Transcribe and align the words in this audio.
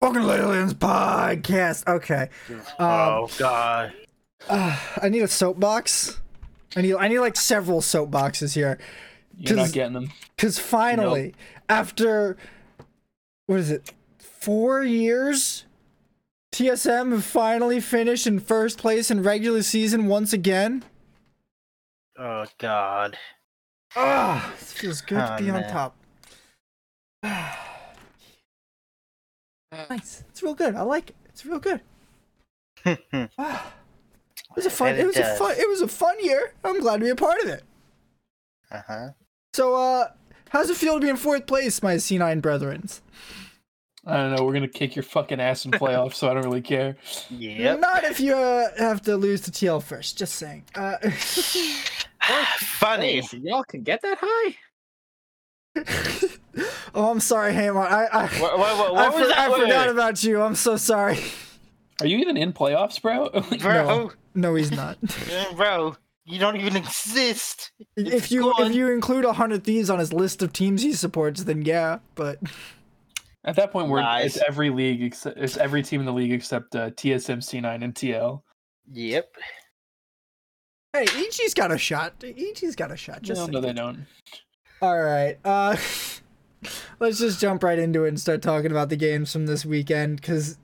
Welcome 0.00 0.22
to 0.22 0.32
Aliens 0.32 0.74
Podcast. 0.74 1.86
Okay. 1.88 2.28
Um, 2.48 2.60
oh 2.78 3.28
God. 3.36 3.92
uh, 4.48 4.78
I 5.02 5.08
need 5.08 5.22
a 5.22 5.28
soapbox. 5.28 6.20
I 6.76 6.82
need 6.82 6.94
I 6.94 7.08
need 7.08 7.18
like 7.18 7.34
several 7.36 7.80
soapboxes 7.80 8.54
here. 8.54 8.78
You're 9.36 9.56
not 9.56 9.72
getting 9.72 9.94
them. 9.94 10.12
Cause 10.36 10.56
finally, 10.58 11.34
after 11.68 12.36
what 13.46 13.58
is 13.58 13.70
it? 13.72 13.92
Four 14.18 14.84
years? 14.84 15.64
TSM 16.52 17.10
have 17.12 17.24
finally 17.24 17.80
finished 17.80 18.26
in 18.26 18.38
first 18.38 18.78
place 18.78 19.10
in 19.10 19.22
regular 19.24 19.62
season 19.62 20.06
once 20.06 20.32
again. 20.32 20.84
Oh 22.16 22.44
God. 22.58 23.18
Ah, 23.96 24.54
this 24.60 24.72
feels 24.74 25.00
good 25.00 25.16
to 25.18 25.34
Oh, 25.34 25.38
be 25.38 25.50
on 25.50 25.64
top. 25.64 25.96
Nice. 29.72 30.24
It's 30.28 30.42
real 30.42 30.54
good. 30.54 30.74
I 30.74 30.82
like 30.82 31.10
it. 31.10 31.16
It's 31.26 31.44
real 31.46 31.58
good. 31.60 31.80
Ah. 33.38 33.72
It 34.50 34.56
was 34.56 34.66
a 34.66 34.70
fun. 34.70 34.94
It 34.94 35.00
it 35.00 35.06
was 35.06 35.16
a 35.16 35.34
fun. 35.36 35.54
It 35.58 35.68
was 35.68 35.80
a 35.82 35.88
fun 35.88 36.16
year. 36.22 36.52
I'm 36.64 36.80
glad 36.80 36.98
to 36.98 37.04
be 37.04 37.10
a 37.10 37.16
part 37.16 37.40
of 37.42 37.48
it. 37.48 37.62
uh 38.70 38.82
huh. 38.86 39.08
So, 39.54 39.74
uh, 39.74 40.08
how's 40.50 40.70
it 40.70 40.76
feel 40.76 40.94
to 40.94 41.00
be 41.00 41.08
in 41.08 41.16
fourth 41.16 41.46
place, 41.46 41.82
my 41.82 41.94
C9 41.96 42.40
brethrens? 42.40 43.00
I 44.06 44.16
don't 44.16 44.34
know. 44.36 44.44
We're 44.44 44.54
gonna 44.54 44.68
kick 44.68 44.96
your 44.96 45.02
fucking 45.02 45.38
ass 45.40 45.64
in 45.64 45.70
playoffs, 45.72 46.14
so 46.14 46.28
I 46.30 46.34
don't 46.34 46.44
really 46.44 46.62
care. 46.62 46.96
Yep. 47.30 47.80
Not 47.80 48.04
if 48.04 48.20
you 48.20 48.34
uh, 48.34 48.68
have 48.78 49.02
to 49.02 49.16
lose 49.16 49.42
to 49.42 49.50
TL 49.50 49.82
first. 49.82 50.16
Just 50.16 50.36
saying. 50.36 50.64
Uh, 50.74 50.96
Funny. 52.58 53.14
Hey, 53.16 53.20
so 53.22 53.36
y'all 53.36 53.64
can 53.64 53.82
get 53.82 54.00
that 54.02 54.18
high? 54.20 54.56
oh, 56.94 57.10
I'm 57.10 57.20
sorry, 57.20 57.52
Hamon. 57.54 57.82
I 57.82 58.06
I, 58.12 58.26
What, 58.40 58.58
what, 58.58 58.92
what, 58.94 58.98
I, 58.98 59.10
for- 59.10 59.40
I 59.56 59.60
forgot 59.60 59.88
about 59.88 60.22
you. 60.24 60.40
I'm 60.42 60.54
so 60.54 60.76
sorry. 60.76 61.18
Are 62.00 62.06
you 62.06 62.18
even 62.18 62.36
in 62.36 62.52
playoffs, 62.52 63.00
bro? 63.02 63.28
Bro, 63.60 64.12
No, 64.34 64.54
he's 64.54 64.70
not. 64.70 64.98
bro, 65.56 65.96
you 66.24 66.38
don't 66.38 66.56
even 66.56 66.76
exist. 66.76 67.72
if 67.96 68.30
you 68.30 68.42
gone. 68.42 68.66
if 68.70 68.74
you 68.76 68.88
include 68.92 69.24
a 69.24 69.32
hundred 69.32 69.64
thieves 69.64 69.90
on 69.90 69.98
his 69.98 70.12
list 70.12 70.40
of 70.42 70.52
teams 70.52 70.82
he 70.82 70.92
supports, 70.92 71.42
then 71.44 71.62
yeah. 71.62 71.98
But 72.14 72.38
At 73.44 73.56
that 73.56 73.72
point, 73.72 73.88
we're 73.88 74.00
Nice. 74.00 74.36
it's 74.36 74.44
every 74.46 74.70
league 74.70 75.02
except 75.02 75.38
it's 75.38 75.56
every 75.56 75.82
team 75.82 75.98
in 76.00 76.06
the 76.06 76.12
league 76.12 76.32
except 76.32 76.76
uh, 76.76 76.90
TSM, 76.90 77.38
C9, 77.38 77.82
and 77.82 77.94
TL. 77.94 78.42
Yep. 78.92 79.26
hey, 80.92 81.04
Ichi's 81.04 81.54
got 81.54 81.72
a 81.72 81.78
shot. 81.78 82.18
Ichi's 82.20 82.76
got 82.76 82.92
a 82.92 82.96
shot. 82.96 83.22
Just 83.22 83.40
no, 83.40 83.46
no, 83.46 83.60
they 83.60 83.72
don't. 83.72 84.06
All 84.80 84.98
right. 85.02 85.38
Uh, 85.44 85.76
let's 87.00 87.18
just 87.18 87.40
jump 87.40 87.62
right 87.62 87.78
into 87.78 88.04
it 88.04 88.08
and 88.08 88.20
start 88.20 88.42
talking 88.42 88.70
about 88.70 88.88
the 88.88 88.96
games 88.96 89.32
from 89.32 89.46
this 89.46 89.64
weekend 89.64 90.20
because 90.20 90.56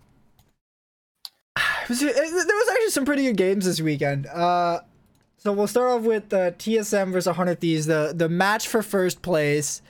there 1.89 1.97
was 1.99 2.69
actually 2.73 2.91
some 2.91 3.05
pretty 3.05 3.25
good 3.25 3.37
games 3.37 3.65
this 3.65 3.81
weekend. 3.81 4.27
Uh, 4.27 4.81
so 5.37 5.53
we'll 5.53 5.67
start 5.67 5.91
off 5.91 6.03
with 6.03 6.33
uh, 6.33 6.53
TSM 6.53 7.13
versus 7.13 7.27
100 7.27 7.61
Thieves, 7.61 7.87
the 7.87 8.13
the 8.17 8.29
match 8.29 8.67
for 8.69 8.83
first 8.83 9.21
place, 9.23 9.83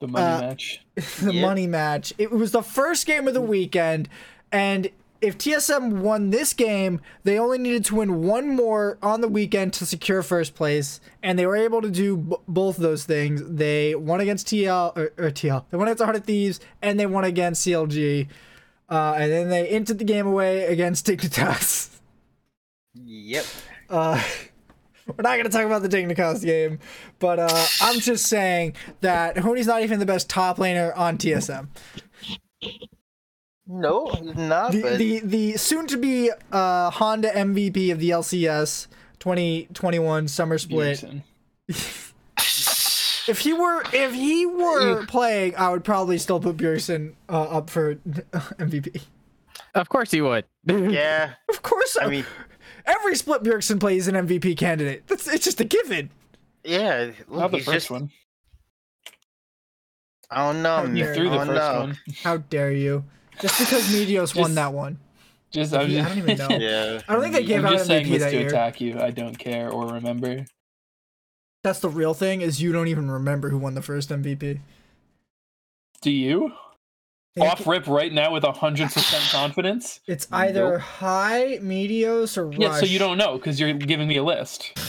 The 0.00 0.08
money 0.08 0.24
Uh, 0.24 0.40
match. 0.40 0.80
the 1.20 1.32
Yep. 1.32 1.42
money 1.42 1.66
match. 1.66 2.12
It 2.18 2.30
was 2.32 2.50
the 2.52 2.62
first 2.62 3.06
game 3.06 3.28
of 3.28 3.34
the 3.34 3.40
weekend, 3.40 4.08
and 4.50 4.88
if 5.22 5.38
TSM 5.38 6.00
won 6.00 6.30
this 6.30 6.52
game, 6.52 7.00
they 7.22 7.38
only 7.38 7.56
needed 7.56 7.84
to 7.86 7.94
win 7.94 8.22
one 8.22 8.54
more 8.54 8.98
on 9.00 9.20
the 9.20 9.28
weekend 9.28 9.72
to 9.74 9.86
secure 9.86 10.22
first 10.22 10.54
place, 10.54 11.00
and 11.22 11.38
they 11.38 11.46
were 11.46 11.56
able 11.56 11.80
to 11.80 11.90
do 11.90 12.16
b- 12.16 12.36
both 12.48 12.76
those 12.76 13.04
things. 13.04 13.40
They 13.46 13.94
won 13.94 14.20
against 14.20 14.48
TL 14.48 14.96
or, 14.96 15.12
or 15.16 15.30
TL. 15.30 15.64
They 15.70 15.76
won 15.76 15.86
against 15.86 16.00
100 16.00 16.24
Thieves, 16.24 16.60
and 16.82 16.98
they 16.98 17.06
won 17.06 17.24
against 17.24 17.66
CLG. 17.66 18.28
Uh, 18.90 19.14
and 19.16 19.30
then 19.32 19.48
they 19.48 19.68
entered 19.68 19.98
the 19.98 20.04
game 20.04 20.26
away 20.26 20.66
against 20.66 21.06
Dignitas. 21.06 21.88
Yep. 22.94 23.46
Uh, 23.88 24.22
we're 25.06 25.22
not 25.22 25.36
going 25.36 25.44
to 25.44 25.48
talk 25.48 25.64
about 25.64 25.80
the 25.80 25.88
Dignitas 25.88 26.44
game, 26.44 26.78
but 27.18 27.38
uh, 27.38 27.66
I'm 27.80 28.00
just 28.00 28.26
saying 28.26 28.74
that 29.00 29.38
Huni's 29.38 29.66
not 29.66 29.82
even 29.82 29.98
the 29.98 30.04
best 30.04 30.28
top 30.28 30.58
laner 30.58 30.94
on 30.94 31.16
TSM. 31.16 31.68
No, 33.74 34.08
he's 34.08 34.34
not. 34.34 34.72
the 34.72 34.82
but 34.82 34.98
the, 34.98 35.20
the 35.20 35.56
soon 35.56 35.86
to 35.86 35.96
be 35.96 36.30
uh, 36.52 36.90
Honda 36.90 37.30
MVP 37.30 37.90
of 37.90 37.98
the 38.00 38.10
LCS 38.10 38.86
2021 39.18 40.28
summer 40.28 40.58
split. 40.58 41.02
If 43.28 43.38
he 43.38 43.52
were 43.52 43.82
if 43.94 44.12
he 44.14 44.44
were 44.46 45.06
playing, 45.06 45.54
I 45.56 45.70
would 45.70 45.84
probably 45.84 46.18
still 46.18 46.38
put 46.40 46.56
Bjergsen 46.56 47.14
uh, 47.30 47.42
up 47.42 47.70
for 47.70 47.94
MVP. 48.58 49.02
Of 49.74 49.88
course 49.88 50.10
he 50.10 50.20
would. 50.20 50.44
yeah. 50.66 51.34
Of 51.48 51.62
course, 51.62 51.96
I 52.00 52.08
mean, 52.08 52.26
every 52.84 53.14
split 53.14 53.42
Bjergsen 53.42 53.80
plays 53.80 54.06
an 54.08 54.16
MVP 54.16 54.56
candidate. 54.58 55.06
That's 55.06 55.26
it's 55.32 55.44
just 55.44 55.60
a 55.60 55.64
given. 55.64 56.10
yeah. 56.64 57.12
Look, 57.28 57.40
Not 57.40 57.50
the 57.52 57.60
first 57.60 57.74
just, 57.74 57.90
one. 57.90 58.10
I 60.30 60.52
don't 60.52 60.62
know. 60.62 60.84
You 60.84 61.14
threw 61.14 61.30
the 61.30 61.38
I 61.38 61.46
first 61.46 61.58
know. 61.58 61.80
one. 61.80 61.98
How 62.22 62.36
dare 62.38 62.72
you? 62.72 63.04
Just 63.42 63.58
because 63.58 63.84
Meteos 63.92 64.34
won 64.34 64.54
that 64.54 64.72
one. 64.72 64.98
Just, 65.50 65.74
I, 65.74 65.84
was 65.84 65.94
I 65.94 66.08
don't 66.08 66.18
even 66.18 66.38
know. 66.38 66.48
Yeah. 66.58 67.00
I 67.06 67.12
don't 67.12 67.22
think 67.22 67.34
they 67.34 67.44
gave 67.44 67.58
I'm 67.58 67.66
out 67.66 67.72
just 67.72 67.84
MVP 67.84 67.88
saying 67.88 68.10
this 68.10 68.22
that 68.22 68.30
to 68.30 68.38
year. 68.38 68.46
attack 68.48 68.80
you. 68.80 68.98
I 68.98 69.10
don't 69.10 69.38
care 69.38 69.68
or 69.68 69.92
remember. 69.92 70.46
That's 71.62 71.80
the 71.80 71.90
real 71.90 72.14
thing. 72.14 72.40
Is 72.40 72.62
you 72.62 72.72
don't 72.72 72.88
even 72.88 73.10
remember 73.10 73.50
who 73.50 73.58
won 73.58 73.74
the 73.74 73.82
first 73.82 74.08
MVP. 74.08 74.60
Do 76.00 76.10
you? 76.10 76.52
Off 77.40 77.66
rip 77.66 77.86
right 77.86 78.12
now 78.12 78.32
with 78.32 78.44
hundred 78.44 78.90
percent 78.92 79.24
confidence? 79.30 80.00
It's 80.06 80.26
either 80.32 80.78
Hai, 80.78 81.58
Meteos, 81.62 82.36
or 82.36 82.46
Rush. 82.48 82.58
Yeah, 82.58 82.74
so 82.76 82.86
you 82.86 82.98
don't 82.98 83.16
know 83.16 83.36
because 83.36 83.58
you're 83.60 83.72
giving 83.72 84.08
me 84.08 84.16
a 84.16 84.24
list. 84.24 84.72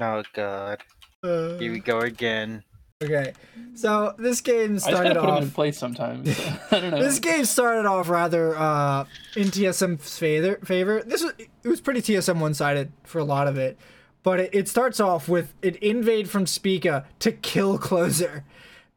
Oh 0.00 0.22
God. 0.32 0.78
Uh, 1.24 1.58
Here 1.58 1.72
we 1.72 1.80
go 1.80 1.98
again. 1.98 2.62
Okay, 3.02 3.32
so 3.74 4.14
this 4.18 4.40
game 4.40 4.72
I 4.72 4.74
just 4.74 4.86
started 4.86 5.14
gotta 5.14 5.20
put 5.20 5.26
them 5.26 5.36
in 5.42 5.48
off. 5.48 5.54
place 5.54 5.78
sometimes. 5.78 6.28
I 6.70 6.80
don't 6.80 6.90
know. 6.92 7.02
This 7.02 7.18
game 7.18 7.44
started 7.44 7.86
off 7.86 8.08
rather 8.08 8.56
uh, 8.56 9.04
in 9.36 9.48
TSM's 9.48 10.18
favor. 10.18 10.56
Favor. 10.64 11.02
This 11.02 11.22
was 11.22 11.32
it 11.38 11.68
was 11.68 11.80
pretty 11.80 12.00
TSM 12.02 12.38
one 12.40 12.54
sided 12.54 12.92
for 13.04 13.18
a 13.18 13.24
lot 13.24 13.46
of 13.48 13.56
it, 13.58 13.78
but 14.22 14.40
it, 14.40 14.50
it 14.54 14.68
starts 14.68 15.00
off 15.00 15.28
with 15.28 15.52
an 15.62 15.76
invade 15.82 16.28
from 16.30 16.46
Spica 16.46 17.04
to 17.20 17.32
kill 17.32 17.78
Closer, 17.78 18.44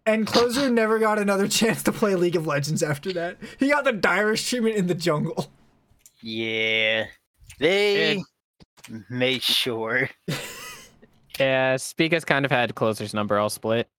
and 0.06 0.28
Closer 0.28 0.70
never 0.72 1.00
got 1.00 1.18
another 1.20 1.48
chance 1.48 1.82
to 1.84 1.92
play 1.92 2.16
League 2.16 2.36
of 2.36 2.46
Legends 2.46 2.84
after 2.84 3.12
that. 3.14 3.38
He 3.60 3.70
got 3.70 3.84
the 3.86 3.94
direst 3.94 4.48
treatment 4.48 4.76
in 4.76 4.88
the 4.88 4.96
jungle. 4.96 5.48
Yeah. 6.22 7.06
They 7.60 8.18
It- 8.18 9.02
made 9.10 9.42
sure. 9.44 10.10
Yeah, 11.38 11.76
Spica's 11.76 12.24
kind 12.24 12.46
of 12.46 12.52
had 12.52 12.76
Closer's 12.76 13.14
number 13.14 13.38
all 13.38 13.50
split. 13.50 13.90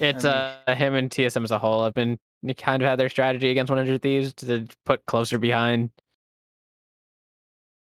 It's 0.00 0.24
I 0.24 0.56
uh 0.66 0.74
him 0.74 0.94
and 0.94 1.10
TSM 1.10 1.44
as 1.44 1.50
a 1.50 1.58
whole 1.58 1.84
have 1.84 1.94
been 1.94 2.18
kind 2.56 2.82
of 2.82 2.88
had 2.88 2.98
their 2.98 3.08
strategy 3.08 3.50
against 3.50 3.70
100 3.70 4.00
Thieves 4.02 4.32
to 4.34 4.66
put 4.86 5.04
closer 5.06 5.38
behind. 5.38 5.90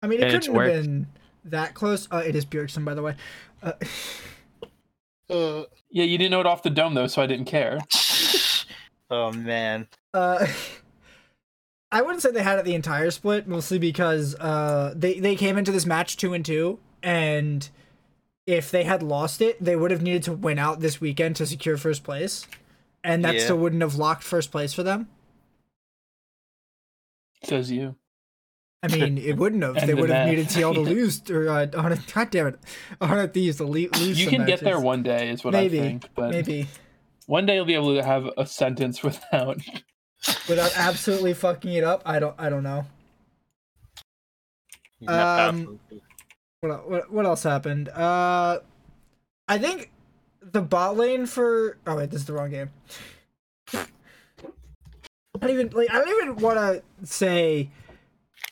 I 0.03 0.07
mean, 0.07 0.21
it 0.21 0.31
couldn't 0.31 0.55
have 0.55 0.85
been 0.85 1.07
that 1.45 1.75
close. 1.75 2.07
Uh, 2.13 2.19
it 2.19 2.37
is 2.37 2.45
Bjergsen, 2.45 2.85
by 2.85 2.95
the 2.95 3.03
way. 3.03 3.17
Uh, 3.63 3.73
Uh, 5.31 5.65
Yeah, 5.91 6.05
you 6.05 6.19
didn't 6.19 6.33
know 6.33 6.41
it 6.41 6.47
off 6.47 6.63
the 6.63 6.71
dome 6.71 6.95
though, 6.95 7.07
so 7.07 7.23
I 7.23 7.27
didn't 7.27 7.47
care. 7.47 7.79
oh 9.11 9.33
man. 9.33 9.89
Uh, 10.13 10.47
I 11.93 12.03
wouldn't 12.03 12.23
say 12.23 12.33
they 12.33 12.43
had 12.43 12.59
it 12.59 12.65
the 12.65 12.75
entire 12.75 13.11
split, 13.11 13.47
mostly 13.47 13.79
because 13.79 14.35
uh, 14.37 14.93
they 14.97 15.21
they 15.21 15.37
came 15.37 15.57
into 15.57 15.73
this 15.73 15.87
match 15.87 16.17
two 16.17 16.35
and 16.35 16.45
two, 16.45 16.81
and 17.03 17.69
if 18.47 18.71
they 18.71 18.85
had 18.85 19.03
lost 19.03 19.41
it, 19.41 19.63
they 19.63 19.77
would 19.77 19.91
have 19.91 20.03
needed 20.03 20.23
to 20.25 20.33
win 20.33 20.59
out 20.59 20.81
this 20.81 21.01
weekend 21.01 21.37
to 21.37 21.47
secure 21.47 21.77
first 21.77 22.05
place, 22.05 22.47
and 23.03 23.25
that 23.25 23.35
Yeah. 23.37 23.45
still 23.45 23.59
wouldn't 23.59 23.83
have 23.83 23.95
locked 23.97 24.23
first 24.23 24.51
place 24.51 24.73
for 24.75 24.83
them. 24.83 25.09
Says 27.43 27.71
you. 27.71 27.97
I 28.83 28.89
mean, 28.89 29.17
it 29.17 29.39
wouldn't 29.39 29.63
have. 29.63 29.77
They 29.87 29.95
would 29.95 30.11
have 30.11 30.29
needed 30.29 30.47
TL 30.49 30.75
to 30.75 30.81
lose, 30.93 31.23
or 31.31 31.49
uh, 31.49 31.67
on 31.77 31.93
a, 31.93 31.97
God 32.15 32.31
damn 32.31 32.47
it, 32.49 32.59
on 33.01 33.19
a 33.19 33.29
thieves 33.29 33.57
to 33.57 33.65
le- 33.65 33.89
lose. 33.99 34.19
You 34.19 34.27
some 34.27 34.35
can 34.35 34.47
get 34.47 34.61
there 34.61 34.79
one 34.81 35.03
day, 35.03 35.31
is 35.31 35.43
what 35.43 35.53
Maybe, 35.53 35.79
I 35.81 35.83
think. 35.83 36.09
But 36.15 36.31
maybe 36.31 36.67
one 37.27 37.47
day 37.47 37.55
you'll 37.57 37.65
be 37.65 37.75
able 37.75 37.95
to 37.97 38.03
have 38.05 38.29
a 38.37 38.47
sentence 38.47 39.03
without. 39.03 39.59
without 40.49 40.73
absolutely 40.77 41.33
fucking 41.33 41.73
it 41.73 41.85
up. 41.85 42.03
I 42.05 42.19
don't. 42.19 42.35
I 42.39 42.51
don't 42.51 42.63
know. 42.63 42.85
Um, 45.07 45.17
powerful. 45.17 45.79
What 46.69 46.89
what 46.91 47.13
what 47.13 47.27
else 47.27 47.43
happened? 47.43 47.89
Uh, 47.89 48.61
I 49.49 49.59
think 49.59 49.91
the 50.41 50.63
bot 50.63 50.97
lane 50.97 51.27
for 51.27 51.79
oh 51.87 51.97
wait, 51.97 52.11
this 52.11 52.21
is 52.21 52.27
the 52.27 52.33
wrong 52.33 52.51
game. 52.51 52.71
I 53.73 53.87
don't 55.41 55.51
even 55.51 55.71
like 55.71 55.91
I 55.91 55.99
don't 55.99 56.23
even 56.23 56.37
want 56.37 56.59
to 56.59 57.07
say 57.07 57.71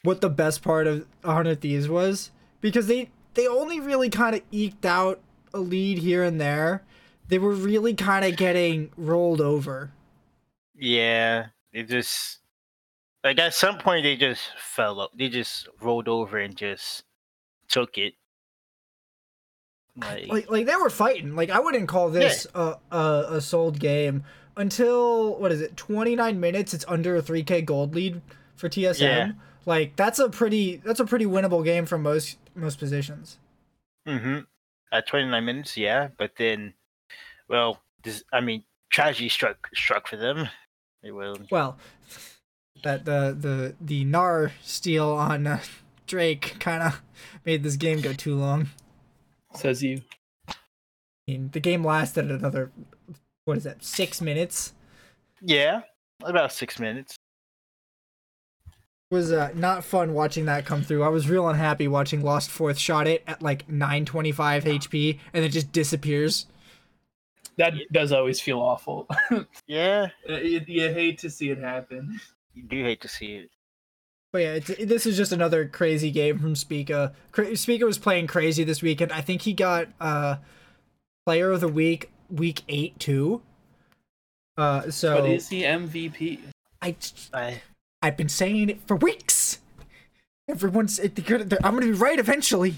what 0.03 0.21
the 0.21 0.29
best 0.29 0.63
part 0.63 0.87
of 0.87 1.07
100 1.23 1.61
Thieves 1.61 1.89
was 1.89 2.31
because 2.61 2.87
they 2.87 3.11
they 3.35 3.47
only 3.47 3.81
really 3.81 4.11
kind 4.11 4.35
of 4.35 4.43
eked 4.51 4.85
out 4.85 5.21
a 5.55 5.59
lead 5.59 5.99
here 5.99 6.23
and 6.23 6.41
there. 6.41 6.83
They 7.29 7.39
were 7.39 7.53
really 7.53 7.95
kind 7.95 8.25
of 8.25 8.37
getting 8.37 8.91
rolled 8.97 9.41
over. 9.41 9.93
Yeah, 10.75 11.47
it 11.73 11.89
just 11.89 12.41
like 13.25 13.39
at 13.39 13.55
some 13.55 13.79
point 13.79 14.03
they 14.03 14.17
just 14.17 14.43
fell 14.59 15.01
up. 15.01 15.13
They 15.17 15.29
just 15.29 15.69
rolled 15.81 16.09
over 16.09 16.39
and 16.39 16.57
just 16.57 17.05
took 17.73 17.99
it. 17.99 18.15
Like, 19.97 20.29
like 20.29 20.51
like 20.51 20.67
they 20.67 20.77
were 20.77 20.89
fighting. 20.89 21.35
Like 21.35 21.51
I 21.51 21.59
wouldn't 21.61 21.89
call 21.89 22.09
this 22.09 22.47
a, 22.55 22.77
a 22.91 23.25
a 23.31 23.41
sold 23.41 23.79
game 23.79 24.25
until 24.57 25.37
what 25.37 25.53
is 25.53 25.61
it? 25.61 25.77
29 25.77 26.41
minutes. 26.41 26.73
It's 26.73 26.85
under 26.89 27.17
a 27.17 27.23
3k 27.23 27.65
gold 27.65 27.95
lead 27.95 28.23
for 28.57 28.69
TSM. 28.69 29.01
Yeah. 29.01 29.33
Like 29.67 29.97
that's 29.97 30.19
a 30.19 30.31
pretty 30.31 30.77
that's 30.77 31.01
a 31.01 31.05
pretty 31.05 31.27
winnable 31.27 31.63
game 31.65 31.85
from 31.85 32.03
most 32.03 32.39
most 32.55 32.79
positions. 32.79 33.39
hmm 34.07 34.41
At 34.91 35.07
29 35.07 35.45
minutes, 35.45 35.77
yeah, 35.77 36.09
but 36.17 36.37
then, 36.37 36.75
well, 37.49 37.81
this 38.03 38.25
I 38.33 38.41
mean, 38.41 38.65
tragedy 38.91 39.29
struck 39.29 39.69
struck 39.75 40.09
for 40.09 40.17
them. 40.17 40.49
They 41.03 41.11
will. 41.11 41.37
Well, 41.51 41.77
that 42.83 43.05
the 43.05 43.37
the 43.39 43.75
the 43.81 44.05
Nar 44.05 44.53
steal 44.63 45.11
on 45.11 45.47
uh, 45.47 45.61
Drake 46.13 46.57
kind 46.61 46.83
of 46.83 47.01
made 47.47 47.63
this 47.63 47.77
game 47.77 48.03
go 48.03 48.13
too 48.13 48.37
long. 48.37 48.69
Says 49.55 49.83
you. 49.83 50.03
I 50.47 50.55
mean, 51.27 51.49
the 51.55 51.61
game 51.61 51.83
lasted 51.83 52.31
another 52.31 52.71
what 53.47 53.57
is 53.57 53.65
that? 53.65 53.83
Six 53.83 54.21
minutes. 54.21 54.75
Yeah, 55.41 55.81
about 56.23 56.53
six 56.53 56.79
minutes. 56.79 57.17
was 59.11 59.33
uh, 59.33 59.53
not 59.55 59.85
fun 59.85 60.13
watching 60.13 60.45
that 60.45 60.67
come 60.67 60.83
through. 60.83 61.03
I 61.03 61.09
was 61.09 61.31
real 61.31 61.49
unhappy 61.49 61.89
watching 61.89 62.23
Lost 62.23 62.51
Fourth 62.51 62.77
shot 62.77 63.07
it 63.07 63.25
at 63.27 63.41
like 63.41 63.67
925 63.71 64.65
HP 64.65 65.19
and 65.33 65.45
it 65.47 65.49
just 65.49 65.73
disappears. 65.73 66.45
That 67.57 67.73
does 67.91 68.13
always 68.13 68.39
feel 68.39 68.61
awful. 68.61 69.09
Yeah, 69.67 70.09
you, 70.29 70.61
you 70.67 70.93
hate 70.93 71.19
to 71.21 71.31
see 71.31 71.49
it 71.49 71.59
happen. 71.59 72.21
you 72.53 72.65
do 72.65 72.85
hate 72.85 73.01
to 73.01 73.09
see 73.09 73.37
it. 73.37 73.51
But 74.33 74.39
yeah, 74.43 74.55
it's, 74.55 74.69
this 74.69 75.05
is 75.05 75.17
just 75.17 75.31
another 75.33 75.67
crazy 75.67 76.11
game 76.11 76.39
from 76.39 76.57
Spica. 76.57 77.13
Cra- 77.33 77.55
Spica 77.55 77.85
was 77.85 77.99
playing 77.99 78.27
crazy 78.29 78.65
this 78.65 78.81
weekend. 78.81 79.13
I 79.13 79.21
think 79.21 79.43
he 79.43 79.53
got 79.53 79.89
uh, 80.01 80.37
Player 81.27 81.51
of 81.51 81.61
the 81.61 81.69
Week 81.69 82.11
week 82.31 82.63
eight 82.69 82.99
too. 82.99 83.43
Uh, 84.57 84.91
so 84.91 85.21
But 85.21 85.31
is 85.31 85.49
he 85.49 85.63
MVP? 85.63 86.41
I 86.81 86.97
I 87.35 87.61
I've 88.01 88.17
been 88.17 88.31
saying 88.31 88.71
it 88.71 88.81
for 88.87 88.97
weeks. 88.97 89.59
Everyone's 90.49 90.99
it, 90.99 91.15
they're 91.15 91.45
they're- 91.45 91.59
I'm 91.63 91.75
gonna 91.75 91.87
be 91.87 91.93
right 91.93 92.19
eventually. 92.19 92.77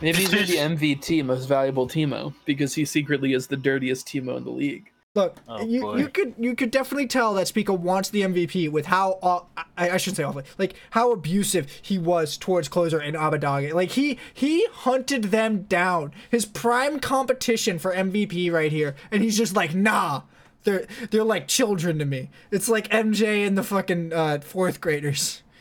Maybe 0.00 0.18
he's 0.18 0.28
gonna 0.30 0.46
MVT, 0.46 1.24
most 1.24 1.46
valuable 1.46 1.86
Teemo, 1.88 2.34
because 2.44 2.74
he 2.74 2.84
secretly 2.84 3.32
is 3.34 3.46
the 3.46 3.56
dirtiest 3.56 4.06
Teemo 4.06 4.36
in 4.36 4.44
the 4.44 4.50
league. 4.50 4.90
Look, 5.16 5.36
Oh, 5.48 5.64
you, 5.64 5.80
boy. 5.80 5.96
you 5.96 6.08
could 6.08 6.34
you 6.38 6.54
could 6.54 6.70
definitely 6.70 7.08
tell 7.08 7.34
that 7.34 7.48
Spica 7.48 7.74
wants 7.74 8.10
the 8.10 8.22
MVP 8.22 8.70
with 8.70 8.86
how 8.86 9.18
aw- 9.22 9.44
I, 9.76 9.90
I 9.90 9.96
should 9.96 10.14
say 10.14 10.22
awfully 10.22 10.44
like 10.56 10.74
how 10.90 11.10
abusive 11.10 11.68
he 11.82 11.98
was 11.98 12.36
towards 12.36 12.68
closer 12.68 12.98
and 13.00 13.16
Abbedagge. 13.16 13.72
Like 13.72 13.90
he 13.90 14.18
he 14.32 14.66
hunted 14.72 15.24
them 15.24 15.62
down. 15.62 16.12
His 16.30 16.46
prime 16.46 17.00
competition 17.00 17.80
for 17.80 17.92
MVP 17.92 18.52
right 18.52 18.70
here, 18.70 18.94
and 19.10 19.22
he's 19.22 19.36
just 19.36 19.56
like 19.56 19.74
nah. 19.74 20.22
They're 20.62 20.86
they're 21.10 21.24
like 21.24 21.48
children 21.48 21.98
to 21.98 22.04
me. 22.04 22.30
It's 22.52 22.68
like 22.68 22.86
MJ 22.90 23.44
and 23.46 23.58
the 23.58 23.64
fucking 23.64 24.12
uh, 24.12 24.40
fourth 24.42 24.80
graders. 24.80 25.42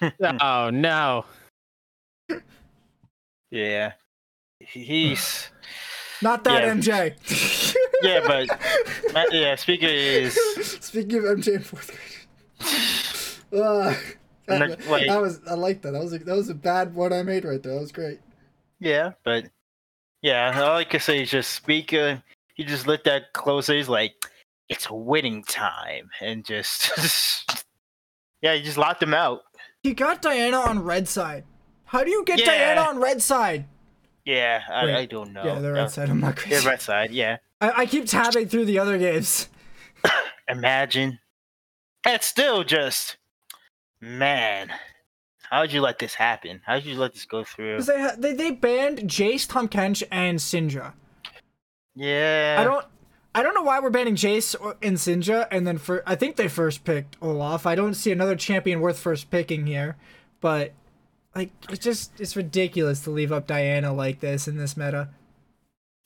Oh 0.20 0.68
no. 0.70 1.24
yeah, 3.50 3.92
He's 4.60 5.48
Not 6.22 6.44
that 6.44 6.62
Yeah. 6.64 6.74
MJ. 6.74 7.76
yeah, 8.02 8.20
but 9.14 9.32
yeah, 9.32 9.54
Spica 9.54 9.88
is 9.88 10.34
Speaking 10.80 11.18
of 11.18 11.24
MJ 11.24 11.56
and 11.56 11.66
fourth 11.66 11.86
grade. 11.88 12.68
Uh, 13.50 13.94
that, 14.46 14.86
Like- 14.88 15.06
that 15.06 15.22
was 15.22 15.40
I 15.48 15.54
like 15.54 15.80
that. 15.82 15.92
That 15.92 16.02
was 16.02 16.12
a, 16.12 16.18
that 16.18 16.36
was 16.36 16.50
a 16.50 16.54
bad 16.54 16.94
one 16.94 17.14
I 17.14 17.22
made 17.22 17.44
right 17.46 17.62
there. 17.62 17.74
That 17.74 17.80
was 17.80 17.92
great. 17.92 18.20
yeah, 18.78 19.12
but 19.24 19.46
yeah, 20.20 20.60
all 20.62 20.76
I 20.76 20.84
can 20.84 21.00
say 21.00 21.22
is 21.22 21.30
just 21.30 21.52
Spica. 21.52 22.22
He 22.54 22.64
just 22.64 22.86
let 22.86 23.04
that 23.04 23.32
closer. 23.32 23.74
He's 23.74 23.88
like, 23.88 24.14
it's 24.68 24.90
winning 24.90 25.44
time, 25.44 26.10
and 26.20 26.44
just 26.44 26.90
yeah, 28.42 28.54
he 28.54 28.62
just 28.62 28.76
locked 28.76 29.02
him 29.02 29.14
out. 29.14 29.42
He 29.82 29.94
got 29.94 30.20
Diana 30.20 30.58
on 30.58 30.80
red 30.82 31.08
side. 31.08 31.44
How 31.86 32.04
do 32.04 32.10
you 32.10 32.22
get 32.26 32.38
Yeah. 32.40 32.46
Diana 32.74 32.80
on 32.82 33.00
red 33.00 33.22
side? 33.22 33.64
Yeah, 34.28 34.62
I, 34.70 34.84
Wait. 34.84 34.94
I 34.94 35.06
don't 35.06 35.32
know. 35.32 35.42
Yeah, 35.42 35.58
the 35.58 35.70
Uh, 35.70 35.72
red 35.72 35.90
side. 35.90 36.10
I'm 36.10 36.20
not 36.20 36.36
crazy. 36.36 36.66
right 36.66 36.80
side. 36.82 37.12
Yeah. 37.12 37.38
I, 37.62 37.70
I 37.82 37.86
keep 37.86 38.04
tabbing 38.04 38.48
through 38.48 38.66
the 38.66 38.78
other 38.78 38.98
games. 38.98 39.48
Imagine. 40.48 41.18
That's 42.04 42.26
still 42.26 42.62
just, 42.62 43.16
man. 44.02 44.70
How'd 45.48 45.72
you 45.72 45.80
let 45.80 45.98
this 45.98 46.14
happen? 46.14 46.60
How'd 46.66 46.84
you 46.84 46.98
let 46.98 47.14
this 47.14 47.24
go 47.24 47.42
through? 47.42 47.80
They, 47.82 48.00
ha- 48.00 48.16
they 48.18 48.34
they 48.34 48.50
banned 48.50 48.98
Jace, 48.98 49.48
Tahm 49.50 49.66
Kench, 49.68 50.02
and 50.10 50.38
Syndra. 50.38 50.92
Yeah. 51.94 52.56
I 52.60 52.64
don't 52.64 52.84
I 53.34 53.42
don't 53.42 53.54
know 53.54 53.62
why 53.62 53.80
we're 53.80 53.88
banning 53.90 54.14
Jace 54.14 54.54
or- 54.60 54.76
and 54.82 54.96
Syndra, 54.98 55.48
and 55.50 55.66
then 55.66 55.78
for 55.78 56.02
I 56.06 56.16
think 56.16 56.36
they 56.36 56.48
first 56.48 56.84
picked 56.84 57.16
Olaf. 57.22 57.64
I 57.66 57.74
don't 57.74 57.94
see 57.94 58.12
another 58.12 58.36
champion 58.36 58.80
worth 58.80 58.98
first 58.98 59.30
picking 59.30 59.66
here, 59.66 59.96
but 60.42 60.72
like 61.34 61.50
it's 61.70 61.84
just 61.84 62.18
it's 62.20 62.36
ridiculous 62.36 63.00
to 63.00 63.10
leave 63.10 63.32
up 63.32 63.46
Diana 63.46 63.92
like 63.92 64.20
this 64.20 64.48
in 64.48 64.56
this 64.56 64.76
meta. 64.76 65.08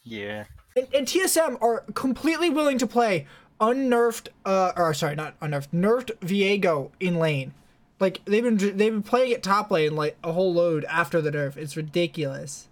Yeah. 0.02 0.44
And, 0.76 0.88
and 0.94 1.06
TSM 1.06 1.62
are 1.62 1.80
completely 1.94 2.50
willing 2.50 2.78
to 2.78 2.86
play 2.86 3.26
unnerfed, 3.60 4.30
uh, 4.44 4.72
or 4.76 4.92
sorry, 4.94 5.14
not 5.14 5.38
unnerfed, 5.40 5.72
nerfed 5.72 6.16
Viego 6.18 6.90
in 6.98 7.16
lane. 7.16 7.54
Like 8.00 8.24
they've 8.24 8.42
been 8.42 8.56
they've 8.56 8.92
been 8.92 9.02
playing 9.02 9.30
it 9.30 9.42
top 9.42 9.70
lane 9.70 9.94
like 9.94 10.16
a 10.24 10.32
whole 10.32 10.52
load 10.52 10.84
after 10.86 11.20
the 11.20 11.30
nerf. 11.30 11.56
It's 11.56 11.76
ridiculous. 11.76 12.68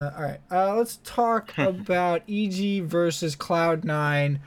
Uh, 0.00 0.10
all 0.16 0.22
right, 0.22 0.40
uh, 0.50 0.76
let's 0.76 0.98
talk 1.04 1.54
about 1.58 2.22
EG 2.28 2.84
versus 2.84 3.34
Cloud 3.34 3.84
Nine. 3.84 4.40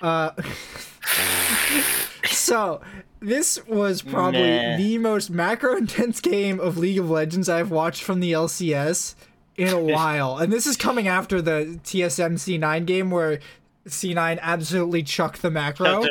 Uh, 0.00 0.30
so 2.34 2.80
this 3.20 3.64
was 3.66 4.02
probably 4.02 4.40
Meh. 4.40 4.76
the 4.76 4.98
most 4.98 5.30
macro 5.30 5.76
intense 5.76 6.20
game 6.20 6.60
of 6.60 6.76
League 6.76 6.98
of 6.98 7.10
Legends 7.10 7.48
I've 7.48 7.70
watched 7.70 8.02
from 8.02 8.20
the 8.20 8.32
LCS 8.32 9.14
in 9.56 9.68
a 9.68 9.80
while, 9.94 10.38
and 10.38 10.52
this 10.52 10.66
is 10.66 10.76
coming 10.76 11.08
after 11.08 11.40
the 11.40 11.78
TSM 11.84 12.34
C9 12.34 12.86
game 12.86 13.10
where 13.10 13.40
C9 13.86 14.38
absolutely 14.40 15.02
chucked 15.02 15.42
the 15.42 15.50
macro. 15.50 16.02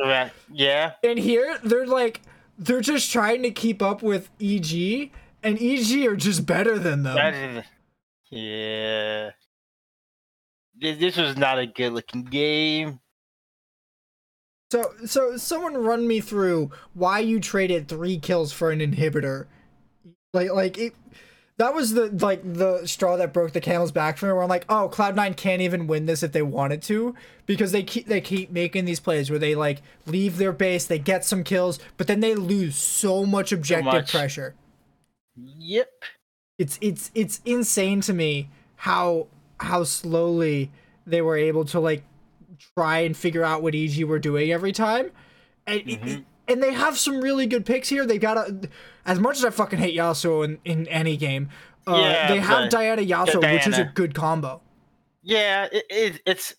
Yeah. 0.51 0.93
And 1.03 1.19
here 1.19 1.59
they're 1.63 1.87
like 1.87 2.21
they're 2.57 2.81
just 2.81 3.11
trying 3.11 3.43
to 3.43 3.51
keep 3.51 3.81
up 3.81 4.01
with 4.01 4.29
EG, 4.39 5.11
and 5.41 5.61
EG 5.61 6.05
are 6.05 6.15
just 6.15 6.45
better 6.45 6.77
than 6.79 7.03
them. 7.03 7.63
Yeah. 8.29 9.31
This, 10.79 10.97
this 10.99 11.17
was 11.17 11.37
not 11.37 11.59
a 11.59 11.67
good 11.67 11.93
looking 11.93 12.23
game. 12.23 12.99
So, 14.73 14.91
so 15.05 15.37
someone 15.37 15.77
run 15.77 16.07
me 16.07 16.19
through 16.19 16.71
why 16.95 17.19
you 17.19 17.39
traded 17.39 17.87
three 17.87 18.17
kills 18.17 18.51
for 18.51 18.71
an 18.71 18.79
inhibitor. 18.79 19.45
Like, 20.33 20.51
like 20.51 20.79
it. 20.79 20.95
That 21.57 21.75
was 21.75 21.93
the 21.93 22.07
like 22.07 22.41
the 22.41 22.87
straw 22.87 23.15
that 23.17 23.33
broke 23.33 23.51
the 23.51 23.61
camel's 23.61 23.91
back 23.91 24.17
for 24.17 24.25
me. 24.25 24.33
Where 24.33 24.41
I'm 24.41 24.49
like, 24.49 24.65
oh, 24.69 24.89
Cloud 24.89 25.15
Nine 25.15 25.35
can't 25.35 25.61
even 25.61 25.85
win 25.85 26.07
this 26.07 26.23
if 26.23 26.31
they 26.31 26.41
wanted 26.41 26.81
to, 26.83 27.13
because 27.45 27.71
they 27.71 27.83
keep 27.83 28.07
they 28.07 28.19
keep 28.19 28.49
making 28.49 28.85
these 28.85 28.99
plays 28.99 29.29
where 29.29 29.37
they 29.37 29.53
like 29.53 29.83
leave 30.07 30.37
their 30.37 30.51
base, 30.51 30.87
they 30.87 30.97
get 30.97 31.23
some 31.23 31.43
kills, 31.43 31.77
but 31.97 32.07
then 32.07 32.21
they 32.21 32.33
lose 32.33 32.75
so 32.75 33.27
much 33.27 33.51
objective 33.51 33.93
much. 33.93 34.11
pressure. 34.11 34.55
Yep. 35.35 35.91
It's 36.57 36.79
it's 36.81 37.11
it's 37.13 37.41
insane 37.45 38.01
to 38.01 38.13
me 38.13 38.49
how 38.77 39.27
how 39.59 39.83
slowly 39.83 40.71
they 41.05 41.21
were 41.21 41.37
able 41.37 41.65
to 41.65 41.79
like 41.79 42.03
try 42.75 42.99
and 42.99 43.15
figure 43.15 43.43
out 43.43 43.61
what 43.61 43.75
EG 43.75 44.03
were 44.03 44.19
doing 44.19 44.51
every 44.51 44.71
time. 44.71 45.11
And 45.67 45.81
Mhm. 45.81 46.25
and 46.47 46.61
they 46.61 46.73
have 46.73 46.97
some 46.97 47.21
really 47.21 47.45
good 47.47 47.65
picks 47.65 47.89
here. 47.89 48.05
They 48.05 48.17
got 48.17 48.37
a 48.37 48.69
as 49.05 49.19
much 49.19 49.37
as 49.37 49.45
I 49.45 49.49
fucking 49.49 49.79
hate 49.79 49.97
Yasuo 49.97 50.43
in, 50.45 50.59
in 50.65 50.87
any 50.87 51.17
game. 51.17 51.49
Uh, 51.87 51.97
Yeah, 51.97 52.27
they 52.27 52.39
have 52.39 52.69
Diana 52.69 53.01
Yasuo, 53.01 53.53
which 53.53 53.67
is 53.67 53.77
a 53.77 53.85
good 53.85 54.13
combo. 54.15 54.61
Yeah, 55.21 55.67
it, 55.71 55.85
it, 55.89 56.21
it's. 56.25 56.55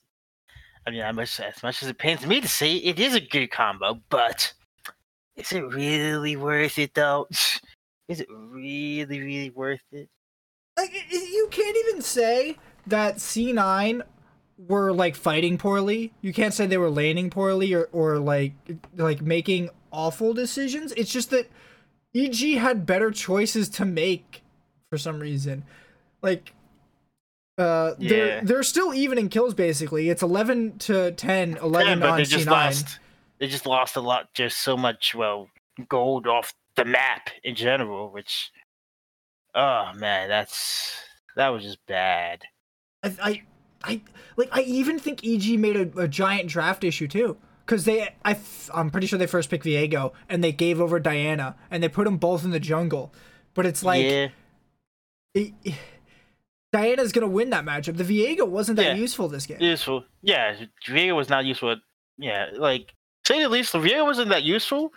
I 0.87 0.90
mean, 0.90 1.02
I 1.02 1.12
must, 1.12 1.38
as 1.40 1.62
much 1.62 1.82
as 1.82 1.88
it 1.88 1.96
pains 1.99 2.26
me 2.26 2.40
to 2.42 2.49
say, 2.49 2.76
it 2.76 2.99
is 3.00 3.14
a 3.14 3.20
good 3.20 3.50
combo, 3.50 4.00
but 4.11 4.52
is 5.37 5.50
it 5.52 5.62
really 5.66 6.37
worth 6.37 6.78
it 6.78 6.94
though? 6.94 7.26
Is 8.06 8.20
it 8.20 8.28
really, 8.30 9.20
really 9.20 9.49
worth 9.49 9.80
it? 9.90 10.11
Like 10.76 10.92
you 11.11 11.49
can't 11.50 11.76
even 11.88 12.02
say 12.02 12.58
that 12.87 13.16
C9 13.16 14.02
were 14.68 14.92
like 14.92 15.16
fighting 15.16 15.59
poorly. 15.59 16.12
You 16.21 16.33
can't 16.33 16.54
say 16.54 16.66
they 16.66 16.78
were 16.78 16.90
laning 16.90 17.30
poorly 17.30 17.73
or, 17.75 17.88
or 17.92 18.18
like 18.18 18.52
like 18.97 19.21
making 19.23 19.71
awful 19.92 20.35
decisions. 20.35 20.92
It's 20.97 21.12
just 21.12 21.30
that 21.30 21.50
EG 22.14 22.56
had 22.59 22.87
better 22.87 23.11
choices 23.11 23.68
to 23.71 23.85
make 23.85 24.42
for 24.90 24.99
some 24.99 25.18
reason. 25.21 25.64
Like 26.23 26.52
Uh, 27.59 27.94
they're 27.99 28.40
they're 28.42 28.62
still 28.62 28.92
even 28.94 29.18
in 29.18 29.28
kills 29.28 29.54
basically. 29.54 30.09
It's 30.09 30.23
11 30.23 30.78
to 30.78 31.12
10, 31.12 31.56
11 31.59 32.00
Yeah, 32.00 32.11
on 32.11 32.16
they 32.18 32.25
just 32.25 32.47
C9. 32.47 32.50
lost. 32.50 32.99
They 33.38 33.47
just 33.49 33.66
lost 33.66 33.97
a 33.97 34.00
lot, 34.00 34.33
just 34.35 34.59
so 34.59 34.76
much 34.76 35.14
well 35.14 35.49
gold 35.88 36.26
off 36.26 36.54
the 36.76 36.85
map 36.85 37.30
in 37.42 37.54
general. 37.54 38.11
Which, 38.11 38.50
oh 39.54 39.90
man, 39.97 40.28
that's 40.28 40.97
that 41.37 41.49
was 41.49 41.62
just 41.64 41.78
bad. 41.87 42.42
I, 43.02 43.14
I, 43.23 43.42
I 43.85 44.00
like. 44.37 44.49
I 44.53 44.62
even 44.62 44.99
think 44.99 45.25
EG 45.25 45.59
made 45.59 45.76
a, 45.76 46.00
a 46.00 46.09
giant 46.09 46.49
draft 46.49 46.83
issue 46.85 47.07
too, 47.07 47.37
because 47.64 47.85
they. 47.85 48.09
I, 48.25 48.37
I'm 48.73 48.91
pretty 48.91 49.07
sure 49.07 49.19
they 49.19 49.26
first 49.26 49.50
picked 49.50 49.64
Viego 49.64 50.12
and 50.29 50.43
they 50.43 50.53
gave 50.53 50.81
over 50.81 50.99
Diana 50.99 51.55
and 51.71 51.83
they 51.83 51.88
put 51.88 52.05
them 52.05 52.17
both 52.17 52.45
in 52.45 52.50
the 52.50 52.61
jungle, 52.61 53.12
but 53.55 53.67
it's 53.67 53.85
like 53.85 54.05
yeah, 54.05 54.29
it, 55.35 55.53
Diana's 56.73 57.12
gonna 57.12 57.29
win 57.29 57.50
that 57.50 57.64
matchup. 57.64 57.97
The 57.97 58.05
Viego 58.05 58.49
wasn't 58.49 58.76
that 58.76 58.85
Yeah. 58.87 58.95
useful 58.95 59.29
this 59.29 59.47
game. 59.47 59.59
useful. 59.61 60.05
Yeah, 60.23 60.57
Viego 60.88 61.14
was 61.14 61.29
not 61.29 61.45
useful. 61.45 61.76
Yeah, 62.19 62.49
like 62.57 62.93
say 63.26 63.41
the 63.41 63.49
least, 63.49 63.75
Viego 63.75 64.05
wasn't 64.05 64.31
that 64.31 64.43
useful. 64.43 64.93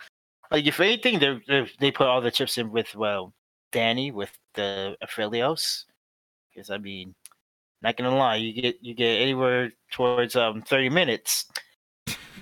Like 0.50 0.66
if 0.66 0.80
anything, 0.80 1.18
they 1.18 1.38
they, 1.46 1.70
they 1.78 1.90
put 1.90 2.06
all 2.06 2.20
the 2.20 2.30
chips 2.30 2.58
in 2.58 2.72
with 2.72 2.94
well, 2.94 3.32
Danny 3.70 4.10
with 4.10 4.30
the 4.54 4.96
Aphelios. 5.04 5.84
Because 6.50 6.70
I 6.70 6.78
mean, 6.78 7.14
not 7.82 7.96
gonna 7.96 8.16
lie, 8.16 8.36
you 8.36 8.52
get 8.52 8.76
you 8.82 8.94
get 8.94 9.20
anywhere 9.20 9.72
towards 9.92 10.36
um 10.36 10.62
thirty 10.62 10.88
minutes. 10.88 11.46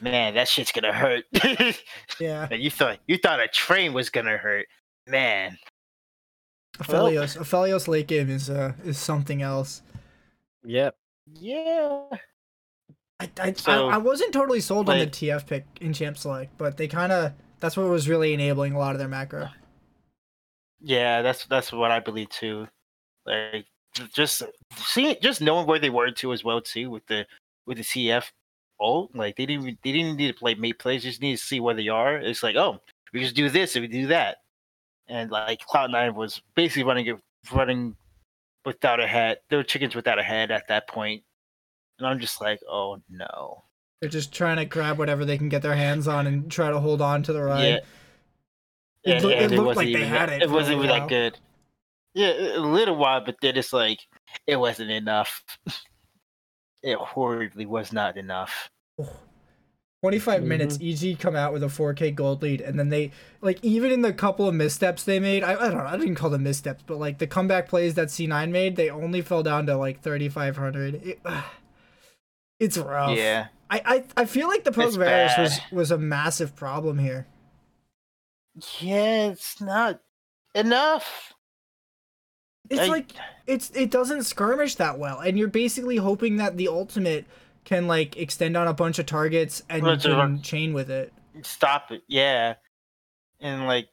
Man, 0.01 0.35
that 0.35 0.49
shit's 0.49 0.73
gonna 0.73 0.93
hurt. 0.93 1.25
Yeah, 2.21 2.47
Man, 2.51 2.61
you 2.61 2.71
thought 2.71 2.99
you 3.07 3.19
thought 3.19 3.41
a 3.41 3.49
train 3.49 3.93
was 3.93 4.09
gonna 4.11 4.37
hurt. 4.37 4.67
Man, 5.07 5.59
Aphelios. 6.79 7.37
Aphelios 7.39 7.89
late 7.89 8.07
game 8.07 8.31
is 8.31 8.49
uh 8.51 8.73
is 8.85 8.99
something 8.99 9.43
else. 9.43 9.83
Yep. 10.65 10.97
yeah. 11.35 12.03
I, 13.19 13.31
I, 13.41 13.53
So, 13.55 13.89
I, 13.89 13.95
I 13.95 13.99
wasn't 13.99 14.33
totally 14.33 14.61
sold 14.61 14.91
on 14.91 14.99
the 14.99 15.07
TF 15.07 15.47
pick 15.47 15.65
in 15.81 15.93
Champ 15.93 16.19
Select, 16.19 16.57
but 16.59 16.77
they 16.77 16.87
kind 16.89 17.13
of 17.13 17.33
that's 17.61 17.77
what 17.77 17.89
was 17.89 18.09
really 18.09 18.35
enabling 18.35 18.75
a 18.75 18.79
lot 18.79 18.93
of 18.93 18.99
their 18.99 19.09
macro. 19.09 19.49
Yeah, 20.81 21.23
that's 21.23 21.47
that's 21.47 21.73
what 21.73 21.91
I 21.91 22.01
believe 22.01 22.29
too. 22.29 22.69
Like 23.25 23.65
j- 23.65 23.67
just 24.15 24.43
seeing, 24.77 25.17
just 25.23 25.41
knowing 25.41 25.67
where 25.67 25.79
they 25.79 25.91
were 25.91 26.11
too 26.11 26.33
as 26.33 26.45
well 26.45 26.61
too 26.61 26.91
with 26.91 27.07
the 27.07 27.27
with 27.67 27.79
the 27.79 27.85
TF 27.85 28.25
ult. 28.81 29.15
Like 29.15 29.37
they 29.37 29.47
didn't 29.47 29.63
even- 29.63 29.79
they 29.83 29.93
didn't 29.93 30.17
need 30.17 30.29
to 30.29 30.35
play 30.39 30.55
mate 30.55 30.79
plays. 30.79 31.03
Just 31.03 31.21
need 31.23 31.37
to 31.39 31.45
see 31.45 31.61
where 31.61 31.75
they 31.75 31.89
are. 31.89 32.17
It's 32.19 32.43
like 32.43 32.57
oh, 32.57 32.81
we 33.13 33.21
just 33.21 33.35
do 33.37 33.49
this 33.49 33.77
and 33.77 33.83
we 33.83 33.89
do 33.89 34.07
that, 34.09 34.39
and 35.09 35.31
like 35.31 35.61
Cloud 35.61 35.91
Nine 35.91 36.15
was 36.15 36.41
basically 36.55 36.85
running 36.85 37.07
it 37.07 37.17
running 37.53 37.97
without 38.65 39.01
a 39.01 39.07
head. 39.07 39.39
They 39.49 39.57
were 39.57 39.63
chickens 39.63 39.95
without 39.95 40.19
a 40.19 40.23
head 40.23 40.51
at 40.51 40.69
that 40.69 40.89
point, 40.89 41.23
and 41.99 42.07
I'm 42.07 42.19
just 42.21 42.41
like 42.41 42.61
oh 42.69 43.01
no. 43.09 43.63
They're 44.01 44.11
just 44.11 44.31
trying 44.33 44.59
to 44.59 44.67
grab 44.67 44.99
whatever 44.99 45.25
they 45.25 45.39
can 45.39 45.49
get 45.49 45.63
their 45.63 45.75
hands 45.75 46.07
on 46.07 46.27
and 46.27 46.51
try 46.51 46.71
to 46.71 46.79
hold 46.81 47.01
on 47.01 47.23
to 47.23 47.33
the 47.33 47.43
ride. 47.43 47.83
Yeah. 49.05 49.17
It 49.17 49.23
loo- 49.25 49.31
and 49.31 49.53
it 49.53 49.57
looked 49.57 49.77
like 49.77 49.87
they 49.87 49.93
even 49.93 50.09
had 50.09 50.29
it 50.29 50.43
It 50.43 50.51
wasn't 50.51 50.79
while. 50.81 50.89
that 50.89 51.09
good. 51.09 51.39
Yeah, 52.17 52.57
a 52.57 52.61
little 52.61 52.97
while, 52.97 53.25
but 53.25 53.37
then 53.43 53.57
it's 53.57 53.73
like 53.73 54.01
it 54.49 54.57
wasn't 54.57 54.91
enough. 54.91 55.45
It 56.83 56.97
horribly 56.99 57.67
was 57.67 57.93
not 57.93 58.17
enough. 58.17 58.71
25 60.03 60.45
Mm-hmm. 60.45 60.47
minutes, 60.47 60.79
EG 60.81 61.19
come 61.19 61.37
out 61.37 61.53
with 61.53 61.63
a 61.65 61.69
4K 61.69 62.15
gold 62.15 62.43
lead, 62.43 62.61
and 62.61 62.79
then 62.79 62.91
they, 62.91 63.11
like, 63.41 63.59
even 63.65 63.91
in 63.91 64.03
the 64.03 64.13
couple 64.13 64.47
of 64.49 64.55
missteps 64.55 65.05
they 65.05 65.19
made, 65.19 65.43
I, 65.43 65.55
I 65.55 65.69
don't 65.69 65.79
know, 65.79 65.87
I 65.87 65.97
didn't 65.97 66.15
call 66.17 66.31
them 66.31 66.45
missteps, 66.45 66.85
but, 66.87 66.99
like, 66.99 67.19
the 67.19 67.27
comeback 67.27 67.69
plays 67.69 67.95
that 67.95 68.09
C9 68.09 68.51
made, 68.51 68.77
they 68.77 68.91
only 68.91 69.23
fell 69.23 69.43
down 69.43 69.67
to, 69.67 69.77
like, 69.77 70.03
3,500. 70.03 70.95
It, 71.05 71.21
it's 72.61 72.79
rough. 72.79 73.19
Yeah, 73.19 73.49
I, 73.71 73.83
I, 74.17 74.23
I 74.23 74.25
feel 74.27 74.49
like 74.49 74.65
the 74.65 74.73
It's 74.79 74.97
Pokevirus 74.97 75.39
was, 75.39 75.61
was 75.73 75.91
a 75.91 75.99
massive 75.99 76.55
problem 76.57 76.99
here. 76.99 77.27
yeah, 78.81 79.29
it's 79.31 79.61
not 79.61 80.01
enough. 80.55 81.35
It's 82.71 82.81
I- 82.81 82.87
like, 82.89 83.13
it's 83.47 83.71
it 83.71 83.91
doesn't 83.91 84.25
skirmish 84.25 84.77
that 84.77 84.99
well, 84.99 85.21
and 85.21 85.39
you're 85.39 85.49
basically 85.49 85.97
hoping 85.97 86.37
that 86.37 86.57
the 86.57 86.69
ultimate 86.69 87.27
can, 87.65 87.87
like, 87.87 88.17
extend 88.17 88.57
on 88.57 88.69
a 88.69 88.75
bunch 88.75 88.99
of 88.99 89.07
targets 89.07 89.63
and 89.69 89.87
you 89.87 89.97
can 89.97 90.43
chain 90.43 90.73
with 90.73 90.91
it. 90.91 91.13
Stop 91.43 91.91
it. 91.91 92.03
Yeah, 92.09 92.55
and 93.41 93.67
like, 93.67 93.89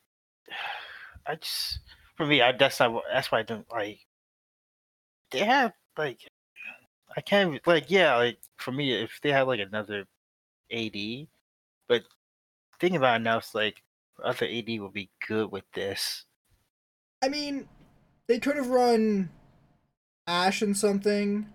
I 1.27 1.35
just 1.35 1.79
for 2.15 2.25
me, 2.25 2.41
I 2.41 2.51
that's 2.51 2.79
not 2.79 3.03
that's 3.11 3.31
why 3.31 3.39
I 3.39 3.43
don't 3.43 3.69
like. 3.71 3.99
They 5.31 5.39
have 5.39 5.73
like, 5.97 6.19
I 7.15 7.21
can't 7.21 7.65
like 7.65 7.89
yeah 7.89 8.15
like 8.15 8.37
for 8.57 8.71
me 8.71 8.93
if 8.93 9.19
they 9.21 9.31
had 9.31 9.47
like 9.47 9.59
another 9.59 10.05
AD, 10.71 11.27
but 11.87 12.03
thinking 12.79 12.97
about 12.97 13.21
it 13.21 13.23
now, 13.23 13.37
it's 13.37 13.55
like 13.55 13.81
other 14.23 14.45
AD 14.45 14.79
would 14.79 14.93
be 14.93 15.09
good 15.27 15.51
with 15.51 15.65
this. 15.73 16.25
I 17.23 17.29
mean, 17.29 17.67
they 18.27 18.39
could 18.39 18.55
have 18.55 18.69
run 18.69 19.29
Ash 20.27 20.61
and 20.61 20.75
something. 20.77 21.47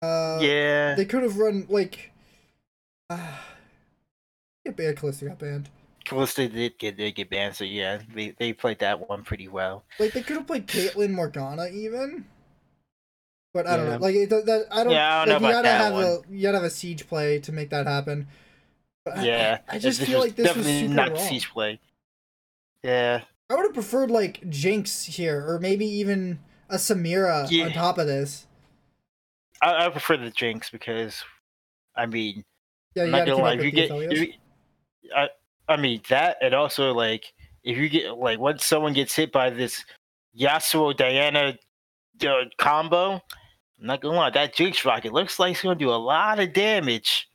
Uh, 0.00 0.38
yeah, 0.40 0.94
They 0.94 1.04
could 1.04 1.22
have 1.22 1.36
run 1.38 1.66
like. 1.68 2.12
Uh, 3.10 3.18
get 4.64 4.76
banned. 4.76 4.96
Kalista 4.96 5.28
got 5.28 5.38
banned. 5.38 5.68
Kalista 6.06 6.50
did 6.50 6.78
get 6.78 6.96
did 6.96 7.14
get 7.14 7.28
banned, 7.30 7.54
so 7.54 7.64
yeah, 7.64 7.98
they 8.14 8.30
they 8.38 8.52
played 8.52 8.78
that 8.78 9.08
one 9.08 9.24
pretty 9.24 9.48
well. 9.48 9.84
Like 9.98 10.12
they 10.12 10.22
could 10.22 10.36
have 10.36 10.46
played 10.46 10.66
Caitlyn 10.66 11.10
Morgana 11.10 11.66
even. 11.66 12.24
But 13.52 13.66
I 13.66 13.76
don't 13.76 13.86
Yeah. 13.86 13.96
know. 13.96 14.02
Like 14.02 14.14
it, 14.14 14.30
that, 14.30 14.66
I 14.70 14.84
don't. 14.84 14.92
Yeah, 14.92 15.20
I 15.22 15.24
don't 15.26 15.34
like, 15.34 15.42
know 15.42 15.48
you 15.48 15.52
about 15.52 15.64
gotta 15.64 15.68
that 15.68 15.84
have 15.84 15.92
one. 15.94 16.04
a 16.04 16.20
you 16.30 16.42
gotta 16.42 16.58
have 16.58 16.64
a 16.64 16.70
siege 16.70 17.06
play 17.08 17.40
to 17.40 17.52
make 17.52 17.70
that 17.70 17.86
happen. 17.86 18.28
But 19.04 19.22
Yeah, 19.24 19.58
I, 19.68 19.76
I 19.76 19.78
just 19.78 20.00
feel 20.02 20.20
like 20.20 20.36
this 20.36 20.54
was 20.54 20.66
super 20.66 20.94
not 20.94 21.08
wrong. 21.08 21.18
siege 21.18 21.50
play. 21.50 21.80
Yeah, 22.82 23.22
I 23.50 23.54
would 23.54 23.64
have 23.64 23.74
preferred 23.74 24.10
like 24.10 24.48
Jinx 24.50 25.04
here, 25.04 25.44
or 25.48 25.58
maybe 25.58 25.86
even 25.86 26.38
a 26.68 26.76
Samira 26.76 27.46
Yeah. 27.50 27.66
on 27.66 27.72
top 27.72 27.98
of 27.98 28.06
this. 28.06 28.46
I, 29.62 29.86
I 29.86 29.88
prefer 29.88 30.16
the 30.18 30.30
Jinx 30.30 30.70
because, 30.70 31.22
I 31.96 32.06
mean, 32.06 32.44
Yeah, 32.94 33.04
I'm 33.04 33.10
not 33.10 33.26
gonna 33.26 33.42
lie. 33.42 33.54
If 33.54 33.64
you 33.64 33.70
get, 33.70 33.90
if 33.90 34.18
you, 34.18 34.32
I, 35.16 35.28
I 35.68 35.76
mean 35.76 36.02
that, 36.10 36.36
and 36.42 36.54
also 36.54 36.92
like 36.92 37.32
if 37.64 37.76
you 37.76 37.88
get 37.88 38.16
like 38.18 38.38
once 38.38 38.64
someone 38.66 38.92
gets 38.92 39.14
hit 39.16 39.32
by 39.32 39.50
this 39.50 39.84
Yasuo 40.38 40.94
Diana 40.96 41.58
uh, 42.26 42.34
combo, 42.58 43.14
I'm 43.80 43.86
not 43.86 44.02
gonna 44.02 44.16
lie, 44.16 44.30
that 44.30 44.54
Jinx 44.54 44.84
rocket 44.84 45.12
looks 45.14 45.38
like 45.38 45.52
it's 45.52 45.62
gonna 45.62 45.74
do 45.74 45.90
a 45.90 45.96
lot 45.96 46.38
of 46.38 46.52
damage. 46.52 47.28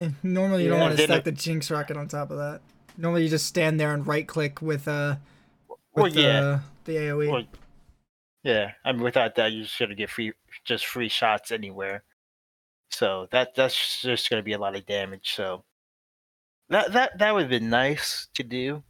Normally, 0.22 0.64
you 0.64 0.70
don't 0.70 0.80
want 0.80 0.96
to 0.96 1.02
stack 1.04 1.18
it- 1.18 1.24
the 1.24 1.32
Jinx 1.32 1.70
rocket 1.70 1.98
on 1.98 2.08
top 2.08 2.30
of 2.30 2.38
that. 2.38 2.62
Normally, 2.96 3.24
you 3.24 3.28
just 3.28 3.46
stand 3.46 3.78
there 3.78 3.92
and 3.92 4.06
right 4.06 4.26
click 4.26 4.62
with 4.62 4.88
uh 4.88 5.16
Well, 5.92 6.08
yeah, 6.08 6.40
uh, 6.40 6.60
the 6.84 6.96
AOE. 6.96 7.30
Well, 7.30 7.44
yeah. 8.42 8.72
I 8.84 8.92
mean, 8.92 9.02
without 9.02 9.34
that, 9.36 9.52
you're 9.52 9.64
just 9.64 9.78
gonna 9.78 9.94
get 9.94 10.10
free, 10.10 10.32
just 10.64 10.86
free 10.86 11.08
shots 11.08 11.50
anywhere. 11.50 12.04
So 12.90 13.28
that 13.32 13.54
that's 13.54 14.00
just 14.02 14.30
gonna 14.30 14.42
be 14.42 14.52
a 14.52 14.58
lot 14.58 14.76
of 14.76 14.86
damage. 14.86 15.32
So 15.34 15.64
that 16.68 16.92
that 16.92 17.18
that 17.18 17.34
would 17.34 17.42
have 17.42 17.50
been 17.50 17.70
nice 17.70 18.28
to 18.34 18.42
do. 18.42 18.82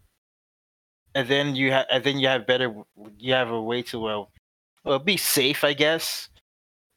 And 1.14 1.26
then 1.26 1.56
you 1.56 1.72
have, 1.72 1.86
and 1.90 2.04
then 2.04 2.18
you 2.20 2.28
have 2.28 2.46
better, 2.46 2.72
you 3.18 3.32
have 3.32 3.50
a 3.50 3.60
way 3.60 3.82
to 3.84 3.98
well, 3.98 4.30
well, 4.84 4.98
be 5.00 5.16
safe, 5.16 5.64
I 5.64 5.72
guess, 5.72 6.28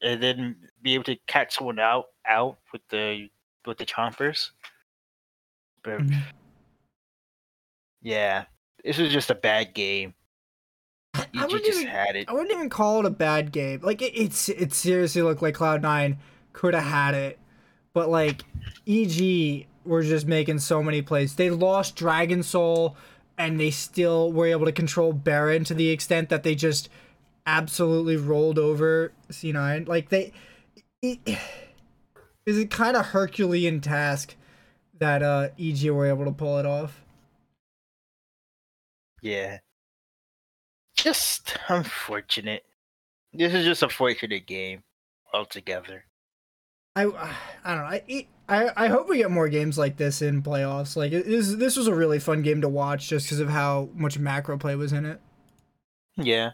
and 0.01 0.22
then 0.22 0.69
be 0.81 0.93
able 0.93 1.05
to 1.05 1.15
catch 1.27 1.55
someone 1.55 1.79
out 1.79 2.05
out 2.27 2.60
with 2.72 2.81
the 2.89 3.29
with 3.65 3.77
the 3.77 3.86
chompers. 3.86 4.51
But 5.83 6.00
Mhm. 6.01 6.24
yeah, 8.01 8.45
this 8.83 8.97
was 8.97 9.11
just 9.11 9.29
a 9.29 9.35
bad 9.35 9.73
game. 9.73 10.13
I 11.15 11.25
You 11.31 11.41
wouldn't 11.43 11.65
just 11.65 11.79
even- 11.81 11.91
had 11.91 12.15
it. 12.15 12.27
I 12.29 12.33
wouldn't 12.33 12.51
even 12.51 12.69
call 12.69 12.99
it 12.99 13.05
a 13.05 13.09
bad 13.11 13.51
game. 13.51 13.79
Like 13.83 14.01
it, 14.01 14.13
it's 14.15 14.49
it 14.49 14.73
seriously 14.73 15.21
looked 15.21 15.41
like 15.41 15.55
Cloud 15.55 15.81
Nine 15.81 16.17
could 16.53 16.73
have 16.73 16.83
had 16.83 17.13
it, 17.13 17.39
but 17.93 18.09
like 18.09 18.41
EG 18.87 19.67
were 19.85 20.01
just 20.03 20.25
making 20.27 20.59
so 20.59 20.81
many 20.81 21.01
plays. 21.01 21.35
They 21.35 21.49
lost 21.49 21.95
Dragon 21.95 22.41
Soul, 22.43 22.95
and 23.37 23.59
they 23.59 23.69
still 23.71 24.31
were 24.31 24.47
able 24.47 24.65
to 24.65 24.71
control 24.71 25.13
Baron 25.13 25.63
to 25.65 25.73
the 25.73 25.89
extent 25.89 26.29
that 26.29 26.43
they 26.43 26.55
just 26.55 26.89
absolutely 27.45 28.15
rolled 28.15 28.57
over 28.57 29.11
C9. 29.29 29.87
Like 29.87 30.09
they, 30.09 30.31
it, 31.01 31.19
is 32.45 32.57
a 32.57 32.65
kind 32.65 32.97
of 32.97 33.07
Herculean 33.07 33.81
task 33.81 34.35
that 34.97 35.21
uh 35.21 35.49
EG 35.59 35.89
were 35.91 36.07
able 36.07 36.25
to 36.25 36.31
pull 36.31 36.57
it 36.57 36.65
off. 36.65 37.02
Yeah. 39.24 39.60
Just 40.96 41.58
unfortunate. 41.70 42.63
This 43.32 43.53
is 43.53 43.65
just 43.65 43.82
a 43.82 43.89
fortunate 43.89 44.46
game 44.46 44.84
altogether. 45.34 46.03
I 46.96 47.06
I 47.06 47.74
don't 47.74 47.77
know. 47.77 47.86
I, 47.86 48.27
I 48.48 48.70
I 48.75 48.88
hope 48.88 49.10
we 49.10 49.18
get 49.18 49.32
more 49.32 49.50
games 49.50 49.77
like 49.77 49.98
this 49.98 50.22
in 50.22 50.44
playoffs. 50.44 50.96
Like 50.96 51.13
it 51.13 51.25
is 51.25 51.58
this 51.58 51.75
was 51.75 51.88
a 51.88 51.96
really 51.96 52.20
fun 52.20 52.44
game 52.44 52.62
to 52.62 52.70
watch 52.70 53.08
just 53.10 53.25
because 53.25 53.39
of 53.39 53.50
how 53.50 53.89
much 53.96 54.20
macro 54.20 54.58
play 54.58 54.75
was 54.75 54.94
in 54.94 55.06
it. 55.06 55.20
Yeah. 56.18 56.51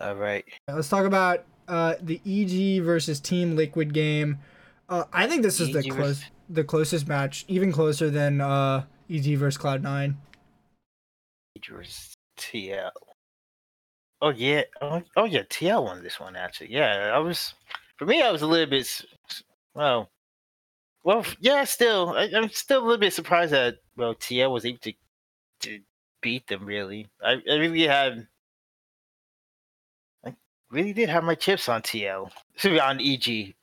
All 0.00 0.16
right. 0.16 0.44
Let's 0.68 0.88
talk 0.88 1.06
about 1.06 1.44
uh, 1.68 1.94
the 2.02 2.20
EG 2.26 2.82
versus 2.82 3.20
Team 3.20 3.54
Liquid 3.56 3.94
game. 3.94 4.40
Uh, 4.88 5.04
I 5.12 5.26
think 5.28 5.42
this 5.42 5.60
is 5.60 5.72
the 5.72 5.78
EG 5.78 5.90
close, 5.90 5.96
versus- 6.18 6.24
the 6.50 6.64
closest 6.64 7.08
match, 7.08 7.44
even 7.46 7.72
closer 7.72 8.10
than 8.10 8.40
uh, 8.40 8.84
EG 9.08 9.38
versus 9.38 9.56
Cloud 9.56 9.82
Nine. 9.82 10.18
Dangerous 11.54 12.14
TL. 12.38 12.90
Oh 14.20 14.30
yeah. 14.30 14.62
Oh, 14.80 15.02
oh 15.16 15.24
yeah. 15.24 15.42
TL 15.42 15.84
won 15.84 16.02
this 16.02 16.20
one 16.20 16.36
actually. 16.36 16.72
Yeah, 16.72 17.12
I 17.14 17.18
was. 17.18 17.54
For 17.96 18.06
me, 18.06 18.22
I 18.22 18.30
was 18.30 18.42
a 18.42 18.46
little 18.46 18.66
bit. 18.70 19.04
Well. 19.74 20.10
Well, 21.04 21.24
yeah. 21.40 21.64
Still, 21.64 22.10
I, 22.16 22.30
I'm 22.34 22.48
still 22.50 22.80
a 22.80 22.84
little 22.84 22.98
bit 22.98 23.12
surprised 23.12 23.52
that 23.52 23.76
well 23.96 24.14
TL 24.14 24.52
was 24.52 24.64
able 24.64 24.78
to 24.78 24.92
to 25.62 25.80
beat 26.20 26.46
them. 26.46 26.64
Really, 26.64 27.08
I, 27.22 27.32
I 27.50 27.54
really 27.54 27.82
had. 27.82 28.26
I 30.24 30.34
really 30.70 30.92
did 30.92 31.08
have 31.08 31.24
my 31.24 31.34
chips 31.34 31.68
on 31.68 31.82
TL. 31.82 32.30
On 32.80 33.00
EG. 33.00 33.54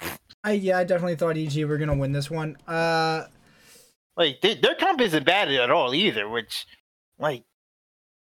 I 0.43 0.51
yeah, 0.53 0.77
I 0.79 0.83
definitely 0.83 1.15
thought 1.15 1.37
EG 1.37 1.65
were 1.65 1.77
gonna 1.77 1.95
win 1.95 2.11
this 2.11 2.29
one. 2.29 2.57
Uh, 2.67 3.27
Like 4.17 4.41
they, 4.41 4.55
their 4.55 4.75
comp 4.75 4.99
isn't 4.99 5.25
bad 5.25 5.49
at 5.49 5.71
all 5.71 5.93
either. 5.93 6.27
Which, 6.27 6.65
like, 7.17 7.43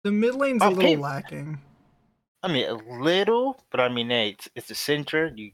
the 0.06 0.12
mid 0.12 0.36
lane's 0.36 0.62
Oh, 0.62 0.68
a 0.68 0.70
little 0.70 0.82
hey. 0.92 0.96
lacking. 0.96 1.60
I 2.42 2.52
mean, 2.52 2.68
a 2.68 2.74
little, 2.74 3.60
but 3.70 3.80
I 3.80 3.88
mean, 3.88 4.08
hey, 4.10 4.30
it's, 4.30 4.48
it's 4.54 4.68
the 4.68 4.74
center. 4.76 5.32
You 5.34 5.50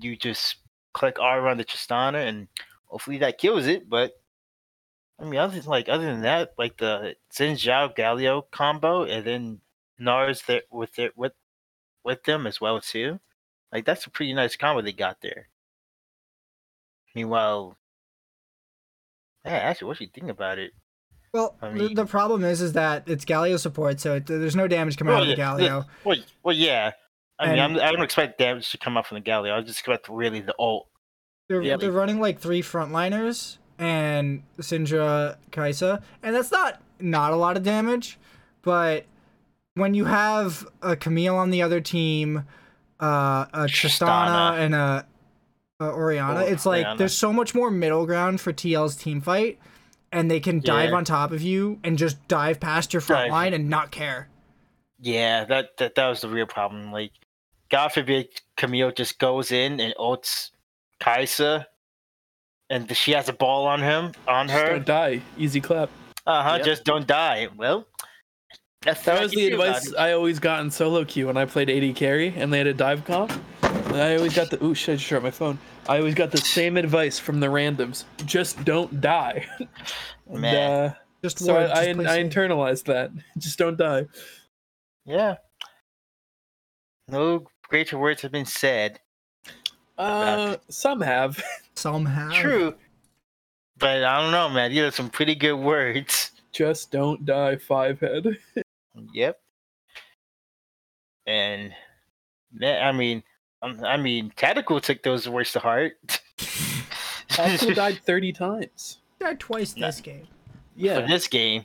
you 0.00 0.16
just 0.16 0.56
click 0.94 1.18
R 1.18 1.48
on 1.48 1.56
the 1.58 1.64
Tristana, 1.64 2.28
and 2.28 2.46
hopefully 2.86 3.18
that 3.18 3.38
kills 3.38 3.66
it. 3.66 3.88
But 3.88 4.12
I 5.18 5.24
mean, 5.24 5.40
other 5.40 5.60
like 5.62 5.88
other 5.88 6.04
than 6.04 6.22
that, 6.22 6.54
like 6.56 6.76
the 6.76 7.16
Xin 7.32 7.54
Zhao 7.54 7.94
Galio 7.96 8.44
combo, 8.52 9.02
and 9.04 9.26
then 9.26 9.60
Nars 9.98 10.42
there 10.42 10.62
with 10.70 10.98
it 11.00 11.16
with 11.16 11.32
with 12.04 12.22
them 12.22 12.46
as 12.46 12.60
well 12.60 12.80
too. 12.80 13.18
Like 13.72 13.84
that's 13.84 14.06
a 14.06 14.10
pretty 14.10 14.32
nice 14.32 14.54
combo 14.56 14.80
they 14.82 14.92
got 14.92 15.20
there. 15.22 15.48
Meanwhile, 17.16 17.76
yeah, 19.44 19.52
actually, 19.54 19.88
what 19.88 19.98
do 19.98 20.04
you 20.04 20.10
think 20.14 20.30
about 20.30 20.58
it? 20.60 20.72
Well, 21.32 21.56
I 21.62 21.68
the, 21.68 21.74
mean- 21.74 21.94
the 21.94 22.06
problem 22.06 22.44
is, 22.44 22.60
is 22.60 22.72
that 22.72 23.04
it's 23.06 23.24
Galio 23.24 23.58
support, 23.58 24.00
so 24.00 24.14
it, 24.16 24.26
there's 24.26 24.56
no 24.56 24.66
damage 24.66 24.96
coming 24.96 25.14
out 25.14 25.22
of 25.22 25.28
the 25.28 25.36
yeah, 25.36 25.44
Galio. 25.56 25.86
Well, 26.04 26.16
well, 26.42 26.56
yeah. 26.56 26.92
I 27.38 27.50
mean, 27.50 27.58
I'm, 27.58 27.76
I 27.78 27.90
don't 27.92 28.02
expect 28.02 28.38
damage 28.38 28.70
to 28.72 28.78
come 28.78 28.96
out 28.98 29.06
from 29.06 29.14
the 29.16 29.22
Galio. 29.22 29.52
I 29.54 29.60
just 29.62 29.78
expect 29.78 30.08
really 30.08 30.40
the 30.40 30.54
ult. 30.58 30.88
They're 31.48 31.62
Yeah, 31.62 31.76
they're 31.76 31.90
running 31.92 32.20
like 32.20 32.38
three 32.38 32.62
frontliners 32.62 33.56
and 33.78 34.42
Syndra 34.58 35.36
Kaisa, 35.50 36.02
and 36.22 36.34
that's 36.34 36.50
not 36.52 36.82
not 36.98 37.32
a 37.32 37.36
lot 37.36 37.56
of 37.56 37.62
damage, 37.62 38.18
but 38.62 39.06
when 39.74 39.94
you 39.94 40.04
have 40.04 40.66
a 40.82 40.96
Camille 40.96 41.36
on 41.36 41.50
the 41.50 41.62
other 41.62 41.80
team, 41.80 42.44
uh, 43.00 43.46
a 43.54 43.60
Tristana 43.64 44.52
Tristana. 44.52 44.58
and 44.58 44.74
a, 44.74 45.06
a 45.80 45.84
Orianna, 45.84 46.40
Oh, 46.40 46.44
it's 46.46 46.66
like 46.66 46.82
Orianna. 46.84 46.98
there's 46.98 47.16
so 47.16 47.32
much 47.32 47.54
more 47.54 47.70
middle 47.70 48.04
ground 48.04 48.40
for 48.40 48.52
TL's 48.52 48.96
team 48.96 49.20
fight, 49.22 49.58
and 50.12 50.30
they 50.30 50.40
can 50.40 50.60
dive 50.60 50.90
Yeah. 50.90 50.96
on 50.96 51.04
top 51.04 51.32
of 51.32 51.42
you 51.42 51.78
and 51.84 51.96
just 51.98 52.26
dive 52.28 52.58
past 52.60 52.92
your 52.92 53.00
front 53.00 53.24
Dive. 53.26 53.30
line 53.32 53.54
and 53.54 53.68
not 53.70 53.90
care. 53.90 54.28
Yeah, 55.00 55.44
that, 55.44 55.76
that 55.78 55.94
that 55.94 56.08
was 56.08 56.20
the 56.20 56.28
real 56.28 56.46
problem. 56.46 56.92
Like, 56.92 57.12
God 57.70 57.88
forbid 57.88 58.28
Camille 58.56 58.90
just 58.92 59.18
goes 59.18 59.52
in 59.52 59.80
and 59.80 59.94
ults 59.98 60.50
Kaisa, 61.00 61.66
and 62.68 62.94
she 62.96 63.12
has 63.12 63.28
a 63.28 63.32
ball 63.32 63.66
on 63.66 63.80
him, 63.80 64.12
on 64.28 64.48
Just 64.48 64.58
her. 64.60 64.68
don't 64.72 64.86
die. 64.86 65.22
Easy 65.38 65.60
clap. 65.60 65.88
Uh 66.26 66.42
huh. 66.42 66.54
Yep. 66.56 66.66
Just 66.66 66.84
don't 66.84 67.06
die. 67.06 67.48
Well, 67.56 67.86
that's 68.82 69.02
That 69.04 69.22
was 69.22 69.32
the 69.32 69.46
advice. 69.52 69.94
I 69.94 70.12
always 70.12 70.38
got 70.38 70.60
in 70.60 70.70
solo 70.70 71.04
queue 71.04 71.28
when 71.28 71.36
I 71.36 71.44
played 71.46 71.70
AD 71.70 71.96
carry 71.96 72.28
and 72.36 72.52
they 72.52 72.58
had 72.58 72.66
a 72.66 72.74
dive 72.74 73.04
comp. 73.04 73.32
And 73.90 74.00
I 74.00 74.16
always 74.16 74.34
got 74.36 74.50
the 74.50 74.64
ooh 74.64 74.72
shit, 74.74 74.92
I 74.92 74.96
just 74.96 75.04
shut 75.08 75.22
my 75.22 75.32
phone. 75.32 75.58
I 75.88 75.98
always 75.98 76.14
got 76.14 76.30
the 76.30 76.38
same 76.38 76.76
advice 76.76 77.18
from 77.18 77.40
the 77.40 77.48
randoms. 77.48 78.04
Just 78.24 78.64
don't 78.64 79.00
die. 79.00 79.46
And, 80.30 80.40
Man. 80.42 80.54
uh, 80.90 80.94
Just 81.24 81.40
so 81.40 81.54
ward, 81.54 81.70
I, 81.70 81.80
I, 81.80 81.84
just 81.86 81.98
play 81.98 82.20
I 82.20 82.22
internalized 82.22 82.84
that. 82.84 83.10
Just 83.38 83.58
don't 83.58 83.76
die. 83.76 84.06
Yeah. 85.04 85.38
No 87.08 87.48
greater 87.68 87.98
words 87.98 88.22
have 88.22 88.30
been 88.30 88.46
said. 88.46 89.00
Uh, 89.98 90.56
some 90.68 91.00
have. 91.00 91.42
somehow. 91.74 92.30
True. 92.30 92.74
But 93.76 94.04
I 94.04 94.22
don't 94.22 94.30
know, 94.30 94.48
man. 94.50 94.70
You 94.70 94.86
are 94.86 94.92
some 94.92 95.10
pretty 95.10 95.34
good 95.34 95.56
words. 95.56 96.30
Just 96.52 96.92
don't 96.92 97.24
die, 97.24 97.56
five 97.56 97.98
head. 97.98 98.38
Yep. 99.12 99.40
And 101.26 101.72
man, 102.52 102.86
I 102.86 102.92
mean, 102.92 103.24
Um, 103.62 103.80
I 103.84 103.96
mean, 103.96 104.32
Tactical 104.36 104.80
took 104.80 105.02
those 105.02 105.28
words 105.28 105.52
to 105.52 105.58
heart. 105.60 105.92
Tactical 107.28 107.74
died 107.74 107.98
30 108.04 108.32
times. 108.32 108.98
Died 109.20 109.38
twice 109.40 109.76
Nah. 109.76 109.88
this 109.88 110.00
game. 110.00 110.26
Yeah. 110.76 110.94
For 110.96 111.00
Yeah. 111.02 111.06
this 111.08 111.26
game, 111.28 111.64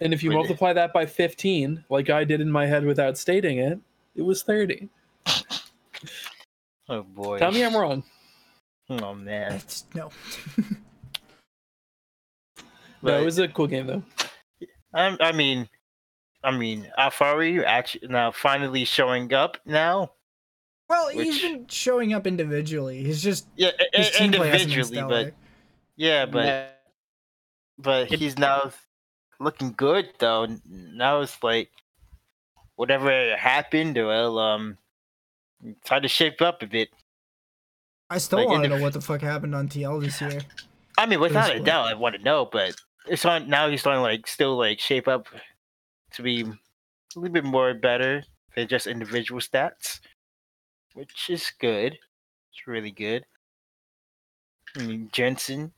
And 0.00 0.12
if 0.12 0.22
you 0.22 0.28
Really? 0.30 0.42
multiply 0.42 0.72
that 0.74 0.92
by 0.92 1.06
15, 1.06 1.84
like 1.88 2.10
I 2.10 2.24
did 2.24 2.40
in 2.42 2.50
my 2.50 2.66
head 2.66 2.84
without 2.84 3.16
stating 3.16 3.58
it, 3.58 3.78
it 4.14 4.22
was 4.22 4.42
30. 4.42 4.88
oh 6.88 7.02
boy. 7.02 7.38
Tell 7.38 7.50
me 7.50 7.64
I'm 7.64 7.74
wrong. 7.74 8.04
Oh 8.90 9.14
man. 9.14 9.54
It's, 9.54 9.84
no. 9.94 10.10
No, 13.02 13.18
it 13.20 13.24
was 13.24 13.38
a 13.38 13.48
cool 13.48 13.66
game 13.66 13.86
though. 13.86 14.02
I, 14.94 15.16
I 15.20 15.32
mean, 15.32 15.68
I 16.44 16.50
mean, 16.56 16.90
Alphari 16.98 17.64
actually 17.64 18.08
now 18.08 18.30
finally 18.32 18.84
showing 18.84 19.32
up 19.32 19.56
now. 19.64 20.12
Well, 20.88 21.08
he's 21.08 21.40
been 21.42 21.66
showing 21.68 22.12
up 22.12 22.26
individually. 22.26 23.02
He's 23.02 23.22
just 23.22 23.48
Yeah, 23.56 23.70
his 23.92 24.08
i- 24.08 24.18
team 24.18 24.32
play 24.32 24.48
hasn't 24.50 24.70
been 24.70 24.78
individually, 24.80 24.96
stellar. 24.98 25.24
but 25.24 25.34
yeah, 25.96 26.26
but 26.26 26.72
but 27.78 28.08
he's 28.08 28.38
now 28.38 28.70
looking 29.40 29.72
good 29.72 30.10
though. 30.18 30.46
Now 30.66 31.20
it's 31.20 31.42
like 31.42 31.70
whatever 32.76 33.36
happened, 33.36 33.96
well, 33.96 34.38
um, 34.38 34.78
try 35.84 35.98
to 35.98 36.08
shape 36.08 36.40
up 36.40 36.62
a 36.62 36.66
bit. 36.66 36.90
I 38.08 38.18
still 38.18 38.38
like, 38.38 38.48
want 38.48 38.62
to 38.62 38.68
know 38.68 38.80
what 38.80 38.92
the 38.92 39.00
fuck 39.00 39.20
happened 39.20 39.54
on 39.54 39.68
TL 39.68 40.00
this 40.00 40.20
year. 40.20 40.40
I 40.98 41.06
mean, 41.06 41.20
without 41.20 41.54
a 41.54 41.60
doubt, 41.60 41.86
I 41.88 41.94
want 41.94 42.14
to 42.14 42.22
know, 42.22 42.48
but 42.50 42.76
it's 43.08 43.24
on 43.24 43.48
now. 43.48 43.68
He's 43.68 43.80
starting 43.80 44.02
like 44.02 44.26
still 44.28 44.56
like 44.56 44.78
shape 44.78 45.08
up 45.08 45.26
to 46.12 46.22
be 46.22 46.42
a 46.42 47.18
little 47.18 47.32
bit 47.32 47.44
more 47.44 47.74
better 47.74 48.22
than 48.54 48.68
just 48.68 48.86
individual 48.86 49.40
stats, 49.40 50.00
which 50.96 51.28
is 51.30 51.52
good. 51.60 51.92
It's 51.92 52.66
really 52.66 52.90
good. 52.90 53.24
I 54.76 54.82
mean, 54.82 55.08
Jensen, 55.12 55.72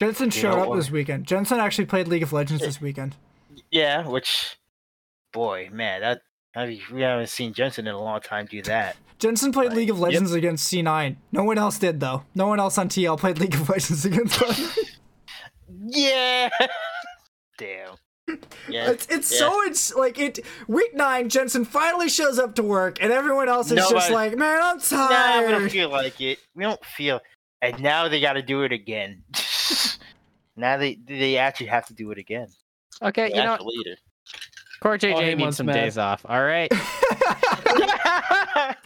Jensen 0.00 0.26
You 0.26 0.30
showed 0.32 0.58
up 0.58 0.74
this 0.76 0.90
weekend. 0.90 1.26
Jensen 1.26 1.58
actually 1.58 1.86
played 1.86 2.08
League 2.08 2.22
of 2.22 2.32
Legends 2.32 2.62
this 2.62 2.80
weekend. 2.80 3.16
yeah, 3.70 4.06
which 4.06 4.58
boy, 5.32 5.68
man, 5.72 6.00
that 6.00 6.22
I 6.54 6.66
mean, 6.66 6.80
we 6.92 7.02
haven't 7.02 7.28
seen 7.28 7.52
Jensen 7.52 7.86
in 7.86 7.94
a 7.94 8.00
long 8.00 8.20
time 8.20 8.46
do 8.46 8.60
that. 8.62 8.96
Jensen 9.18 9.52
played. 9.52 9.72
League 9.72 9.90
of 9.90 10.00
Legends 10.00 10.32
against 10.32 10.72
C9. 10.72 11.16
No 11.30 11.44
one 11.44 11.58
else 11.58 11.78
did 11.78 12.00
though. 12.00 12.24
No 12.34 12.46
one 12.46 12.58
else 12.58 12.78
on 12.78 12.88
TL 12.88 13.18
played 13.18 13.38
League 13.38 13.54
of 13.54 13.68
Legends 13.68 14.04
against 14.06 14.38
Cloud9. 14.40 14.86
Yeah. 15.92 16.50
Damn. 17.58 17.94
Yeah. 18.68 18.90
It's 18.90 19.06
it's 19.06 19.32
yeah. 19.32 19.38
so 19.38 19.62
it's 19.62 19.94
like 19.94 20.18
it 20.18 20.40
week 20.68 20.94
nine. 20.94 21.28
Jensen 21.28 21.64
finally 21.64 22.08
shows 22.08 22.38
up 22.38 22.54
to 22.56 22.62
work, 22.62 23.02
and 23.02 23.12
everyone 23.12 23.48
else 23.48 23.70
is 23.70 23.88
just 23.88 24.10
like, 24.10 24.36
"Man, 24.36 24.60
I'm 24.62 24.80
tired." 24.80 25.10
Nah, 25.42 25.46
we 25.46 25.52
don't 25.52 25.68
feel 25.70 25.90
like 25.90 26.20
it. 26.20 26.38
We 26.54 26.64
don't 26.64 26.84
feel. 26.84 27.20
And 27.62 27.80
now 27.82 28.08
they 28.08 28.20
got 28.20 28.34
to 28.34 28.42
do 28.42 28.62
it 28.62 28.72
again. 28.72 29.22
now 30.56 30.76
they 30.76 30.98
they 31.06 31.36
actually 31.36 31.66
have 31.66 31.86
to 31.86 31.94
do 31.94 32.10
it 32.10 32.18
again. 32.18 32.48
Okay, 33.02 33.28
you 33.28 33.36
know, 33.36 33.52
what? 33.52 33.66
later. 33.66 33.96
Core 34.80 34.94
Oh, 34.94 34.98
JJ 34.98 35.26
needs 35.26 35.40
wants 35.40 35.56
some 35.58 35.66
Matt. 35.66 35.76
days 35.76 35.98
off. 35.98 36.24
All 36.26 36.42
right. 36.42 36.72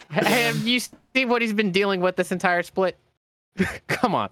Have 0.09 0.57
you 0.67 0.79
seen 0.79 1.29
what 1.29 1.41
he's 1.41 1.53
been 1.53 1.71
dealing 1.71 2.01
with 2.01 2.17
this 2.17 2.33
entire 2.33 2.63
split? 2.63 2.97
Come 3.87 4.13
on. 4.13 4.29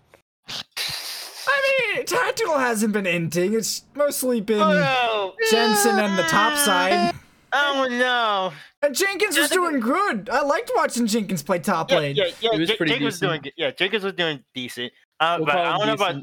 I 1.66 1.96
mean, 1.96 2.06
tactical 2.06 2.58
hasn't 2.58 2.94
been 2.94 3.06
inting. 3.06 3.54
It's 3.58 3.84
mostly 3.96 4.42
been 4.42 4.60
oh, 4.62 5.34
Jensen 5.52 5.98
and 6.00 6.18
the 6.18 6.24
top 6.24 6.58
side. 6.58 7.14
oh 7.54 7.88
no! 7.90 8.52
And 8.86 8.96
Jenkins 8.96 9.38
was 9.38 9.50
doing 9.50 9.80
good. 9.80 10.30
I 10.30 10.42
liked 10.42 10.72
watching 10.76 11.08
Jenkins 11.08 11.42
play 11.44 11.60
top 11.60 11.90
Yeah, 11.92 11.98
lane. 11.98 12.16
yeah, 12.16 12.26
yeah. 12.42 12.50
He 12.54 12.60
was 12.60 12.70
Ja- 12.70 12.76
pretty 12.76 12.92
Jenkins 12.94 13.06
was 13.14 13.20
doing 13.20 13.42
good. 13.42 13.54
Yeah, 13.58 13.72
Jenkins 13.72 14.04
was 14.04 14.14
doing 14.14 14.44
decent. 14.54 14.92
Uh, 15.20 15.36
We'll 15.40 15.46
but 15.48 15.56
I 15.58 15.78
don't 15.78 15.88
know 15.88 15.94
about. 15.94 16.16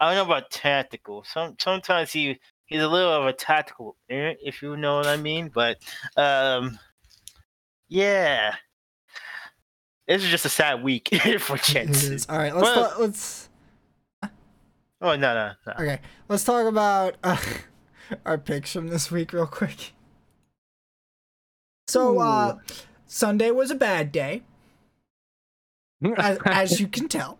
I 0.00 0.14
don't 0.14 0.28
know 0.28 0.32
about 0.34 0.50
tactical. 0.50 1.24
Some 1.24 1.56
sometimes 1.60 2.12
he 2.12 2.38
he's 2.66 2.80
a 2.80 2.88
little 2.88 3.12
of 3.12 3.26
a 3.26 3.32
tactical, 3.32 3.96
if 4.08 4.62
you 4.62 4.76
know 4.76 4.96
what 4.96 5.06
I 5.06 5.16
mean. 5.16 5.50
But 5.52 5.78
um, 6.16 6.78
yeah, 7.88 8.54
this 10.06 10.22
is 10.24 10.30
just 10.30 10.44
a 10.46 10.48
sad 10.50 10.82
week 10.82 11.08
for 11.40 11.56
It 11.56 11.62
Jensen. 11.62 12.18
All 12.28 12.38
right, 12.38 12.54
let's 12.54 12.64
Well- 12.64 12.94
let's 13.00 13.47
Oh 15.00 15.14
no 15.16 15.34
no 15.34 15.52
no. 15.66 15.72
okay. 15.74 16.00
Let's 16.28 16.44
talk 16.44 16.66
about 16.66 17.16
uh, 17.22 17.36
our 18.26 18.38
picks 18.38 18.72
from 18.72 18.88
this 18.88 19.10
week 19.10 19.32
real 19.32 19.46
quick. 19.46 19.92
So 21.86 22.18
uh, 22.18 22.56
Sunday 23.06 23.50
was 23.50 23.70
a 23.70 23.74
bad 23.74 24.12
day, 24.12 24.42
as, 26.16 26.38
as 26.44 26.80
you 26.80 26.88
can 26.88 27.08
tell. 27.08 27.38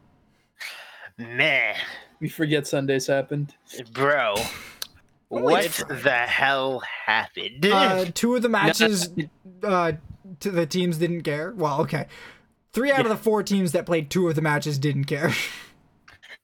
Man, 1.18 1.74
We 2.20 2.28
forget 2.28 2.66
Sundays 2.66 3.08
happened. 3.08 3.54
bro, 3.92 4.36
what 5.28 5.84
the 5.88 6.10
hell 6.10 6.80
happened? 7.06 7.66
Uh, 7.66 8.06
two 8.14 8.36
of 8.36 8.42
the 8.42 8.48
matches, 8.48 9.10
uh, 9.64 9.92
to 10.40 10.50
the 10.50 10.64
teams 10.64 10.96
didn't 10.98 11.22
care. 11.22 11.52
Well, 11.56 11.80
okay, 11.82 12.06
three 12.72 12.92
out 12.92 13.00
of 13.00 13.08
the 13.08 13.16
four 13.16 13.42
teams 13.42 13.72
that 13.72 13.84
played 13.84 14.10
two 14.10 14.28
of 14.28 14.36
the 14.36 14.42
matches 14.42 14.78
didn't 14.78 15.04
care. 15.04 15.32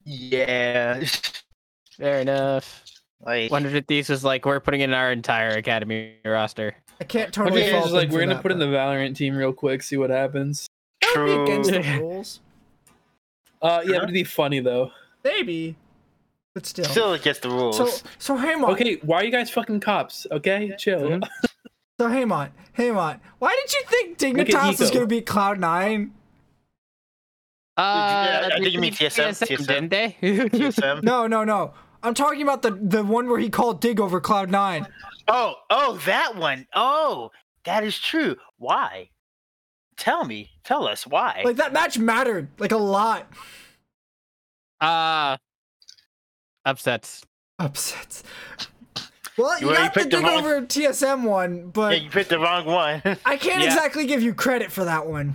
Yeah, 0.05 1.03
Fair 1.99 2.21
enough. 2.21 2.85
like 3.25 3.51
100 3.51 3.87
Thieves 3.89 4.09
was 4.09 4.25
like, 4.25 4.45
we're 4.45 4.61
putting 4.61 4.81
in 4.81 4.93
our 4.93 5.13
entire 5.13 5.51
academy 5.51 6.15
roster. 6.25 6.75
I 7.01 7.05
can't 7.05 7.37
One 7.37 7.47
totally. 7.49 7.63
day 7.63 7.73
fault 7.73 7.91
like 7.93 8.11
we're 8.11 8.21
gonna 8.21 8.35
that, 8.35 8.43
put 8.43 8.53
in 8.53 8.59
the 8.59 8.67
Valorant 8.67 9.17
team 9.17 9.37
real 9.37 9.53
quick, 9.53 9.83
see 9.83 9.97
what 9.97 10.11
happens. 10.11 10.69
that 11.01 11.15
would 11.17 11.25
be 11.27 11.33
true. 11.33 11.43
against 11.45 11.71
the 11.71 11.81
rules. 12.01 12.41
Uh, 13.63 13.83
yeah, 13.85 13.97
Huh? 13.97 14.03
it'd 14.03 14.13
be 14.15 14.25
funny 14.25 14.61
though. 14.61 14.91
Maybe, 15.25 15.75
but 16.55 16.67
still. 16.67 16.85
Still 16.85 17.13
against 17.15 17.43
the 17.43 17.49
rules. 17.51 17.77
so 17.77 18.09
so 18.19 18.37
hey, 18.37 18.55
Haymont. 18.55 18.71
Okay, 18.73 18.99
why 19.03 19.19
are 19.19 19.25
you 19.25 19.33
guys 19.33 19.51
fucking 19.51 19.81
cops? 19.81 20.27
Okay, 20.31 20.73
chill. 20.79 21.01
Mhm. 21.01 21.23
So 22.01 22.09
Haymont, 22.09 22.51
Haymont, 22.77 23.21
why 23.39 23.57
did 23.65 23.73
you 23.73 23.83
think 23.87 24.19
Dignitas 24.19 24.81
was 24.81 24.91
gonna 24.91 25.07
beat 25.07 25.27
Cloud 25.27 25.61
Nine? 25.61 26.13
Uh, 27.77 28.51
I 28.53 28.59
think 28.61 28.73
you 28.73 28.81
mean 28.81 28.93
TSM, 28.93 29.31
TSM. 29.31 29.67
didn't 29.67 29.89
they? 29.89 30.17
TSM. 30.23 31.03
No, 31.03 31.27
no, 31.27 31.43
no. 31.45 31.75
I'm 32.03 32.15
talking 32.15 32.43
about 32.43 32.63
the 32.63 32.71
the 32.71 33.03
one 33.03 33.29
where 33.29 33.39
he 33.41 33.49
called 33.51 33.81
Dig 33.81 33.99
over 33.99 34.21
Cloud 34.21 34.51
Nine. 34.51 34.87
Oh, 35.27 35.55
oh, 35.71 35.97
that 36.07 36.37
one. 36.37 36.67
Oh, 36.75 37.31
that 37.65 37.83
is 37.83 37.99
true. 37.99 38.37
Why? 38.59 39.09
Tell 39.97 40.25
me. 40.25 40.51
Tell 40.65 40.87
us 40.87 41.07
why. 41.07 41.43
Like 41.45 41.57
that 41.57 41.73
match 41.73 41.99
mattered 41.99 42.49
like 42.59 42.73
a 42.73 42.77
lot. 42.77 43.27
uh, 44.81 45.37
upsets. 46.65 47.25
Upsets. 47.59 48.23
Well, 49.37 49.59
you 49.61 49.67
Well, 49.67 49.75
you 49.77 49.83
got 49.83 49.95
the 49.95 50.01
picked 50.01 50.11
the 50.13 50.17
Dig 50.19 50.27
wrong- 50.27 50.39
over 50.45 50.61
TSM 50.63 51.23
one, 51.25 51.71
but 51.71 51.97
yeah, 51.97 52.03
you 52.05 52.11
picked 52.11 52.31
the 52.31 52.39
wrong 52.39 52.67
one. 52.67 53.03
I 53.25 53.37
can't 53.37 53.63
Yeah. 53.63 53.67
exactly 53.67 54.07
give 54.07 54.23
you 54.23 54.33
credit 54.35 54.71
for 54.71 54.85
that 54.85 55.07
one. 55.07 55.35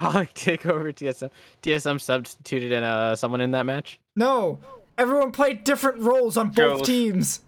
Calling 0.00 0.28
take 0.34 0.66
over 0.66 0.92
TSM. 0.92 1.30
TSM 1.62 2.00
substituted 2.00 2.72
in 2.72 2.82
uh 2.84 3.16
someone 3.16 3.40
in 3.40 3.50
that 3.52 3.66
match. 3.66 3.98
No, 4.16 4.58
everyone 4.96 5.32
played 5.32 5.64
different 5.64 6.00
roles 6.00 6.36
on 6.36 6.48
both 6.48 6.54
Girls. 6.56 6.82
teams. 6.86 7.40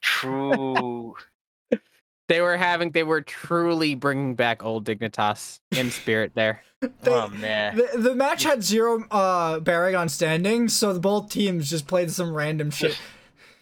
True. 0.00 1.14
They 2.28 2.40
were 2.40 2.56
having. 2.56 2.92
They 2.92 3.02
were 3.02 3.20
truly 3.20 3.94
bringing 3.94 4.36
back 4.36 4.64
old 4.64 4.86
Dignitas 4.86 5.60
in 5.72 5.90
spirit 5.90 6.32
there. 6.34 6.62
They- 7.02 7.10
oh 7.10 7.28
man. 7.28 7.76
The, 7.76 7.98
the 7.98 8.14
match 8.14 8.42
had 8.44 8.62
zero 8.64 9.04
uh, 9.10 9.60
bearing 9.60 9.94
on 9.96 10.08
standings, 10.08 10.74
so 10.74 10.92
the 10.94 11.00
both 11.00 11.30
teams 11.30 11.68
just 11.68 11.86
played 11.86 12.10
some 12.10 12.32
random 12.32 12.70
shit. 12.70 12.98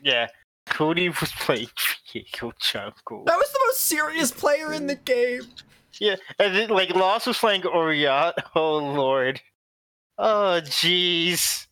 Yeah. 0.02 0.28
Cody 0.66 1.08
was 1.08 1.32
playing 1.40 1.66
Viego 2.14 2.52
Jungle. 2.60 3.24
That 3.26 3.36
was 3.36 3.50
the 3.52 3.60
most 3.66 3.80
serious 3.80 4.30
player 4.30 4.72
in 4.72 4.86
the 4.86 4.94
game. 4.94 5.42
Yeah, 6.00 6.16
and 6.38 6.54
then 6.56 6.70
like 6.70 6.90
Lost 6.94 7.26
was 7.28 7.38
playing 7.38 7.62
Oriot. 7.62 8.32
Oh 8.56 8.78
lord. 8.78 9.40
Oh 10.18 10.60
jeez. 10.64 11.66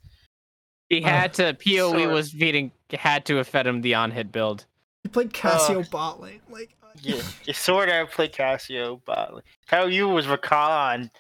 He 0.89 1.03
Uh, 1.05 1.09
had 1.09 1.35
to. 1.35 1.55
Poe 1.55 1.91
sorry. 1.91 2.07
was 2.07 2.31
feeding. 2.33 2.71
Had 2.93 3.25
to 3.27 3.37
have 3.37 3.49
fed 3.49 3.67
him 3.67 3.81
the 3.83 3.95
on 3.95 4.11
hit 4.11 4.31
build. 4.31 4.65
He 5.03 5.09
played 5.11 5.33
Cassio 5.35 5.83
bot 5.91 6.21
lane. 6.21 6.41
Like, 6.49 6.75
uh, 6.83 6.87
Yeah, 7.03 7.21
you 7.45 7.53
sort 7.53 7.89
of 7.89 8.11
played 8.11 8.33
Casio, 8.33 9.01
but 9.05 9.35
like, 9.35 9.45
how 9.67 9.87
you 9.87 10.09
was 10.09 10.27
Rakan. 10.27 11.11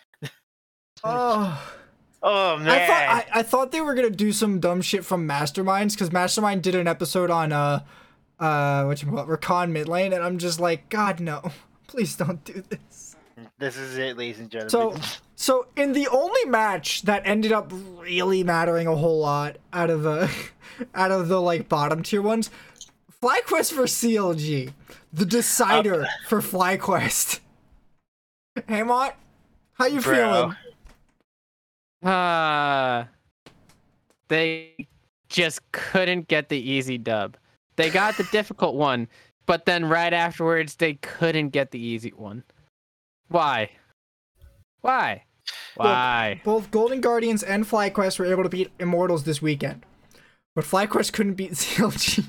oh. 1.05 1.75
Oh 2.23 2.57
man. 2.59 2.69
I 2.69 2.87
thought 2.87 3.27
I, 3.37 3.39
I 3.39 3.43
thought 3.43 3.71
they 3.73 3.81
were 3.81 3.95
gonna 3.95 4.11
do 4.11 4.33
some 4.33 4.59
dumb 4.61 4.83
shit 4.83 5.05
from 5.05 5.27
Masterminds 5.29 5.93
because 5.93 6.11
Mastermind 6.13 6.63
did 6.63 6.75
an 6.75 6.89
episode 6.89 7.31
on 7.31 7.53
uh 7.53 7.85
uh 8.41 8.85
what 8.85 9.01
you 9.03 9.09
call 9.09 9.21
it 9.21 9.29
Rakan 9.29 9.71
mid 9.71 9.89
lane 9.89 10.13
and 10.13 10.23
I'm 10.25 10.39
just 10.39 10.59
like 10.59 10.89
God 10.89 11.21
no 11.21 11.53
please 11.89 12.15
don't 12.15 12.45
do 12.45 12.63
this. 12.69 13.17
This 13.59 13.77
is 13.77 13.99
it, 13.99 14.17
ladies 14.17 14.39
and 14.39 14.51
gentlemen. 14.51 15.01
so 15.01 15.19
so 15.35 15.67
in 15.77 15.93
the 15.93 16.07
only 16.09 16.45
match 16.45 17.03
that 17.03 17.23
ended 17.25 17.53
up 17.53 17.73
really 17.73 18.45
mattering 18.45 18.87
a 18.87 18.95
whole 18.95 19.21
lot 19.21 19.57
out 19.73 19.91
of 19.91 20.03
the 20.03 20.31
out 20.95 21.11
of 21.11 21.29
the 21.29 21.41
like 21.41 21.69
bottom 21.69 22.03
tier 22.03 22.23
ones, 22.23 22.51
FlyQuest 23.23 23.73
for 23.73 23.85
CLG, 23.85 24.73
the 25.13 25.27
decider 25.27 26.07
for 26.29 26.41
FlyQuest. 26.41 27.41
Hey 28.67 28.83
Mott, 28.83 29.17
how 29.73 29.87
you 29.87 30.01
Bro. 30.01 30.55
feeling? 32.03 32.13
Uh, 32.13 33.05
they 34.29 34.89
just 35.29 35.61
couldn't 35.73 36.29
get 36.29 36.49
the 36.49 36.59
easy 36.59 36.99
dub. 36.99 37.37
They 37.77 37.91
got 37.91 38.17
the 38.17 38.25
difficult 38.33 38.75
one, 38.75 39.07
but 39.49 39.65
then 39.65 39.87
right 39.87 40.13
afterwards 40.13 40.77
they 40.77 40.95
couldn't 40.95 41.49
get 41.49 41.73
the 41.73 41.81
easy 41.81 42.11
one. 42.11 42.45
Why? 43.29 43.71
Why? 44.83 45.25
Why? 45.75 46.41
Both 46.45 46.71
Golden 46.71 47.01
Guardians 47.01 47.43
and 47.43 47.65
FlyQuest 47.65 48.19
were 48.19 48.27
able 48.27 48.43
to 48.45 48.49
beat 48.49 48.71
Immortals 48.79 49.25
this 49.25 49.41
weekend, 49.43 49.85
but 50.55 50.65
FlyQuest 50.65 51.13
couldn't 51.13 51.35
beat 51.35 51.53
CLG. 51.55 52.25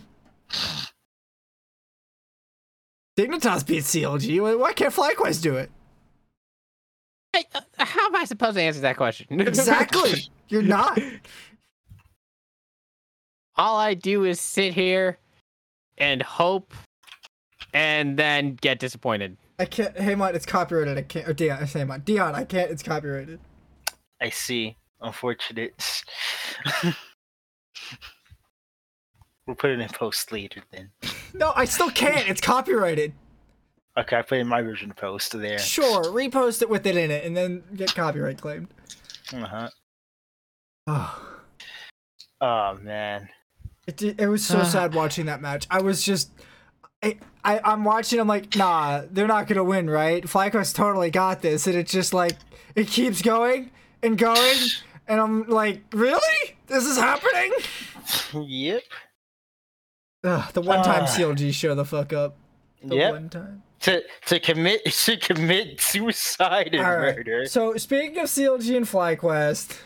Dignitas 3.17 3.65
beat 3.67 3.84
CLG. 3.84 4.41
Why- 4.41 4.55
Why 4.55 4.73
can't 4.73 4.93
FlyQuest 4.93 5.41
do 5.41 5.58
it? 5.58 5.69
Hey, 7.34 7.43
uh, 7.53 7.62
how 7.77 8.08
am 8.08 8.15
I 8.15 8.25
supposed 8.25 8.55
to 8.55 8.62
answer 8.63 8.79
that 8.82 8.97
question? 8.97 9.27
Exactly. 9.41 10.29
You're 10.47 10.62
not. 10.63 10.99
All 13.55 13.77
I 13.77 13.93
do 13.93 14.23
is 14.23 14.39
sit 14.39 14.73
here 14.73 15.17
and 15.97 16.21
hope 16.23 16.73
and 17.73 18.17
then 18.17 18.55
get 18.55 18.79
disappointed. 18.79 19.38
I 19.58 19.65
can't. 19.65 19.97
Hey, 19.97 20.15
Mott, 20.15 20.36
it's 20.36 20.45
copyrighted. 20.45 20.97
I 20.97 21.01
can't. 21.03 21.27
Or 21.27 21.34
Dion, 21.34 21.65
hey, 21.65 21.84
Mott, 21.84 22.05
Dion, 22.05 22.36
I 22.36 22.43
can't. 22.45 22.71
It's 22.71 22.84
copyrighted. 22.84 23.39
I 24.21 24.29
see. 24.29 24.77
Unfortunate. 25.01 25.73
we'll 29.45 29.55
put 29.55 29.69
it 29.69 29.79
in 29.79 29.88
post 29.89 30.32
later 30.32 30.62
then. 30.71 30.91
No, 31.34 31.51
I 31.55 31.65
still 31.65 31.89
can't. 31.89 32.27
It's 32.29 32.41
copyrighted. 32.41 33.13
Okay, 33.97 34.17
I 34.17 34.21
put 34.21 34.38
in 34.38 34.47
my 34.47 34.62
version 34.62 34.91
of 34.91 34.97
post 34.97 35.38
there. 35.38 35.60
Sure, 35.60 36.03
repost 36.05 36.62
it 36.62 36.69
with 36.69 36.86
it 36.86 36.95
in 36.95 37.12
it, 37.12 37.25
and 37.25 37.36
then 37.36 37.63
get 37.75 37.93
copyright 37.93 38.39
claimed. 38.41 38.67
Uh-huh. 39.34 39.69
Oh, 40.88 41.25
Oh 42.41 42.77
man. 42.82 43.29
it, 43.86 44.01
it 44.01 44.27
was 44.27 44.43
so 44.45 44.63
sad 44.65 44.95
watching 44.95 45.25
that 45.27 45.41
match. 45.41 45.67
I 45.69 45.82
was 45.82 46.03
just. 46.03 46.32
I, 47.01 47.17
I, 47.43 47.59
I'm 47.63 47.83
watching. 47.85 48.19
I'm 48.19 48.27
like, 48.27 48.55
nah, 48.55 49.03
they're 49.09 49.27
not 49.27 49.47
gonna 49.47 49.63
win, 49.63 49.89
right? 49.89 50.23
FlyQuest 50.23 50.75
totally 50.75 51.09
got 51.12 51.41
this, 51.41 51.65
and 51.67 51.75
it's 51.75 51.91
just 51.91 52.13
like 52.13 52.33
it 52.75 52.88
keeps 52.88 53.21
going 53.21 53.71
and 54.03 54.17
going, 54.17 54.57
and 55.07 55.19
I'm 55.21 55.47
like, 55.47 55.81
really? 55.93 56.55
This 56.67 56.85
is 56.85 56.97
happening? 56.97 57.53
yep. 58.47 58.83
Ugh, 60.23 60.53
the 60.53 60.62
one 60.62 60.83
time 60.83 61.03
Ah. 61.03 61.07
CLG 61.07 61.53
show 61.53 61.73
the 61.75 61.85
fuck 61.85 62.12
up. 62.13 62.35
The 62.83 62.95
Yep. 62.95 63.12
one 63.13 63.29
time. 63.29 63.63
To 63.81 64.03
to 64.25 64.39
commit 64.41 64.83
to 65.05 65.15
commit 65.17 65.79
suicide 65.79 66.73
and 66.75 66.83
right. 66.83 67.15
murder. 67.15 67.45
So 67.45 67.77
speaking 67.77 68.17
of 68.19 68.25
CLG 68.27 68.75
and 68.75 68.85
FlyQuest, 68.85 69.77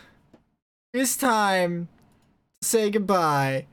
it's 0.92 1.16
time 1.16 1.86
to 2.60 2.68
say 2.68 2.90
goodbye 2.90 3.66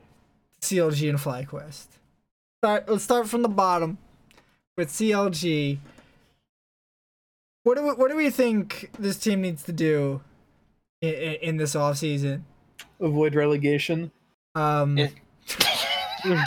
to 0.60 0.74
CLG 0.76 1.08
and 1.10 1.18
FlyQuest. 1.18 1.86
Start, 2.64 2.88
let's 2.88 3.02
start 3.02 3.28
from 3.28 3.42
the 3.42 3.48
bottom 3.48 3.98
with 4.76 4.88
CLG. 4.88 5.78
What 7.64 7.76
do 7.76 7.82
we, 7.82 7.90
what 7.90 8.08
do 8.08 8.16
we 8.16 8.30
think 8.30 8.88
this 9.00 9.16
team 9.18 9.40
needs 9.40 9.64
to 9.64 9.72
do 9.72 10.20
in, 11.00 11.12
in 11.14 11.56
this 11.56 11.74
offseason? 11.74 12.42
Avoid 13.00 13.34
relegation. 13.34 14.12
Um, 14.54 14.96
Yeah. 14.96 15.08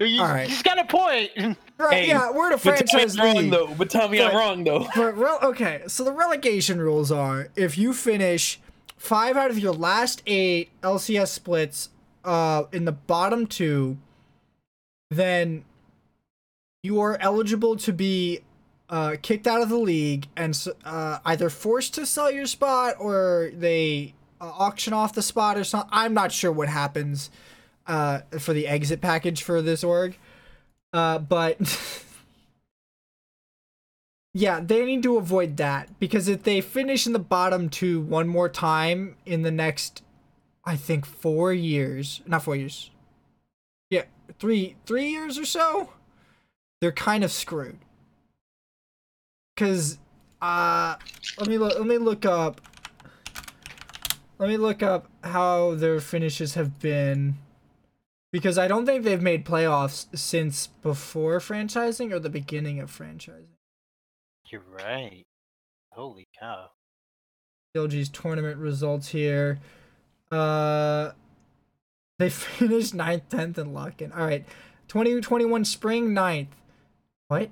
You, 0.00 0.20
All 0.22 0.28
right. 0.28 0.48
He's 0.48 0.62
got 0.62 0.78
a 0.78 0.84
point. 0.86 1.30
right, 1.76 1.92
Hey, 1.92 2.08
yeah, 2.08 2.30
we're 2.30 2.48
the 2.48 2.56
But 2.56 2.62
tell 2.62 2.72
me 2.72 2.78
franchise 2.88 3.18
I'm 3.18 3.36
wrong 3.36 3.50
though. 3.50 3.74
But 3.76 3.90
tell 3.90 4.08
me 4.08 4.18
I'm 4.20 4.32
But- 4.32 4.36
wrong 4.38 4.64
though. 4.64 4.88
But 4.96 5.16
rel- 5.16 5.38
okay, 5.42 5.82
so 5.86 6.02
the 6.04 6.10
relegation 6.10 6.80
rules 6.80 7.12
are 7.12 7.48
if 7.54 7.76
you 7.76 7.92
finish 7.92 8.58
five 8.96 9.36
out 9.36 9.50
of 9.50 9.58
your 9.58 9.74
last 9.74 10.22
eight 10.26 10.70
LCS 10.82 11.28
splits 11.28 11.90
uh, 12.24 12.62
in 12.72 12.86
the 12.86 12.92
bottom 12.92 13.46
two, 13.46 13.98
then 15.10 15.64
you 16.82 17.00
are 17.00 17.16
eligible 17.20 17.76
to 17.76 17.92
be 17.92 18.40
uh, 18.88 19.16
kicked 19.22 19.46
out 19.46 19.62
of 19.62 19.68
the 19.68 19.78
league 19.78 20.28
and 20.36 20.66
uh, 20.84 21.18
either 21.24 21.48
forced 21.48 21.94
to 21.94 22.04
sell 22.06 22.30
your 22.30 22.46
spot 22.46 22.94
or 22.98 23.50
they 23.54 24.14
uh, 24.40 24.44
auction 24.44 24.92
off 24.92 25.12
the 25.14 25.22
spot 25.22 25.56
or 25.56 25.64
something. 25.64 25.90
I'm 25.92 26.14
not 26.14 26.32
sure 26.32 26.52
what 26.52 26.68
happens 26.68 27.30
uh, 27.86 28.20
for 28.38 28.52
the 28.52 28.66
exit 28.66 29.00
package 29.00 29.42
for 29.42 29.62
this 29.62 29.82
org. 29.82 30.16
Uh, 30.92 31.18
but 31.18 31.58
Yeah, 34.36 34.58
they 34.58 34.84
need 34.84 35.04
to 35.04 35.16
avoid 35.16 35.56
that 35.58 35.96
because 36.00 36.26
if 36.26 36.42
they 36.42 36.60
finish 36.60 37.06
in 37.06 37.12
the 37.12 37.20
bottom 37.20 37.68
two 37.68 38.00
one 38.00 38.26
more 38.26 38.48
time 38.48 39.16
in 39.24 39.42
the 39.42 39.52
next, 39.52 40.02
I 40.64 40.74
think 40.74 41.06
four 41.06 41.52
years, 41.52 42.20
not 42.26 42.42
four 42.42 42.56
years, 42.56 42.90
yeah, 43.90 44.02
three 44.38 44.76
three 44.86 45.08
years 45.08 45.38
or 45.38 45.44
so, 45.44 45.92
they're 46.80 46.92
kind 46.92 47.24
of 47.24 47.32
screwed. 47.32 47.78
Cause, 49.56 49.98
uh, 50.42 50.96
let 51.38 51.48
me 51.48 51.58
look. 51.58 51.78
Let 51.78 51.86
me 51.86 51.98
look 51.98 52.24
up. 52.24 52.60
Let 54.38 54.48
me 54.48 54.56
look 54.56 54.82
up 54.82 55.06
how 55.22 55.74
their 55.76 56.00
finishes 56.00 56.54
have 56.54 56.80
been. 56.80 57.36
Because 58.32 58.58
I 58.58 58.66
don't 58.66 58.84
think 58.84 59.04
they've 59.04 59.22
made 59.22 59.46
playoffs 59.46 60.06
since 60.18 60.66
before 60.66 61.38
franchising 61.38 62.12
or 62.12 62.18
the 62.18 62.28
beginning 62.28 62.80
of 62.80 62.90
franchising. 62.90 63.54
You're 64.50 64.62
right. 64.72 65.24
Holy 65.92 66.26
cow. 66.38 66.70
LG's 67.76 68.08
tournament 68.08 68.58
results 68.58 69.08
here. 69.08 69.60
Uh, 70.32 71.12
they 72.18 72.30
finished 72.30 72.94
9th, 72.94 73.22
10th, 73.30 73.58
and 73.58 73.74
Lock-in. 73.74 74.12
All 74.12 74.26
right. 74.26 74.44
2021 74.88 75.64
spring, 75.64 76.10
9th. 76.10 76.48
What? 77.28 77.50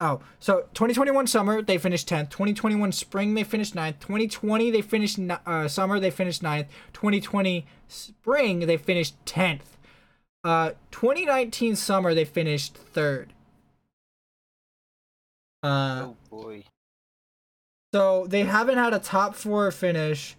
Oh, 0.00 0.20
so 0.40 0.62
2021 0.74 1.28
summer, 1.28 1.62
they 1.62 1.78
finished 1.78 2.08
10th. 2.08 2.28
2021 2.30 2.90
spring, 2.90 3.34
they 3.34 3.44
finished 3.44 3.74
9th. 3.76 4.00
2020, 4.00 4.70
they 4.72 4.82
finished 4.82 5.16
ni- 5.16 5.36
uh, 5.46 5.68
summer, 5.68 6.00
they 6.00 6.10
finished 6.10 6.42
9th. 6.42 6.66
2020 6.92 7.64
spring, 7.86 8.60
they 8.60 8.76
finished 8.76 9.14
10th. 9.26 9.60
Uh, 10.42 10.72
2019 10.90 11.76
summer, 11.76 12.14
they 12.14 12.24
finished 12.24 12.76
3rd. 12.92 13.28
Uh, 15.62 16.06
oh 16.08 16.16
boy. 16.28 16.64
so 17.94 18.26
they 18.26 18.42
haven't 18.42 18.78
had 18.78 18.92
a 18.92 18.98
top 18.98 19.36
four 19.36 19.70
finish, 19.70 20.34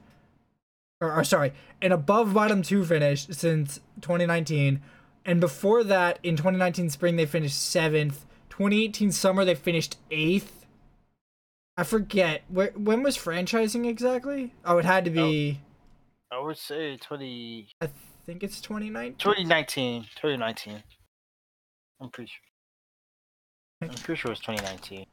or, 1.03 1.13
or 1.13 1.23
sorry, 1.23 1.53
an 1.81 1.91
above 1.91 2.33
bottom 2.33 2.61
two 2.61 2.85
finish 2.85 3.27
since 3.27 3.79
2019, 4.01 4.81
and 5.25 5.39
before 5.39 5.83
that, 5.83 6.19
in 6.23 6.35
2019 6.35 6.89
spring 6.89 7.15
they 7.15 7.25
finished 7.25 7.61
seventh. 7.61 8.25
2018 8.49 9.11
summer 9.11 9.45
they 9.45 9.55
finished 9.55 9.97
eighth. 10.11 10.65
I 11.75 11.83
forget 11.83 12.43
where 12.49 12.71
when 12.75 13.03
was 13.03 13.17
franchising 13.17 13.87
exactly. 13.87 14.53
Oh, 14.63 14.77
it 14.77 14.85
had 14.85 15.05
to 15.05 15.11
be. 15.11 15.59
Oh. 15.61 16.37
I 16.37 16.39
would 16.39 16.57
say 16.57 16.97
20, 16.97 17.67
I 17.79 17.89
think 18.25 18.41
it's 18.41 18.59
2019. 18.59 19.17
2019. 19.19 20.03
2019. 20.15 20.83
I'm 22.01 22.09
pretty 22.09 22.31
sure. 22.31 23.87
I'm 23.89 23.95
pretty 23.95 24.19
sure 24.19 24.31
it's 24.31 24.41
2019. 24.41 25.05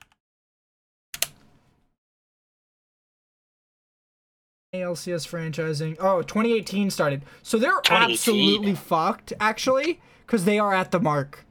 ALCS 4.80 5.26
franchising. 5.26 5.96
Oh, 5.98 6.22
2018 6.22 6.90
started. 6.90 7.22
So 7.42 7.58
they're 7.58 7.80
2018? 7.82 8.12
absolutely 8.12 8.74
fucked 8.74 9.32
actually, 9.40 10.00
because 10.26 10.44
they 10.44 10.58
are 10.58 10.72
at 10.72 10.90
the 10.92 11.00
mark. 11.00 11.44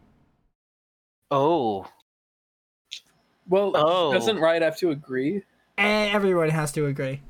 Oh. 1.30 1.88
Well, 3.48 3.74
Oh. 3.76 4.14
doesn't 4.14 4.40
Riot 4.40 4.64
have 4.64 4.78
to 4.78 4.92
agree? 4.92 5.44
And 5.78 6.14
everyone 6.14 6.50
has 6.50 6.72
to 6.74 6.86
agree. 6.86 7.22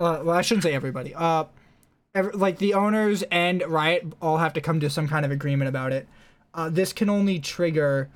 Uh, 0.00 0.22
well, 0.22 0.30
I 0.30 0.42
shouldn't 0.42 0.62
say 0.62 0.74
everybody. 0.74 1.14
Uh, 1.14 1.44
ev- 2.14 2.34
like 2.34 2.58
the 2.58 2.74
owners 2.74 3.22
and 3.30 3.62
Riot 3.66 4.06
all 4.22 4.38
have 4.38 4.52
to 4.54 4.60
come 4.60 4.78
to 4.80 4.90
some 4.90 5.08
kind 5.08 5.24
of 5.24 5.30
agreement 5.32 5.68
about 5.68 5.92
it. 5.92 6.08
Uh, 6.54 6.68
this 6.68 6.92
can 6.92 7.08
only 7.08 7.38
trigger 7.40 8.08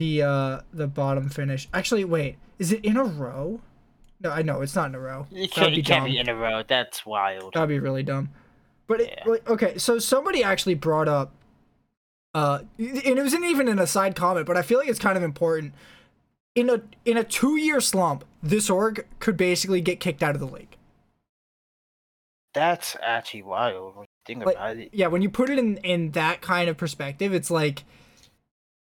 the 0.00 0.22
uh 0.22 0.60
the 0.72 0.88
bottom 0.88 1.28
finish. 1.28 1.68
Actually, 1.72 2.04
wait, 2.04 2.36
is 2.58 2.72
it 2.72 2.84
in 2.84 2.96
a 2.96 3.04
row? 3.04 3.60
No, 4.20 4.30
I 4.30 4.42
know 4.42 4.60
it's 4.62 4.74
not 4.74 4.88
in 4.88 4.94
a 4.96 5.00
row. 5.00 5.26
That'd 5.30 5.50
can't, 5.52 5.74
be 5.74 5.82
dumb. 5.82 6.04
be 6.06 6.18
in 6.18 6.28
a 6.28 6.34
row. 6.34 6.62
That's 6.66 7.06
wild. 7.06 7.54
That'd 7.54 7.68
be 7.68 7.78
really 7.78 8.02
dumb. 8.02 8.30
But 8.88 9.02
it, 9.02 9.18
Yeah. 9.24 9.36
okay, 9.46 9.78
so 9.78 9.98
somebody 9.98 10.42
actually 10.42 10.74
brought 10.74 11.06
up, 11.06 11.32
uh, 12.34 12.60
and 12.78 12.96
it 13.18 13.22
wasn't 13.22 13.44
even 13.44 13.68
in 13.68 13.78
a 13.78 13.86
side 13.86 14.16
comment, 14.16 14.46
but 14.46 14.56
I 14.56 14.62
feel 14.62 14.78
like 14.78 14.88
it's 14.88 14.98
kind 14.98 15.16
of 15.16 15.22
important. 15.22 15.74
In 16.56 16.68
a 16.68 16.82
in 17.04 17.16
a 17.16 17.22
two 17.24 17.56
year 17.56 17.80
slump, 17.80 18.24
this 18.42 18.68
org 18.68 19.06
could 19.20 19.36
basically 19.36 19.80
get 19.80 20.00
kicked 20.00 20.22
out 20.22 20.34
of 20.34 20.40
the 20.40 20.46
league. 20.48 20.76
That's 22.52 22.96
actually 23.02 23.42
wild 23.42 23.96
when 23.96 24.06
think 24.26 24.44
Like, 24.44 24.56
about 24.56 24.76
it. 24.76 24.90
Yeah, 24.92 25.06
when 25.06 25.22
you 25.22 25.30
put 25.30 25.50
it 25.50 25.58
in 25.58 25.76
in 25.78 26.10
that 26.12 26.40
kind 26.40 26.68
of 26.68 26.76
perspective, 26.76 27.32
it's 27.32 27.50
like, 27.50 27.84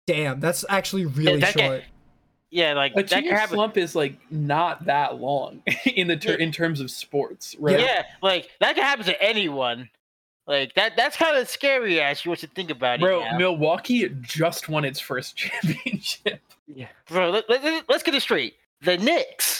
damn, 0.07 0.39
that's 0.39 0.65
actually 0.69 1.05
really 1.05 1.39
that 1.39 1.53
can- 1.55 1.69
short. 1.71 1.83
Yeah, 2.51 2.73
like 2.73 2.93
A 2.93 2.95
that 2.95 3.09
could 3.09 3.17
two-year 3.17 3.35
happen. 3.35 3.55
slump 3.55 3.75
is 3.75 3.95
like 3.95 4.15
not 4.31 4.85
that 4.85 5.19
long 5.19 5.61
in 5.85 6.07
the 6.07 6.15
ter- 6.15 6.35
in 6.35 6.51
terms 6.53 6.79
of 6.79 6.89
sports, 6.89 7.53
right? 7.59 7.79
Yeah, 7.79 8.03
like 8.21 8.49
that 8.61 8.75
can 8.75 8.83
happen 8.85 9.03
to 9.05 9.21
anyone. 9.21 9.89
Like 10.47 10.73
that. 10.75 10.95
That's 10.95 11.17
kind 11.17 11.35
of 11.35 11.49
scary, 11.49 11.99
actually. 11.99 12.29
What 12.29 12.43
you 12.43 12.47
think 12.55 12.69
about 12.69 12.99
Bro, 12.99 13.23
it, 13.23 13.29
Bro, 13.31 13.37
Milwaukee 13.39 14.07
just 14.21 14.69
won 14.69 14.85
its 14.85 14.99
first 14.99 15.35
championship. 15.37 16.39
Yeah. 16.67 16.87
bro. 17.09 17.31
Let, 17.31 17.49
let, 17.49 17.63
let- 17.63 17.89
let's 17.89 18.03
get 18.03 18.13
it 18.15 18.21
straight. 18.21 18.53
The 18.81 18.97
Knicks, 18.97 19.54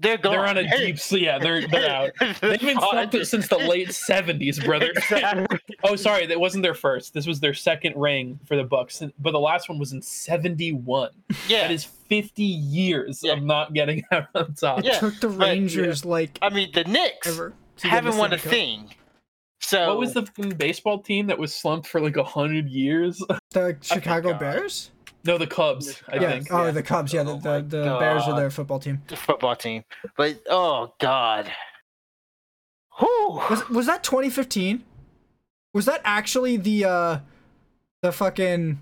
they're 0.00 0.16
gone. 0.18 0.32
They're 0.32 0.46
on 0.46 0.58
a 0.58 0.76
deep 0.78 0.98
sleep. 1.00 1.24
Yeah, 1.24 1.38
they're 1.38 1.66
they're 1.66 1.90
out. 1.90 2.10
They've 2.40 2.60
been 2.60 2.78
slumped 2.78 3.26
since 3.26 3.48
the 3.48 3.58
late 3.58 3.88
'70s, 3.88 4.64
brother. 4.64 4.92
oh, 5.84 5.96
sorry, 5.96 6.26
that 6.26 6.38
wasn't 6.38 6.62
their 6.62 6.74
first. 6.74 7.14
This 7.14 7.26
was 7.26 7.40
their 7.40 7.54
second 7.54 7.96
ring 7.96 8.38
for 8.46 8.56
the 8.56 8.64
Bucks, 8.64 9.02
but 9.18 9.32
the 9.32 9.40
last 9.40 9.68
one 9.68 9.78
was 9.78 9.92
in 9.92 10.00
'71. 10.02 11.10
yeah, 11.48 11.62
That 11.62 11.70
is 11.72 11.84
50 11.84 12.42
years 12.42 13.20
Yeah. 13.22 13.34
of 13.34 13.42
not 13.42 13.74
getting 13.74 14.04
out 14.12 14.26
on 14.34 14.54
top. 14.54 14.84
Yeah, 14.84 14.98
Took 14.98 15.20
the 15.20 15.28
but- 15.28 15.38
Rangers 15.38 16.04
like 16.04 16.38
I 16.42 16.48
mean, 16.50 16.70
the 16.72 16.84
Knicks 16.84 17.26
ever. 17.26 17.52
to 17.78 17.82
get 17.82 17.90
haven't 17.90 18.12
the 18.12 18.18
won 18.18 18.32
a 18.32 18.38
Cup. 18.38 18.50
thing. 18.50 18.94
So 19.60 19.88
What 19.88 19.98
was 19.98 20.14
the 20.14 20.22
baseball 20.56 21.00
team 21.00 21.26
that 21.26 21.38
was 21.38 21.52
slumped 21.52 21.88
for 21.88 22.00
like 22.00 22.16
a 22.16 22.22
hundred 22.24 22.68
years? 22.68 23.22
The 23.50 23.76
Chicago 23.82 24.30
God. 24.30 24.38
Bears. 24.40 24.90
No, 25.24 25.36
the 25.38 25.46
Cubs. 25.46 26.02
I 26.08 26.16
yeah. 26.16 26.30
think. 26.32 26.48
Oh, 26.52 26.64
yeah. 26.66 26.70
the 26.70 26.82
Cubs. 26.82 27.12
Yeah, 27.12 27.22
the 27.24 27.32
Oh 27.32 27.36
the, 27.38 27.48
my 27.48 27.60
the 27.60 27.96
Bears 27.98 28.22
are 28.24 28.36
their 28.36 28.50
football 28.50 28.78
team. 28.78 29.02
the 29.08 29.16
football 29.16 29.56
team? 29.56 29.84
But 30.16 30.40
oh 30.48 30.94
god, 31.00 31.50
Whew. 32.98 33.40
Was 33.50 33.68
was 33.68 33.86
that 33.86 34.02
2015? 34.02 34.84
Was 35.74 35.84
that 35.86 36.00
actually 36.04 36.56
the 36.56 36.84
uh 36.84 37.18
the 38.02 38.12
fucking 38.12 38.80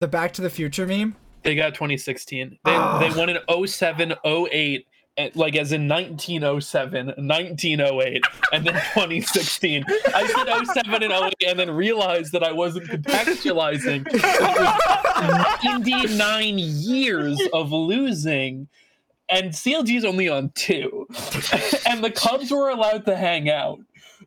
the 0.00 0.08
Back 0.08 0.32
to 0.34 0.42
the 0.42 0.50
Future 0.50 0.86
meme? 0.86 1.16
They 1.42 1.54
got 1.56 1.74
2016. 1.74 2.50
They, 2.64 2.70
Ah. 2.74 2.98
they 2.98 3.10
won 3.18 3.28
in 3.28 3.38
07, 3.66 4.14
08, 4.24 4.74
and, 4.74 4.84
Eh, 5.18 5.28
like 5.34 5.56
as 5.56 5.72
in 5.72 5.88
1907, 5.88 7.08
1908, 7.18 8.24
and 8.54 8.66
then 8.66 8.72
2016. 8.72 9.84
I 10.14 10.26
said 10.26 10.84
07 10.84 11.02
and 11.02 11.12
08 11.12 11.34
and 11.48 11.58
then 11.58 11.70
realized 11.70 12.32
that 12.32 12.42
I 12.42 12.50
wasn't 12.52 12.86
contextualizing. 12.88 14.10
Was 14.10 15.58
99 15.64 16.58
years 16.58 17.38
of 17.52 17.72
losing, 17.72 18.68
and 19.28 19.50
CLG 19.52 19.98
is 19.98 20.04
only 20.06 20.30
on 20.30 20.50
two. 20.54 21.06
and 21.86 22.02
the 22.02 22.10
Cubs 22.10 22.50
were 22.50 22.70
allowed 22.70 23.04
to 23.04 23.14
hang 23.14 23.50
out. 23.50 23.80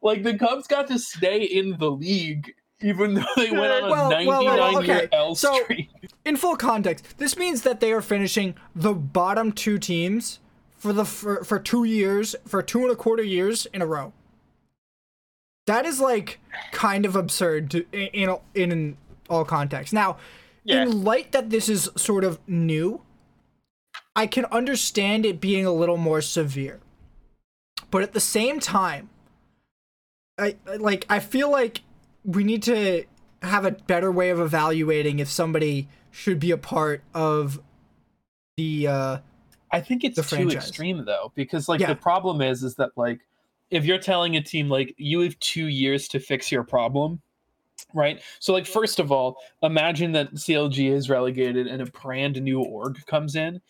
Like 0.04 0.22
the 0.22 0.38
Cubs 0.38 0.68
got 0.68 0.88
to 0.90 1.00
stay 1.00 1.42
in 1.44 1.78
the 1.80 1.90
league. 1.90 2.54
Even 2.82 3.16
though 3.16 3.26
they 3.38 3.50
went 3.52 3.72
on 3.72 3.84
a 3.86 3.90
Well, 3.90 4.10
well, 4.10 4.10
99 4.12 4.28
well, 4.58 4.84
year 4.84 4.96
okay. 4.98 5.08
L 5.14 5.34
So- 5.34 5.64
streak. 5.64 5.90
In 6.26 6.36
full 6.36 6.58
context, 6.58 7.18
this 7.18 7.38
means 7.38 7.64
that 7.64 7.80
they 7.80 7.92
are 7.92 8.02
finishing 8.02 8.54
the 8.76 8.94
bottom 8.94 9.52
two 9.52 9.80
teams 9.80 10.40
for 10.86 10.94
the 10.94 11.04
for, 11.04 11.44
for 11.44 11.58
two 11.58 11.84
years 11.84 12.36
for 12.48 12.62
two 12.62 12.84
and 12.84 12.92
a 12.92 12.96
quarter 12.96 13.24
years 13.24 13.66
in 13.74 13.82
a 13.82 13.88
row. 13.88 14.14
That 15.66 15.84
is 15.88 16.00
like 16.00 16.40
kind 16.72 17.08
of 17.08 17.16
absurd 17.16 17.72
to 17.72 17.86
in 17.92 18.38
in, 18.54 18.72
in 18.72 18.98
all 19.28 19.44
contexts. 19.46 19.92
Now, 19.92 20.18
Yeah. 20.64 20.84
in 20.84 21.04
light 21.04 21.32
that 21.32 21.50
this 21.50 21.68
is 21.70 21.90
sort 21.96 22.24
of 22.24 22.38
new, 22.48 23.02
I 24.16 24.28
can 24.28 24.46
understand 24.46 25.26
it 25.26 25.42
being 25.42 25.66
a 25.66 25.72
little 25.74 25.98
more 25.98 26.22
severe. 26.22 26.80
But 27.90 28.04
at 28.04 28.14
the 28.14 28.20
same 28.20 28.60
time, 28.60 29.10
I 30.38 30.56
I- 30.68 30.76
like 30.76 31.08
I 31.10 31.20
feel 31.20 31.50
like 31.50 31.82
we 32.24 32.44
need 32.44 32.62
to 32.64 33.06
have 33.42 33.66
a 33.66 33.72
better 33.72 34.12
way 34.12 34.30
of 34.30 34.40
evaluating 34.40 35.18
if 35.18 35.30
somebody 35.32 35.88
should 36.12 36.40
be 36.40 36.52
a 36.52 36.58
part 36.58 37.02
of 37.16 37.60
the 38.56 38.88
uh 38.88 39.18
I 39.76 39.82
think 39.82 40.04
it's 40.04 40.16
the 40.16 40.22
too 40.24 40.28
franchise. 40.36 40.56
extreme 40.70 41.04
though, 41.06 41.32
because 41.36 41.68
like 41.70 41.82
Yeah. 41.82 41.88
the 41.88 41.96
problem 41.96 42.42
is, 42.42 42.64
is 42.64 42.76
that 42.76 42.92
like 42.96 43.20
if 43.72 43.84
you're 43.86 43.98
telling 44.00 44.36
a 44.36 44.42
team 44.42 44.70
like 44.70 44.94
you 44.98 45.20
have 45.22 45.38
two 45.40 45.68
years 45.68 46.08
to 46.10 46.20
fix 46.20 46.52
your 46.52 46.64
problem, 46.64 47.22
right? 47.94 48.22
So 48.40 48.54
like 48.54 48.66
first 48.66 49.00
of 49.00 49.12
all, 49.12 49.38
imagine 49.64 50.12
that 50.14 50.34
CLG 50.36 50.92
is 50.92 51.10
relegated 51.10 51.68
and 51.68 51.82
a 51.82 51.86
brand 51.88 52.42
new 52.42 52.62
org 52.62 53.06
comes 53.06 53.36
in. 53.36 53.62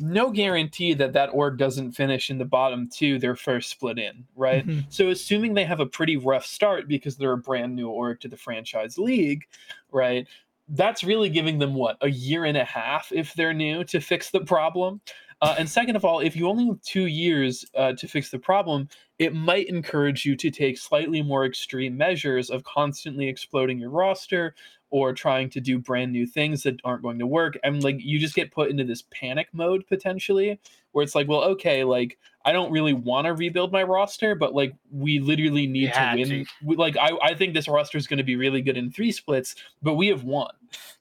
no 0.00 0.30
guarantee 0.30 0.94
that 0.94 1.12
that 1.12 1.28
org 1.32 1.58
doesn't 1.58 1.90
finish 1.90 2.30
in 2.30 2.38
the 2.38 2.44
bottom 2.44 2.88
two 2.88 3.18
their 3.18 3.34
first 3.34 3.68
split 3.68 3.98
in, 3.98 4.24
right? 4.36 4.64
Mhm. 4.64 4.84
So 4.90 5.08
assuming 5.08 5.54
they 5.54 5.64
have 5.64 5.80
a 5.80 5.86
pretty 5.86 6.16
rough 6.16 6.46
start 6.46 6.86
because 6.86 7.16
they're 7.16 7.32
a 7.32 7.36
brand 7.36 7.74
new 7.74 7.88
org 7.88 8.20
to 8.20 8.28
the 8.28 8.36
franchise 8.36 8.96
league, 8.96 9.44
right? 9.90 10.24
That's 10.68 11.02
really 11.02 11.28
giving 11.30 11.58
them 11.58 11.74
what 11.74 11.96
a 12.00 12.10
year 12.10 12.44
and 12.44 12.56
a 12.56 12.62
half 12.64 13.10
if 13.10 13.34
they're 13.34 13.52
new 13.52 13.82
to 13.84 14.00
fix 14.00 14.30
the 14.30 14.38
problem. 14.44 15.00
Uh, 15.40 15.54
and 15.58 15.68
second 15.68 15.94
of 15.94 16.04
all, 16.04 16.20
if 16.20 16.34
you 16.34 16.48
only 16.48 16.66
have 16.66 16.80
two 16.82 17.06
years 17.06 17.64
uh, 17.76 17.92
to 17.92 18.08
fix 18.08 18.30
the 18.30 18.38
problem, 18.38 18.88
it 19.18 19.34
might 19.34 19.68
encourage 19.68 20.24
you 20.24 20.36
to 20.36 20.50
take 20.50 20.76
slightly 20.76 21.22
more 21.22 21.44
extreme 21.44 21.96
measures 21.96 22.50
of 22.50 22.64
constantly 22.64 23.28
exploding 23.28 23.78
your 23.78 23.90
roster 23.90 24.54
or 24.90 25.12
trying 25.12 25.50
to 25.50 25.60
do 25.60 25.78
brand 25.78 26.12
new 26.12 26.26
things 26.26 26.62
that 26.62 26.80
aren't 26.82 27.02
going 27.02 27.18
to 27.18 27.26
work. 27.26 27.58
And 27.62 27.84
like 27.84 27.96
you 28.00 28.18
just 28.18 28.34
get 28.34 28.52
put 28.52 28.70
into 28.70 28.84
this 28.84 29.04
panic 29.12 29.48
mode 29.52 29.86
potentially, 29.86 30.58
where 30.92 31.04
it's 31.04 31.14
like, 31.14 31.28
well, 31.28 31.44
okay, 31.44 31.84
like 31.84 32.18
I 32.48 32.52
don't 32.52 32.72
really 32.72 32.94
want 32.94 33.26
to 33.26 33.34
rebuild 33.34 33.72
my 33.72 33.82
roster, 33.82 34.34
but 34.34 34.54
like 34.54 34.74
we 34.90 35.18
literally 35.18 35.66
need 35.66 35.92
to 35.92 36.14
win. 36.16 36.28
to. 36.28 36.44
We, 36.64 36.76
like 36.76 36.96
I, 36.96 37.10
I 37.22 37.34
think 37.34 37.52
this 37.52 37.68
roster 37.68 37.98
is 37.98 38.06
going 38.06 38.16
to 38.16 38.24
be 38.24 38.36
really 38.36 38.62
good 38.62 38.78
in 38.78 38.90
three 38.90 39.12
splits, 39.12 39.54
but 39.82 39.96
we 39.96 40.06
have 40.06 40.24
won, 40.24 40.52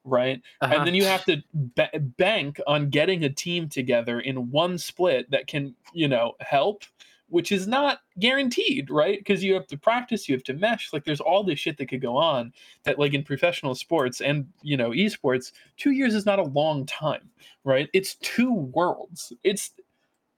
right? 0.04 0.42
Uh-huh. 0.60 0.76
and 0.76 0.86
then 0.86 0.94
you 0.94 1.06
have 1.06 1.24
to 1.24 1.42
ba- 1.54 1.90
bank 2.18 2.60
on 2.68 2.90
getting 2.90 3.24
a 3.24 3.30
team 3.30 3.70
together 3.70 4.20
in 4.20 4.52
one 4.52 4.78
split 4.78 5.32
that 5.32 5.48
can 5.48 5.74
you 5.94 6.10
know 6.10 6.34
help 6.42 6.84
which 7.30 7.54
is 7.54 7.66
not 7.66 8.00
guaranteed 8.20 8.90
right 8.90 9.20
because 9.20 9.44
you 9.44 9.54
have 9.54 9.68
to 9.68 9.78
practice 9.78 10.28
you 10.28 10.36
have 10.36 10.44
to 10.44 10.54
mesh 10.54 10.92
like 10.94 11.04
there's 11.04 11.20
all 11.20 11.44
this 11.44 11.60
shit 11.60 11.78
that 11.78 11.88
could 11.88 12.02
go 12.02 12.16
on 12.16 12.54
that 12.84 12.98
like 12.98 13.14
in 13.14 13.24
professional 13.24 13.76
sports 13.76 14.22
and 14.22 14.48
you 14.62 14.78
know 14.78 14.92
esports 14.92 15.52
two 15.76 15.92
years 15.92 16.14
is 16.14 16.26
not 16.26 16.40
a 16.40 16.44
long 16.44 16.86
time 16.86 17.30
right 17.64 17.90
it's 17.94 18.16
two 18.16 18.54
worlds 18.54 19.34
it's 19.44 19.72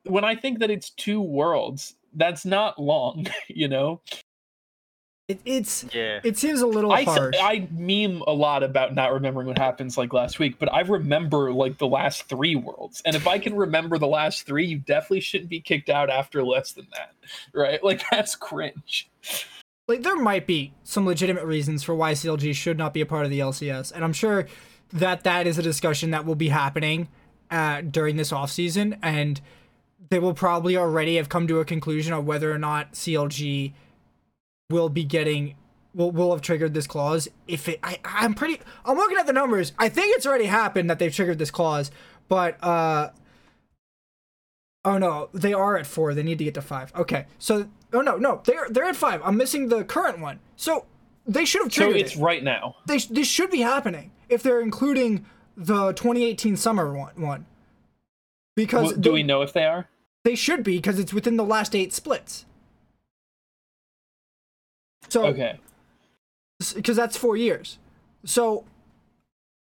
when 0.10 0.24
i 0.24 0.36
think 0.36 0.60
that 0.60 0.70
it's 0.70 0.90
two 0.92 1.22
worlds 1.22 1.96
that's 2.16 2.46
not 2.46 2.80
long 2.82 3.26
you 3.48 3.68
know 3.68 4.02
It, 5.28 5.40
it's 5.46 5.86
Yeah. 5.94 6.20
it 6.24 6.38
seems 6.40 6.62
a 6.62 6.66
little 6.68 6.92
I, 6.92 7.02
s- 7.02 7.08
harsh. 7.08 7.36
I 7.40 7.68
meme 7.72 8.24
a 8.26 8.34
lot 8.34 8.64
about 8.64 8.96
not 8.96 9.14
remembering 9.14 9.46
what 9.46 9.60
happens 9.60 9.96
like 9.96 10.12
last 10.12 10.40
week, 10.40 10.58
but 10.58 10.74
I 10.74 10.80
remember 10.82 11.54
like 11.54 11.78
the 11.78 11.86
last 11.86 12.24
three 12.24 12.56
worlds. 12.56 13.04
And 13.06 13.16
if 13.16 13.28
I 13.28 13.38
can 13.38 13.56
remember 13.56 14.00
the 14.00 14.08
last 14.08 14.48
three, 14.48 14.66
you 14.66 14.80
definitely 14.80 15.20
shouldn't 15.20 15.52
be 15.52 15.62
kicked 15.62 15.88
out 15.90 16.10
after 16.10 16.44
less 16.44 16.72
than 16.72 16.88
that. 16.96 17.14
Right? 17.54 17.80
Like 17.90 18.02
that's 18.10 18.36
cringe. 18.36 19.08
like 19.88 20.02
there 20.02 20.16
might 20.16 20.48
be 20.48 20.74
some 20.84 21.06
legitimate 21.06 21.46
reasons 21.46 21.84
for 21.84 21.94
why 21.94 22.14
CLG 22.14 22.56
should 22.56 22.80
not 22.80 22.92
be 22.96 23.02
a 23.02 23.06
part 23.06 23.24
of 23.26 23.30
the 23.30 23.40
LCS, 23.40 23.92
and 23.92 24.04
I'm 24.04 24.14
sure 24.14 24.48
that 24.94 25.24
that 25.26 25.46
is 25.46 25.60
a 25.60 25.62
discussion 25.62 26.10
that 26.10 26.26
will 26.26 26.34
be 26.34 26.50
happening 26.50 27.08
uh, 27.52 27.82
during 27.82 28.16
this 28.18 28.32
off 28.32 28.50
season 28.50 28.98
and 29.04 29.40
they 30.10 30.20
will 30.20 30.34
probably 30.34 30.78
already 30.78 31.18
have 31.18 31.30
come 31.30 31.48
to 31.48 31.60
a 31.60 31.66
conclusion 31.66 32.14
on 32.14 32.26
whether 32.26 32.52
or 32.52 32.58
not 32.58 32.94
CLG 32.94 33.74
will 34.70 34.90
be 34.90 35.04
getting 35.04 35.56
will 35.94 36.12
will 36.12 36.32
have 36.32 36.42
triggered 36.42 36.74
this 36.74 36.88
clause. 36.88 37.28
If 37.48 37.68
it, 37.68 37.80
I 37.84 38.00
I'm 38.06 38.34
pretty, 38.34 38.62
I'm 38.86 38.98
looking 38.98 39.18
at 39.18 39.26
the 39.28 39.34
numbers. 39.34 39.74
I 39.78 39.90
think 39.90 40.16
it's 40.16 40.26
already 40.26 40.46
happened 40.46 40.90
that 40.90 41.00
they've 41.00 41.14
triggered 41.14 41.40
this 41.40 41.52
clause, 41.52 41.92
but 42.28 42.64
uh. 42.64 43.12
Oh 44.86 44.98
no, 44.98 45.30
they 45.34 45.54
are 45.54 45.78
at 45.78 45.86
four. 45.86 46.14
They 46.14 46.24
need 46.24 46.38
to 46.38 46.46
get 46.46 46.54
to 46.54 46.62
five. 46.62 46.94
Okay, 46.96 47.26
so 47.38 47.68
oh 47.92 48.02
no, 48.02 48.16
no, 48.16 48.42
they're 48.46 48.68
they're 48.70 48.86
at 48.86 48.96
five. 48.96 49.22
I'm 49.26 49.36
missing 49.36 49.68
the 49.68 49.84
current 49.84 50.20
one. 50.20 50.40
So 50.56 50.86
they 51.28 51.44
should 51.44 51.62
have 51.64 51.72
triggered 51.72 51.96
So 51.96 52.00
it's 52.00 52.16
it. 52.16 52.22
right 52.22 52.42
now. 52.44 52.78
They 52.86 52.98
this 53.00 53.28
should 53.28 53.52
be 53.52 53.60
happening 53.60 54.12
if 54.30 54.42
they're 54.42 54.62
including 54.62 55.26
the 55.58 55.92
2018 55.92 56.56
summer 56.56 56.94
one. 56.94 57.22
one. 57.22 57.46
Because 58.60 58.88
Well, 58.92 58.96
do 58.98 59.02
they, 59.10 59.14
we 59.14 59.24
know 59.24 59.42
if 59.42 59.54
they 59.54 59.64
are? 59.66 59.88
they 60.26 60.36
should 60.36 60.64
be 60.66 60.76
because 60.76 61.00
it's 61.00 61.14
within 61.14 61.38
the 61.38 61.46
last 61.46 61.74
eight 61.74 61.94
splits. 61.94 62.46
So 65.08 65.26
Okay. 65.28 65.60
because 66.76 66.98
that's 66.98 67.16
four 67.16 67.38
years. 67.38 67.78
So 68.26 68.66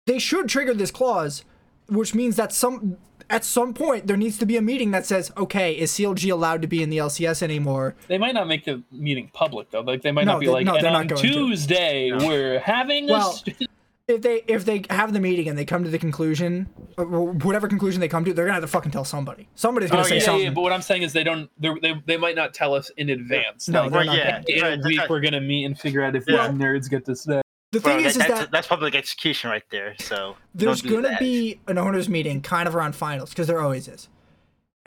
they 0.08 0.18
should 0.18 0.50
trigger 0.50 0.74
this 0.74 0.90
clause, 0.90 1.44
which 1.88 2.16
means 2.16 2.36
that 2.38 2.52
some 2.52 2.98
at 3.30 3.46
some 3.46 3.76
point 3.76 4.08
there 4.08 4.18
needs 4.18 4.40
to 4.40 4.46
be 4.48 4.58
a 4.58 4.62
meeting 4.62 4.90
that 4.90 5.06
says, 5.06 5.32
okay, 5.38 5.74
is 5.78 5.92
CLG 5.92 6.32
allowed 6.32 6.64
to 6.64 6.68
be 6.68 6.82
in 6.82 6.90
the 6.90 6.98
LCS 6.98 7.44
anymore? 7.44 7.94
They 8.08 8.18
might 8.18 8.34
not 8.34 8.48
make 8.48 8.66
the 8.66 8.82
meeting 8.92 9.30
public 9.34 9.70
though. 9.70 9.82
Like 9.82 10.02
they 10.02 10.12
might 10.12 10.26
No, 10.26 10.34
not 10.34 10.40
be 10.40 10.48
they- 10.48 10.52
like, 10.52 10.66
no, 10.66 10.76
and 10.76 10.84
they're 10.84 10.92
not 10.92 11.02
on 11.02 11.08
going 11.10 11.22
to." 11.22 11.28
Tuesday 11.32 12.10
No. 12.10 12.28
we're 12.28 12.58
having 12.60 13.08
Well, 13.08 13.30
a 13.30 13.34
st-" 13.36 13.70
If 14.10 14.24
they 14.24 14.44
if 14.48 14.66
they 14.66 14.84
have 14.90 15.14
the 15.14 15.20
meeting 15.20 15.48
and 15.48 15.56
they 15.58 15.66
come 15.66 15.84
to 15.84 15.90
the 15.90 16.00
conclusion, 16.00 16.64
whatever 16.98 17.68
conclusion 17.68 18.02
they 18.02 18.08
come 18.08 18.26
to, 18.26 18.34
they're 18.34 18.46
gonna 18.46 18.56
have 18.56 18.64
to 18.64 18.68
fucking 18.68 18.92
tell 18.92 19.06
somebody. 19.06 19.48
Somebody's 19.54 19.92
gonna 19.92 20.02
Oh, 20.02 20.06
say 20.08 20.16
yeah, 20.18 20.22
something. 20.24 20.44
yeah, 20.46 20.50
but 20.50 20.62
what 20.62 20.74
I'm 20.74 20.82
saying 20.82 21.04
is 21.04 21.14
they 21.14 21.24
don't. 21.24 21.48
they're- 21.60 21.78
They 21.80 21.94
they 22.08 22.18
might 22.18 22.36
not 22.36 22.56
tell 22.56 22.74
us 22.74 22.90
in 22.98 23.12
advance. 23.12 23.70
No, 23.70 23.84
Like, 23.84 23.92
they're 23.92 23.98
Well, 24.00 24.06
not 24.08 24.18
yeah, 24.18 24.42
in 24.48 24.62
right, 24.64 24.80
a 24.80 24.82
week 24.84 24.98
not- 24.98 25.10
we're 25.12 25.20
gonna 25.22 25.42
meet 25.42 25.66
and 25.66 25.80
figure 25.80 26.02
out 26.04 26.16
if 26.16 26.24
Yeah. 26.28 26.48
the 26.48 26.54
nerds 26.54 26.90
get 26.90 27.06
to 27.06 27.16
stay. 27.16 27.42
The 27.72 27.80
Bro, 27.82 27.98
thing 27.98 28.06
is, 28.06 28.16
that- 28.16 28.22
is 28.24 28.28
that's, 28.28 28.40
that 28.42 28.52
that's 28.52 28.68
public 28.68 28.96
execution 28.96 29.52
right 29.52 29.62
there. 29.70 29.94
So 30.00 30.38
there's 30.56 30.82
gonna 30.82 31.10
that. 31.10 31.20
be 31.20 31.60
an 31.68 31.78
owners 31.78 32.10
meeting 32.10 32.42
kind 32.42 32.68
of 32.68 32.76
around 32.76 32.96
finals 32.96 33.30
because 33.30 33.46
there 33.46 33.62
always 33.62 33.88
is. 33.88 34.10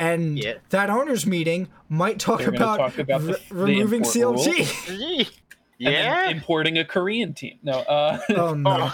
And 0.01 0.37
Yeah. 0.37 0.55
that 0.71 0.91
owners 0.91 1.27
meeting 1.29 1.69
might 1.89 2.19
talk 2.19 2.41
They're 2.41 2.49
about, 2.49 2.79
talk 2.79 2.99
about 2.99 3.21
the- 3.21 3.27
re- 3.35 3.39
the 3.51 3.55
removing 3.55 4.01
import. 4.05 4.41
CLG. 4.41 5.29
yeah. 5.79 6.25
then 6.27 6.37
importing 6.39 6.77
a 6.79 6.85
Korean 6.85 7.35
team. 7.35 7.59
No, 7.63 7.75
uh, 7.75 8.19
oh 8.37 8.55
no. 8.55 8.91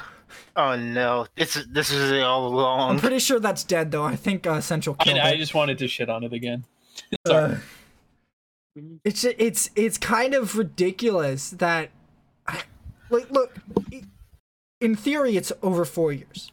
Oh, 0.56 0.76
no! 0.76 1.26
This 1.36 1.56
is 1.56 1.66
this 1.68 1.90
is 1.90 2.22
all 2.22 2.58
I'm 2.58 2.98
pretty 2.98 3.18
sure 3.18 3.40
that's 3.40 3.64
dead 3.64 3.90
though. 3.90 4.04
I 4.04 4.16
think 4.16 4.46
uh, 4.46 4.60
Central 4.60 4.94
killed 4.96 5.18
I, 5.18 5.30
I 5.30 5.36
just 5.36 5.54
wanted 5.54 5.78
to 5.78 5.88
shit 5.88 6.08
on 6.08 6.24
it 6.24 6.32
again. 6.32 6.64
Uh, 7.24 7.56
it's 9.04 9.24
it's 9.24 9.70
it's 9.74 9.98
kind 9.98 10.34
of 10.34 10.56
ridiculous 10.56 11.50
that, 11.50 11.90
I, 12.46 12.62
like, 13.10 13.30
look, 13.30 13.56
in 14.80 14.94
theory 14.94 15.36
it's 15.36 15.52
over 15.62 15.84
four 15.84 16.12
years, 16.12 16.52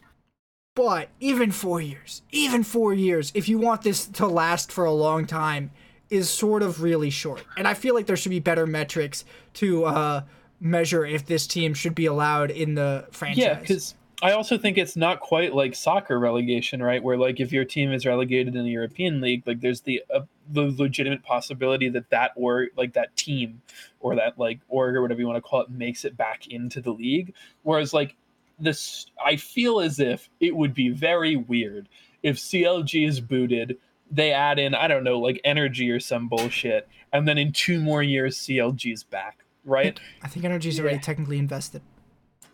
but 0.74 1.08
even 1.20 1.52
four 1.52 1.80
years, 1.80 2.22
even 2.32 2.62
four 2.62 2.94
years, 2.94 3.32
if 3.34 3.48
you 3.48 3.58
want 3.58 3.82
this 3.82 4.06
to 4.06 4.26
last 4.26 4.72
for 4.72 4.84
a 4.84 4.92
long 4.92 5.26
time, 5.26 5.70
is 6.10 6.30
sort 6.30 6.62
of 6.62 6.82
really 6.82 7.10
short. 7.10 7.44
And 7.56 7.66
I 7.66 7.74
feel 7.74 7.94
like 7.94 8.06
there 8.06 8.16
should 8.16 8.30
be 8.30 8.40
better 8.40 8.66
metrics 8.66 9.24
to 9.54 9.84
uh, 9.84 10.22
measure 10.60 11.04
if 11.04 11.26
this 11.26 11.46
team 11.46 11.74
should 11.74 11.94
be 11.94 12.06
allowed 12.06 12.50
in 12.50 12.74
the 12.74 13.06
franchise. 13.10 13.38
Yeah, 13.38 13.54
because 13.54 13.94
I 14.22 14.32
also 14.32 14.56
think 14.56 14.78
it's 14.78 14.96
not 14.96 15.20
quite 15.20 15.54
like 15.54 15.74
soccer 15.74 16.18
relegation, 16.18 16.82
right? 16.82 17.02
Where 17.02 17.18
like 17.18 17.38
if 17.38 17.52
your 17.52 17.64
team 17.64 17.92
is 17.92 18.06
relegated 18.06 18.56
in 18.56 18.64
the 18.64 18.70
European 18.70 19.20
League, 19.20 19.42
like 19.46 19.60
there's 19.60 19.82
the 19.82 20.02
uh, 20.12 20.20
the 20.50 20.74
legitimate 20.78 21.22
possibility 21.22 21.88
that 21.90 22.08
that 22.10 22.32
or 22.34 22.68
like 22.76 22.94
that 22.94 23.14
team 23.16 23.60
or 24.00 24.16
that 24.16 24.38
like 24.38 24.60
org 24.68 24.96
or 24.96 25.02
whatever 25.02 25.20
you 25.20 25.26
want 25.26 25.36
to 25.36 25.42
call 25.42 25.60
it 25.60 25.70
makes 25.70 26.04
it 26.04 26.16
back 26.16 26.46
into 26.46 26.80
the 26.80 26.92
league. 26.92 27.34
Whereas 27.62 27.92
like 27.92 28.16
this, 28.58 29.06
I 29.22 29.36
feel 29.36 29.80
as 29.80 30.00
if 30.00 30.30
it 30.40 30.56
would 30.56 30.72
be 30.72 30.88
very 30.88 31.36
weird 31.36 31.88
if 32.22 32.36
CLG 32.36 33.06
is 33.06 33.20
booted. 33.20 33.76
They 34.10 34.32
add 34.32 34.58
in 34.58 34.74
I 34.74 34.88
don't 34.88 35.04
know 35.04 35.18
like 35.18 35.40
NRG 35.44 35.94
or 35.94 36.00
some 36.00 36.28
bullshit, 36.28 36.88
and 37.12 37.28
then 37.28 37.36
in 37.36 37.52
two 37.52 37.80
more 37.80 38.02
years 38.02 38.38
CLG's 38.38 39.04
back, 39.04 39.44
right? 39.66 39.98
I 40.22 40.28
think 40.28 40.46
NRG's 40.46 40.80
already 40.80 40.96
Yeah. 40.96 41.02
technically 41.02 41.38
invested. 41.38 41.82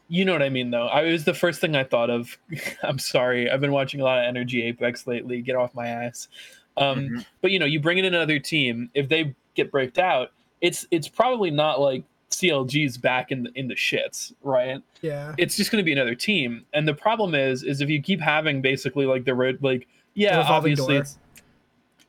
You 0.08 0.24
know 0.24 0.32
what 0.32 0.42
I 0.42 0.48
mean, 0.48 0.70
though. 0.72 0.88
I 0.88 1.04
it 1.04 1.12
was 1.12 1.24
the 1.24 1.32
first 1.34 1.60
thing 1.60 1.76
I 1.76 1.84
thought 1.84 2.10
of. 2.10 2.36
I'm 2.82 2.98
sorry. 2.98 3.48
I've 3.50 3.60
been 3.60 3.72
watching 3.72 4.00
a 4.00 4.04
lot 4.04 4.18
of 4.18 4.34
NRG 4.34 4.64
Apex 4.64 5.06
lately. 5.06 5.40
Get 5.42 5.54
off 5.56 5.74
my 5.74 5.86
ass. 5.86 6.28
Um, 6.76 7.08
Mhm. 7.08 7.26
But 7.40 7.50
you 7.52 7.58
know, 7.58 7.66
you 7.66 7.78
bring 7.80 7.98
in 7.98 8.04
another 8.04 8.38
team. 8.38 8.90
If 8.94 9.08
they 9.08 9.34
get 9.54 9.70
breaked 9.70 9.98
out, 9.98 10.32
it's 10.60 10.86
it's 10.90 11.08
probably 11.08 11.50
not 11.50 11.80
like 11.80 12.04
CLG's 12.30 12.96
back 12.98 13.30
in 13.30 13.42
the 13.44 13.52
in 13.54 13.68
the 13.68 13.74
shits, 13.74 14.32
right? 14.42 14.82
Yeah. 15.02 15.34
It's 15.38 15.56
just 15.56 15.70
going 15.70 15.82
to 15.82 15.86
be 15.86 15.92
another 15.92 16.14
team. 16.14 16.64
And 16.72 16.86
the 16.88 16.94
problem 16.94 17.34
is, 17.34 17.62
is 17.62 17.80
if 17.80 17.88
you 17.90 18.02
keep 18.02 18.20
having 18.20 18.60
basically 18.62 19.06
like 19.06 19.24
the 19.24 19.34
road, 19.34 19.58
like 19.62 19.86
yeah, 20.14 20.40
obviously, 20.40 20.96
it's 20.96 21.18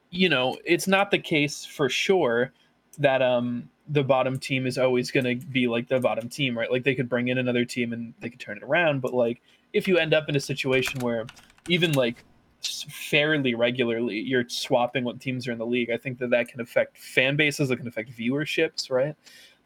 you 0.09 0.29
know, 0.29 0.57
it's 0.65 0.87
not 0.87 1.09
the 1.11 1.19
case 1.19 1.65
for 1.65 1.89
sure 1.89 2.51
that 2.99 3.21
um 3.21 3.69
the 3.89 4.03
bottom 4.03 4.39
team 4.39 4.65
is 4.65 4.77
always 4.77 5.11
going 5.11 5.39
to 5.39 5.45
be 5.47 5.67
like 5.67 5.87
the 5.87 5.99
bottom 5.99 6.29
team, 6.29 6.57
right? 6.57 6.71
Like 6.71 6.83
they 6.83 6.95
could 6.95 7.09
bring 7.09 7.27
in 7.27 7.37
another 7.37 7.65
team 7.65 7.93
and 7.93 8.13
they 8.19 8.29
could 8.29 8.39
turn 8.39 8.57
it 8.57 8.63
around, 8.63 9.01
but 9.01 9.13
like 9.13 9.41
if 9.73 9.87
you 9.87 9.97
end 9.97 10.13
up 10.13 10.29
in 10.29 10.35
a 10.35 10.39
situation 10.39 10.99
where 11.01 11.25
even 11.67 11.91
like 11.93 12.23
fairly 12.61 13.55
regularly 13.55 14.19
you're 14.19 14.47
swapping 14.47 15.03
what 15.03 15.19
teams 15.19 15.47
are 15.47 15.51
in 15.51 15.57
the 15.57 15.65
league, 15.65 15.89
I 15.89 15.97
think 15.97 16.19
that 16.19 16.29
that 16.29 16.47
can 16.47 16.61
affect 16.61 16.97
fan 16.97 17.35
bases, 17.35 17.71
it 17.71 17.77
can 17.77 17.87
affect 17.87 18.15
viewerships, 18.17 18.89
right? 18.89 19.15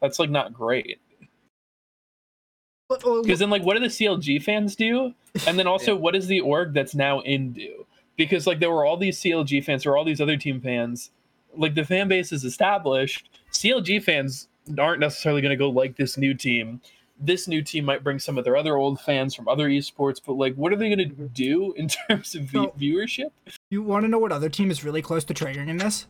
That's 0.02 0.20
like 0.20 0.30
not 0.30 0.54
great. 0.54 1.00
Well, 2.90 3.00
oh, 3.04 3.22
Because 3.22 3.40
then, 3.40 3.50
like, 3.50 3.64
what 3.64 3.74
do 3.74 3.82
the 3.82 3.88
CLG 3.88 4.42
fans 4.42 4.76
do? 4.76 5.14
And 5.46 5.60
then 5.60 5.68
also, 5.68 5.96
what 5.96 6.14
does 6.14 6.28
the 6.28 6.40
org 6.40 6.74
that's 6.74 6.96
now 6.96 7.20
in 7.22 7.52
do? 7.52 7.86
Because 8.16 8.48
like 8.48 8.60
there 8.60 8.72
were 8.72 8.86
all 8.86 8.98
these 8.98 9.20
CLG 9.20 9.64
fans, 9.64 9.86
or 9.86 9.98
all 9.98 10.06
these 10.06 10.22
other 10.22 10.38
team 10.38 10.62
fans. 10.62 11.12
Like 11.58 11.76
the 11.76 11.84
fan 11.86 12.08
base 12.08 12.32
is 12.32 12.44
established. 12.44 13.30
CLG 13.52 14.04
fans 14.04 14.48
aren't 14.78 15.00
necessarily 15.00 15.42
going 15.42 15.50
to 15.52 15.56
go 15.58 15.70
like 15.70 15.96
this 15.98 16.18
new 16.18 16.34
team 16.34 16.82
this 17.20 17.48
new 17.48 17.64
team 17.64 17.84
might 17.84 18.04
bring 18.04 18.20
some 18.20 18.38
of 18.38 18.46
their 18.46 18.56
other 18.56 18.78
old 18.78 19.02
fans 19.02 19.34
from 19.34 19.48
other 19.48 19.68
esports, 19.70 20.22
but 20.24 20.34
like, 20.34 20.54
what 20.54 20.72
are 20.72 20.76
they 20.76 20.88
going 20.88 21.00
to 21.00 21.28
do 21.30 21.74
in 21.74 21.88
terms 22.08 22.36
of 22.36 22.44
v- 22.44 22.50
So- 22.60 22.76
viewership? 22.80 23.32
You 23.72 23.82
want 23.82 24.04
to 24.04 24.08
know 24.08 24.20
what 24.20 24.32
other 24.32 24.50
team 24.50 24.70
is 24.70 24.84
really 24.84 25.02
close 25.02 25.24
to 25.24 25.34
triggering 25.34 25.68
in 25.68 25.78
this? 25.78 26.06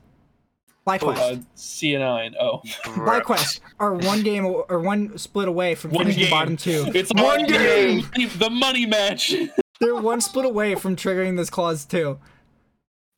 FlyQuest. 0.86 1.18
Uh, 1.18 1.36
CN9. 1.56 2.34
Oh, 2.38 2.60
Bruh. 2.84 3.22
FlyQuest 3.22 3.60
are 3.80 3.94
one 3.94 4.22
game 4.22 4.46
or 4.46 4.80
one 4.82 5.18
split 5.18 5.48
away 5.48 5.76
from 5.76 5.92
One 5.92 6.08
finishing 6.08 6.24
game. 6.24 6.30
bottom 6.30 6.58
two. 6.58 6.86
it's 6.94 7.14
One 7.14 7.24
all 7.42 7.46
game. 7.46 8.06
The 8.38 8.50
money 8.50 8.86
match. 8.86 9.34
They're 9.80 9.96
one 9.96 10.20
split 10.20 10.46
away 10.46 10.76
from 10.76 10.98
triggering 10.98 11.38
this 11.38 11.50
clause 11.50 11.86
too. 11.86 12.20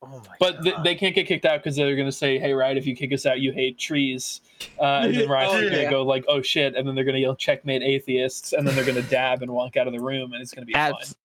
Oh 0.02 0.22
my 0.26 0.36
But 0.40 0.64
th- 0.64 0.76
they 0.84 0.96
can't 0.96 1.14
get 1.14 1.28
kicked 1.28 1.46
out 1.46 1.60
because 1.62 1.76
they're 1.76 1.96
gonna 1.96 2.12
say, 2.12 2.40
"Hey, 2.40 2.54
Riot, 2.54 2.78
if 2.78 2.88
you 2.88 2.96
kick 2.96 3.12
us 3.12 3.26
out, 3.26 3.40
you 3.42 3.52
hate 3.52 3.78
trees." 3.78 4.42
Uh, 4.78 5.02
and 5.06 5.16
then 5.16 5.30
Riot's 5.30 5.54
Oh, 5.54 5.62
gonna 5.70 5.84
yeah. 5.84 5.90
go 5.90 6.04
like, 6.04 6.26
"Oh 6.28 6.42
shit!" 6.42 6.76
And 6.76 6.86
then 6.86 6.94
they're 6.94 7.06
gonna 7.06 7.18
yell, 7.20 7.36
"Checkmate, 7.36 7.82
atheists!" 7.82 8.52
And 8.54 8.68
then 8.68 8.76
they're 8.76 8.86
gonna 8.86 9.02
dab 9.04 9.42
and 9.42 9.52
walk 9.52 9.78
out 9.78 9.88
of 9.88 9.94
the 9.94 10.02
room, 10.02 10.34
and 10.34 10.42
it's 10.42 10.54
gonna 10.54 10.66
be 10.66 10.74
fine. 10.74 10.92
Abs- 10.94 11.16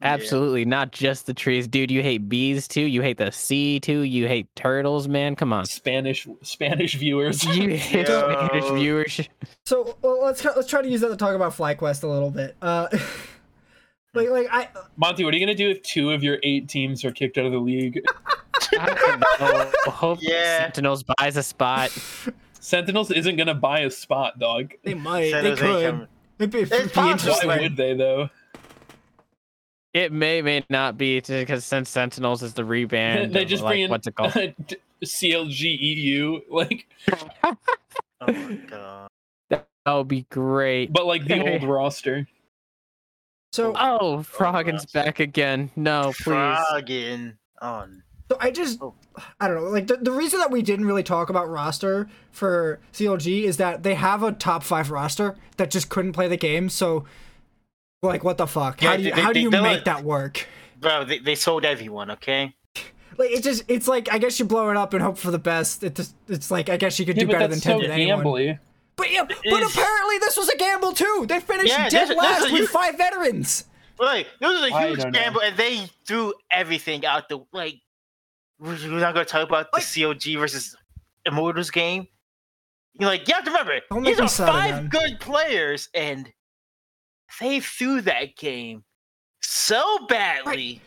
absolutely 0.00 0.64
not 0.64 0.92
just 0.92 1.26
the 1.26 1.34
trees, 1.34 1.66
dude. 1.66 1.90
You 1.90 2.02
hate 2.02 2.28
bees 2.28 2.68
too. 2.68 2.82
You 2.82 3.02
hate 3.02 3.16
the 3.18 3.32
sea 3.32 3.80
too. 3.80 4.00
You 4.02 4.28
hate 4.28 4.46
turtles, 4.54 5.08
man. 5.08 5.34
Come 5.34 5.52
on. 5.52 5.64
Spanish 5.64 6.28
Spanish 6.42 6.94
viewers. 6.94 7.42
You 7.56 7.70
hate 7.76 8.06
Spanish 8.08 8.70
viewers. 8.70 9.20
So 9.66 9.96
well, 10.02 10.22
let's 10.22 10.44
let's 10.44 10.68
try 10.68 10.82
to 10.82 10.88
use 10.88 11.00
that 11.00 11.08
to 11.08 11.16
talk 11.16 11.34
about 11.34 11.52
FlyQuest 11.52 12.04
a 12.04 12.06
little 12.06 12.30
bit. 12.30 12.54
Uh, 12.62 12.86
like 14.14 14.28
like 14.30 14.48
I 14.50 14.68
Monty, 14.96 15.24
what 15.24 15.34
are 15.34 15.36
you 15.36 15.44
gonna 15.44 15.56
do 15.56 15.70
if 15.70 15.82
two 15.82 16.10
of 16.10 16.22
your 16.22 16.38
eight 16.42 16.68
teams 16.68 17.04
are 17.04 17.10
kicked 17.10 17.38
out 17.38 17.46
of 17.46 17.52
the 17.52 17.58
league? 17.58 18.02
I 18.78 18.94
don't 18.94 19.20
know. 19.40 19.90
Hope 19.90 20.18
Yeah. 20.20 20.62
Sentinels 20.64 21.04
buys 21.18 21.36
a 21.36 21.42
spot. 21.42 21.90
Sentinels 22.60 23.10
isn't 23.10 23.36
gonna 23.36 23.54
buy 23.54 23.80
a 23.80 23.90
spot, 23.90 24.38
dog. 24.38 24.72
they 24.82 24.94
might 24.94 25.30
San 25.30 25.44
they 25.44 25.54
could. 25.54 26.08
It'd 26.38 26.50
be, 26.52 26.60
it'd 26.62 26.92
be 26.92 27.00
interesting. 27.00 27.48
Why 27.48 27.60
would 27.60 27.76
they 27.76 27.94
though? 27.94 28.30
It 29.94 30.12
may 30.12 30.42
may 30.42 30.64
not 30.68 30.98
be 30.98 31.20
because 31.20 31.64
since 31.64 31.88
Sentinels 31.88 32.42
is 32.42 32.54
the 32.54 32.62
reband. 32.62 33.32
they 33.32 33.42
of, 33.42 33.48
just 33.48 33.62
like, 33.62 33.72
bring 33.72 33.82
in 33.82 33.90
what's 33.90 34.06
it 34.06 34.14
called? 34.14 34.32
CLG 35.04 35.78
EU, 35.80 36.40
like, 36.50 36.86
Oh 38.20 38.32
my 38.32 38.54
god. 38.66 39.08
That 39.50 39.66
would 39.86 40.08
be 40.08 40.26
great. 40.30 40.92
but 40.92 41.06
like 41.06 41.24
the 41.24 41.40
old 41.52 41.62
roster. 41.62 42.26
So 43.58 43.72
Oh, 43.76 44.18
Froggen's 44.18 44.84
oh, 44.84 44.90
back 44.94 45.18
again. 45.18 45.70
No, 45.74 46.12
please. 46.16 46.24
Froggen. 46.26 47.34
on. 47.60 48.04
So 48.30 48.36
I 48.40 48.52
just, 48.52 48.80
Oh. 48.80 48.94
I 49.40 49.48
don't 49.48 49.56
know. 49.56 49.70
Like 49.70 49.88
the, 49.88 49.96
the 49.96 50.12
reason 50.12 50.38
that 50.38 50.52
we 50.52 50.62
didn't 50.62 50.84
really 50.86 51.02
talk 51.02 51.28
about 51.28 51.48
roster 51.48 52.08
for 52.30 52.78
CLG 52.92 53.42
is 53.42 53.56
that 53.56 53.82
they 53.82 53.94
have 53.96 54.22
a 54.22 54.30
top 54.30 54.62
five 54.62 54.92
roster 54.92 55.34
that 55.56 55.72
just 55.72 55.88
couldn't 55.88 56.12
play 56.12 56.28
the 56.28 56.36
game. 56.36 56.68
So, 56.68 57.04
like, 58.00 58.22
what 58.22 58.38
the 58.38 58.46
fuck? 58.46 58.80
Yeah, 58.80 58.90
how 58.90 58.96
do 58.96 59.02
you 59.02 59.12
they- 59.12 59.20
how 59.20 59.32
do 59.32 59.40
you 59.40 59.50
make 59.50 59.60
like- 59.62 59.84
that 59.86 60.04
work? 60.04 60.46
bro, 60.80 61.02
they, 61.04 61.18
they 61.18 61.34
sold 61.34 61.64
everyone. 61.64 62.12
Okay. 62.12 62.54
Like 63.16 63.30
it's 63.32 63.40
just 63.40 63.64
it's 63.66 63.88
like 63.88 64.12
I 64.12 64.18
guess 64.18 64.38
you 64.38 64.44
blow 64.44 64.70
it 64.70 64.76
up 64.76 64.94
and 64.94 65.02
hope 65.02 65.18
for 65.18 65.32
the 65.32 65.40
best. 65.40 65.82
It 65.82 65.96
just 65.96 66.14
it's 66.28 66.52
like 66.52 66.68
I 66.68 66.76
guess 66.76 67.00
you 67.00 67.06
could 67.06 67.16
Yeah, 67.16 67.22
do 67.22 67.26
but 67.26 67.32
better 67.32 67.48
that's 67.48 67.64
than 67.64 67.72
so 67.72 67.80
ten 67.80 67.90
than 67.90 68.00
anyone. 68.00 68.58
Gambly. 69.06 69.28
But 69.28 69.44
yeah, 69.44 69.50
but 69.52 69.62
is- 69.62 69.74
apparently 69.74 70.18
this 70.18 70.36
was 70.36 70.48
a 70.48 70.56
gamble 70.56 70.92
too. 70.92 71.26
They 71.28 71.40
finished 71.40 71.68
Yeah, 71.68 71.88
dead 71.88 72.08
that's- 72.08 72.08
that's 72.08 72.18
last 72.18 72.40
what 72.42 72.52
with 72.52 72.60
you- 72.62 72.66
five 72.68 72.96
veterans. 72.96 73.64
Like, 73.98 74.28
this 74.40 74.48
was 74.52 74.62
a 74.70 74.80
huge 74.86 74.98
don't 75.00 75.12
know. 75.12 75.18
gamble, 75.18 75.40
and 75.42 75.56
they 75.56 75.90
threw 76.06 76.32
everything 76.50 77.04
out 77.04 77.28
the 77.28 77.40
like. 77.52 77.80
We're 78.60 78.70
we're 78.74 79.00
not 79.00 79.14
gonna 79.14 79.24
talk 79.24 79.46
about 79.48 79.70
the 79.72 79.78
Like- 79.78 79.86
COG 79.86 80.36
versus 80.36 80.76
Immortals 81.26 81.70
game. 81.70 82.08
You're 82.94 83.08
like, 83.08 83.28
you 83.28 83.34
have 83.34 83.44
to 83.44 83.50
remember, 83.50 83.80
these 84.02 84.18
are 84.18 84.28
five 84.28 84.74
again. 84.74 84.88
good 84.88 85.20
players, 85.20 85.88
and 85.94 86.32
they 87.40 87.60
threw 87.60 88.00
that 88.02 88.36
game 88.36 88.84
so 89.40 90.06
badly. 90.08 90.80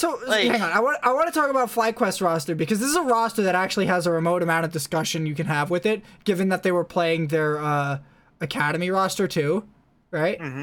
So 0.00 0.18
Like- 0.26 0.46
hang 0.50 0.62
on, 0.62 0.72
I 0.72 0.80
want 0.80 0.96
I 1.02 1.12
want 1.12 1.26
to 1.28 1.38
talk 1.38 1.50
about 1.50 1.68
FlyQuest 1.68 2.22
roster 2.22 2.54
because 2.54 2.78
this 2.80 2.88
is 2.88 2.96
a 2.96 3.02
roster 3.02 3.42
that 3.42 3.54
actually 3.54 3.84
has 3.84 4.06
a 4.06 4.10
remote 4.10 4.42
amount 4.42 4.64
of 4.64 4.72
discussion 4.72 5.26
you 5.26 5.34
can 5.34 5.44
have 5.44 5.68
with 5.68 5.84
it, 5.84 6.02
given 6.24 6.48
that 6.48 6.62
they 6.62 6.72
were 6.72 6.84
playing 6.84 7.26
their 7.26 7.58
uh, 7.58 7.98
academy 8.40 8.88
roster 8.90 9.28
too, 9.28 9.64
right? 10.10 10.40
hmm 10.40 10.62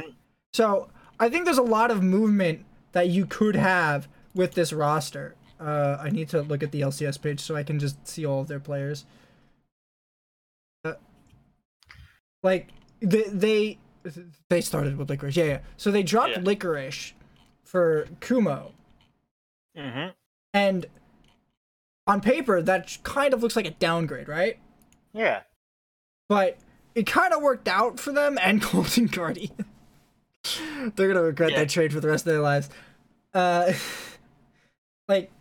So 0.54 0.90
I 1.20 1.30
think 1.30 1.46
there's 1.46 1.60
a 1.60 1.62
lot 1.78 1.92
of 1.92 2.02
movement 2.02 2.66
that 2.94 3.10
you 3.10 3.28
could 3.28 3.56
have 3.56 4.08
with 4.34 4.54
this 4.56 4.74
roster. 4.74 5.36
Uh, 5.60 5.98
I 6.02 6.10
need 6.10 6.30
to 6.30 6.42
look 6.42 6.64
at 6.64 6.72
the 6.72 6.82
LCS 6.82 7.22
page 7.22 7.40
so 7.40 7.56
I 7.56 7.62
can 7.62 7.78
just 7.78 8.08
see 8.08 8.26
all 8.26 8.42
of 8.42 8.48
their 8.48 8.60
players. 8.60 9.06
Uh, 10.84 10.94
like 12.42 12.70
they 13.02 13.22
they 13.30 13.78
they 14.50 14.62
started 14.62 14.98
with 14.98 15.10
licorice, 15.12 15.36
yeah, 15.38 15.44
yeah. 15.46 15.60
So 15.78 15.92
they 15.92 16.02
dropped 16.02 16.32
Yeah. 16.38 16.42
licorice 16.42 17.14
for 17.64 18.08
Kumo, 18.20 18.72
hmm 19.78 20.08
and 20.54 20.86
on 22.08 22.22
paper 22.22 22.62
that 22.62 22.98
kind 23.04 23.34
of 23.34 23.44
looks 23.44 23.56
like 23.56 23.68
a 23.68 23.72
downgrade, 23.72 24.28
right? 24.28 24.58
Yeah. 25.14 25.42
But 26.30 26.58
it 26.96 27.06
kind 27.06 27.34
of 27.34 27.42
worked 27.42 27.68
out 27.68 28.00
for 28.00 28.12
them 28.12 28.38
and 28.42 28.62
Golden 28.72 29.06
Guardian. 29.08 29.52
They're 30.96 31.08
gonna 31.10 31.22
regret 31.22 31.52
Yeah. 31.52 31.60
that 31.60 31.70
trade 31.70 31.94
for 31.94 32.00
the 32.00 32.08
rest 32.08 32.26
of 32.26 32.32
their 32.34 32.42
lives. 32.42 32.70
Uh, 33.34 33.74
like, 35.08 35.32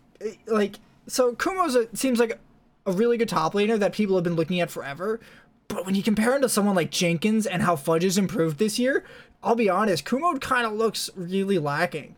like 0.47 0.77
so 1.07 1.35
Kumo's 1.35 1.77
a, 1.77 1.89
seems 1.97 2.19
like 2.19 2.39
a 2.85 2.93
really 2.93 3.17
good 3.17 3.29
top 3.29 3.55
laner 3.55 3.79
that 3.79 3.93
people 3.93 4.17
have 4.17 4.25
been 4.25 4.37
looking 4.37 4.61
at 4.61 4.71
forever. 4.71 5.21
But 5.69 5.87
when 5.87 5.95
you 5.95 6.03
compare 6.03 6.35
him 6.35 6.43
to 6.43 6.49
someone 6.49 6.77
like 6.77 6.91
Jenkins 6.91 7.47
and 7.47 7.63
how 7.63 7.75
Fudge 7.77 8.05
has 8.05 8.19
improved 8.19 8.59
this 8.59 8.79
year, 8.79 9.05
I'll 9.43 9.57
be 9.57 9.69
honest, 9.69 10.05
Kumo 10.05 10.39
kind 10.39 10.67
of 10.67 10.73
looks 10.73 11.11
really 11.17 11.59
lacking. 11.59 12.15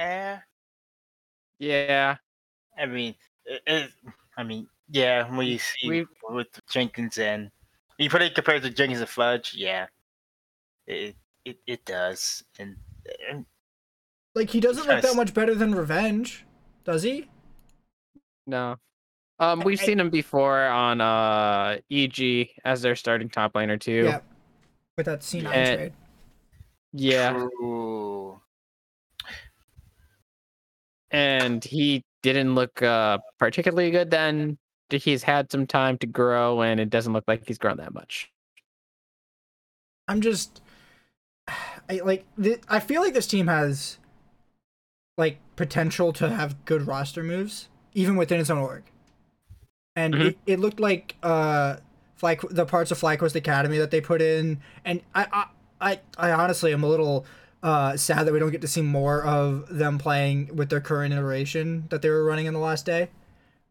Eh, 0.00 0.38
Yeah. 1.58 2.16
I 2.78 2.86
mean, 2.86 3.14
it, 3.44 3.62
it, 3.66 3.90
I 4.38 4.42
mean, 4.42 4.66
yeah. 4.90 5.28
When 5.36 5.46
you 5.46 5.58
see 5.58 5.88
We- 5.88 6.06
with 6.30 6.48
Jenkins 6.70 7.18
and 7.18 7.50
you 7.98 8.08
put 8.08 8.22
it 8.22 8.34
compared 8.34 8.62
to 8.62 8.70
Jenkins 8.70 9.00
and 9.00 9.08
Fudge, 9.08 9.54
yeah, 9.54 9.86
it 10.86 11.14
it, 11.44 11.58
it 11.66 11.84
does. 11.84 12.42
And, 12.58 12.76
and 13.30 13.44
Like 14.34 14.48
he 14.50 14.60
doesn't 14.60 14.86
look 14.86 15.02
that 15.02 15.08
Yes. 15.08 15.16
much 15.16 15.34
better 15.34 15.54
than 15.54 15.74
Revenge, 15.74 16.44
does 16.84 17.02
he? 17.02 17.28
No. 18.46 18.76
Um, 19.38 19.60
we've 19.60 19.80
I- 19.80 19.84
seen 19.84 20.00
him 20.00 20.08
before 20.10 20.62
on 20.66 21.00
uh 21.02 21.78
EG 21.90 22.50
as 22.64 22.80
their 22.80 22.96
starting 22.96 23.28
top 23.28 23.52
laner 23.52 23.78
too. 23.78 24.04
Yeah. 24.04 24.20
With 24.96 25.06
that 25.06 25.20
C9 25.20 25.52
Eh, 25.52 25.76
trade. 25.76 25.92
Yeah. 26.94 27.32
True. 27.32 28.39
And 31.10 31.64
he 31.64 32.04
didn't 32.22 32.54
look 32.54 32.82
uh 32.82 33.18
particularly 33.38 33.90
good 33.90 34.10
then. 34.10 34.58
He's 34.90 35.22
had 35.22 35.52
some 35.52 35.66
time 35.66 35.98
to 35.98 36.06
grow, 36.06 36.62
and 36.62 36.80
it 36.80 36.90
doesn't 36.90 37.12
look 37.12 37.24
like 37.28 37.46
he's 37.46 37.58
grown 37.58 37.76
that 37.76 37.94
much. 37.94 38.28
I'm 40.08 40.20
just, 40.20 40.60
I 41.48 42.00
like. 42.04 42.24
Th- 42.42 42.60
I 42.68 42.80
feel 42.80 43.00
like 43.00 43.14
this 43.14 43.28
team 43.28 43.46
has, 43.46 43.98
like, 45.16 45.38
potential 45.54 46.12
to 46.14 46.30
have 46.30 46.64
good 46.64 46.88
roster 46.88 47.22
moves, 47.22 47.68
even 47.94 48.16
within 48.16 48.40
its 48.40 48.50
own 48.50 48.58
org. 48.58 48.82
And 49.94 50.14
Mhm. 50.14 50.26
it, 50.26 50.38
it 50.46 50.58
looked 50.60 50.80
like 50.80 51.14
uh, 51.22 51.76
Fly 52.16 52.36
the 52.50 52.66
parts 52.66 52.90
of 52.90 53.00
FlyQuest 53.00 53.34
Academy 53.36 53.78
that 53.78 53.90
they 53.92 54.00
put 54.00 54.20
in, 54.20 54.60
and 54.84 55.02
I, 55.14 55.26
I, 55.32 55.46
I, 55.80 56.00
I 56.18 56.32
honestly 56.32 56.72
am 56.72 56.82
a 56.82 56.88
little 56.88 57.24
uh, 57.62 57.96
sad 57.96 58.26
that 58.26 58.32
we 58.32 58.38
don't 58.38 58.50
get 58.50 58.62
to 58.62 58.68
see 58.68 58.82
more 58.82 59.22
of 59.22 59.66
them 59.68 59.98
playing 59.98 60.54
with 60.56 60.70
their 60.70 60.80
current 60.80 61.12
iteration 61.12 61.86
that 61.90 62.02
they 62.02 62.08
were 62.08 62.24
running 62.24 62.46
in 62.46 62.54
the 62.54 62.60
last 62.60 62.86
day, 62.86 63.10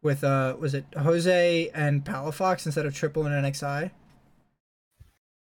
with 0.02 0.22
uh, 0.22 0.56
was 0.58 0.74
it 0.74 0.84
Jose 0.96 1.70
and 1.74 2.04
Palafox 2.04 2.66
instead 2.66 2.86
of 2.86 2.94
Triple 2.94 3.26
and 3.26 3.44
NXI 3.44 3.90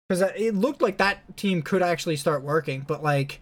because 0.08 0.22
it 0.36 0.54
looked 0.54 0.82
like 0.82 0.98
that 0.98 1.36
team 1.38 1.62
could 1.62 1.82
actually 1.82 2.16
start 2.16 2.44
working 2.44 2.82
but 2.88 3.04
like 3.04 3.42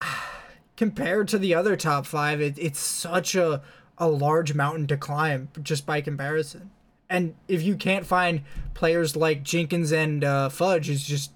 compared 0.76 1.28
to 1.28 1.38
the 1.38 1.54
other 1.54 1.76
top 1.76 2.06
five 2.06 2.40
it, 2.40 2.58
it's 2.58 2.80
such 2.80 3.34
a, 3.34 3.62
a 3.98 4.08
large 4.08 4.54
mountain 4.54 4.86
to 4.86 4.96
climb 4.96 5.48
just 5.62 5.86
by 5.86 6.00
comparison. 6.00 6.70
And 7.08 7.36
if 7.46 7.62
you 7.62 7.76
can't 7.76 8.04
find 8.04 8.42
players 8.74 9.14
like 9.14 9.42
jenkins 9.42 9.92
and 9.92 10.24
uh, 10.24 10.48
fudge 10.48 10.90
is 10.90 11.06
just 11.06 11.30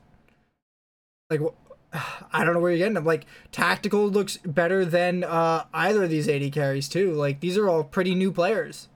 like 1.30 1.40
i 2.32 2.44
don't 2.44 2.54
know 2.54 2.60
where 2.60 2.70
you're 2.70 2.78
getting 2.78 2.94
them 2.94 3.04
like 3.04 3.26
tactical 3.52 4.08
looks 4.08 4.36
better 4.38 4.84
than 4.84 5.24
uh, 5.24 5.64
either 5.74 6.04
of 6.04 6.10
these 6.10 6.28
AD 6.28 6.52
carries 6.52 6.88
too 6.88 7.12
like 7.12 7.40
these 7.40 7.56
are 7.58 7.68
all 7.68 7.84
pretty 7.84 8.14
new 8.14 8.30
players 8.32 8.88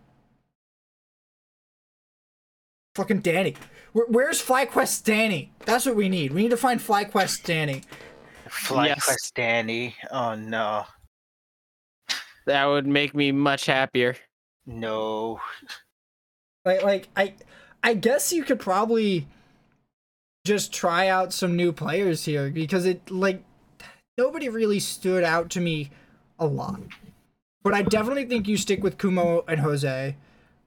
fucking 2.95 3.21
danny 3.21 3.55
where, 3.93 4.07
where's 4.09 4.43
FlyQuest 4.45 5.05
Danny? 5.05 5.53
That's 5.67 5.87
what 5.87 5.95
we 5.95 6.09
need. 6.09 6.33
We 6.33 6.43
need 6.43 6.51
to 6.51 6.57
find 6.57 6.81
FlyQuest 6.81 7.45
Danny. 7.45 7.83
FlyQuest 8.49 8.87
Yes. 9.07 9.31
Danny. 9.37 9.95
Oh 10.11 10.35
no, 10.35 10.85
That 12.47 12.65
would 12.67 12.89
make 12.89 13.15
me 13.15 13.31
much 13.33 13.67
happier. 13.67 14.17
no. 14.67 15.41
Like, 16.65 16.83
like 16.83 17.09
I, 17.17 17.35
I 17.85 17.95
guess 17.95 18.33
you 18.33 18.43
could 18.43 18.59
probably 18.59 19.29
just 20.45 20.73
try 20.73 21.09
out 21.09 21.33
some 21.33 21.57
new 21.57 21.73
players 21.73 22.25
here 22.25 22.51
because 22.51 22.85
it 22.85 23.11
like 23.11 23.43
nobody 24.19 24.49
really 24.49 24.79
stood 24.79 25.25
out 25.25 25.51
to 25.51 25.61
me 25.61 25.91
a 26.39 26.47
lot. 26.47 26.81
But 27.63 27.73
I 27.75 27.83
definitely 27.83 28.27
think 28.27 28.47
you 28.47 28.57
stick 28.59 28.83
with 28.83 28.99
Kumo 28.99 29.43
and 29.49 29.61
Jose. 29.61 30.17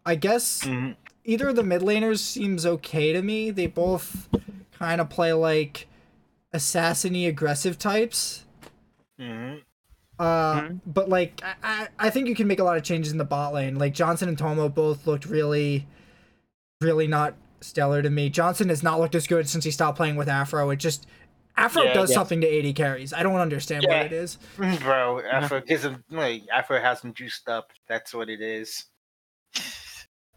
I 0.06 0.16
guess 0.16 0.64
Mhm. 0.64 0.96
either 1.26 1.50
of 1.50 1.56
the 1.56 1.64
mid 1.64 1.82
laners 1.82 2.20
seems 2.20 2.66
okay 2.66 3.14
to 3.14 3.22
me. 3.22 3.52
They 3.52 3.68
both 3.68 4.28
kind 4.72 5.00
of 5.00 5.10
play 5.10 5.32
like 5.34 5.88
assassiny 6.54 7.28
aggressive 7.28 7.78
types. 7.78 8.46
Mhm. 9.20 9.62
Uh, 10.18 10.62
Mhm. 10.62 10.80
but 10.88 11.08
like 11.10 11.40
I, 11.44 11.54
I, 11.62 11.88
I 12.00 12.10
think 12.10 12.28
you 12.28 12.34
can 12.34 12.48
make 12.48 12.60
a 12.60 12.64
lot 12.64 12.78
of 12.78 12.84
changes 12.84 13.12
in 13.12 13.20
the 13.20 13.24
bot 13.26 13.54
lane. 13.54 13.78
Like 13.78 13.94
Johnson 13.94 14.28
and 14.28 14.38
Tomo 14.38 14.70
both 14.70 15.06
looked 15.06 15.26
really, 15.26 15.86
really 16.82 17.06
not 17.06 17.36
stellar 17.62 18.02
to 18.02 18.10
me. 18.10 18.30
Johnson 18.30 18.70
has 18.70 18.84
not 18.84 19.00
looked 19.00 19.16
as 19.16 19.28
good 19.28 19.48
since 19.50 19.64
he 19.64 19.72
stopped 19.72 19.98
playing 19.98 20.16
with 20.16 20.28
Afro. 20.30 20.70
It 20.70 20.78
just 20.78 21.08
Afro 21.56 21.84
Yeah, 21.84 21.94
does 21.94 22.10
yes. 22.10 22.16
something 22.16 22.42
to 22.42 22.48
AD 22.70 22.76
carries. 22.76 23.14
I 23.14 23.24
don't 23.24 23.36
understand 23.36 23.84
Yeah. 23.88 23.98
what 23.98 24.06
it 24.08 24.14
is. 24.14 24.38
Bro, 24.58 25.22
Afro 25.32 25.62
gives 25.62 25.84
him 25.84 26.04
like 26.10 26.44
Afro 26.54 26.80
has 26.80 27.02
him 27.02 27.14
juiced 27.14 27.50
up. 27.50 27.72
That's 27.88 28.14
what 28.14 28.30
it 28.30 28.42
is. 28.42 28.86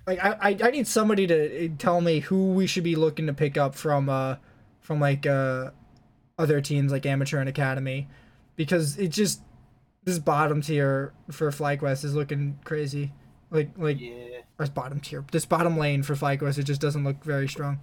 Like 0.07 0.19
I, 0.25 0.31
I, 0.41 0.59
I 0.65 0.71
need 0.71 0.87
somebody 0.87 1.27
to 1.27 1.67
uh, 1.67 1.69
tell 1.79 2.01
me 2.01 2.21
who 2.21 2.53
we 2.53 2.67
should 2.67 2.85
be 2.85 2.97
looking 2.97 3.27
to 3.27 3.35
pick 3.35 3.57
up 3.57 3.75
from 3.75 4.09
uh 4.09 4.37
from 4.81 4.99
like 4.99 5.27
uh 5.27 5.71
other 6.39 6.61
teams 6.63 6.91
like 6.91 7.05
amateur 7.05 7.39
and 7.39 7.49
academy 7.49 8.09
because 8.57 8.99
it 8.99 9.09
just 9.09 9.43
this 10.05 10.19
bottom 10.19 10.63
tier 10.63 11.13
for 11.31 11.51
FlyQuest 11.51 12.05
is 12.05 12.15
looking 12.15 12.59
crazy. 12.65 13.13
Like 13.51 13.71
like 13.77 14.01
Yeah. 14.01 14.40
Or 14.61 14.67
bottom 14.67 15.01
tier. 15.01 15.25
This 15.33 15.45
bottom 15.47 15.77
lane 15.79 16.03
for 16.03 16.15
FlyQuest 16.15 16.59
it 16.59 16.65
just 16.65 16.81
doesn't 16.81 17.03
look 17.05 17.25
very 17.25 17.49
strong. 17.49 17.81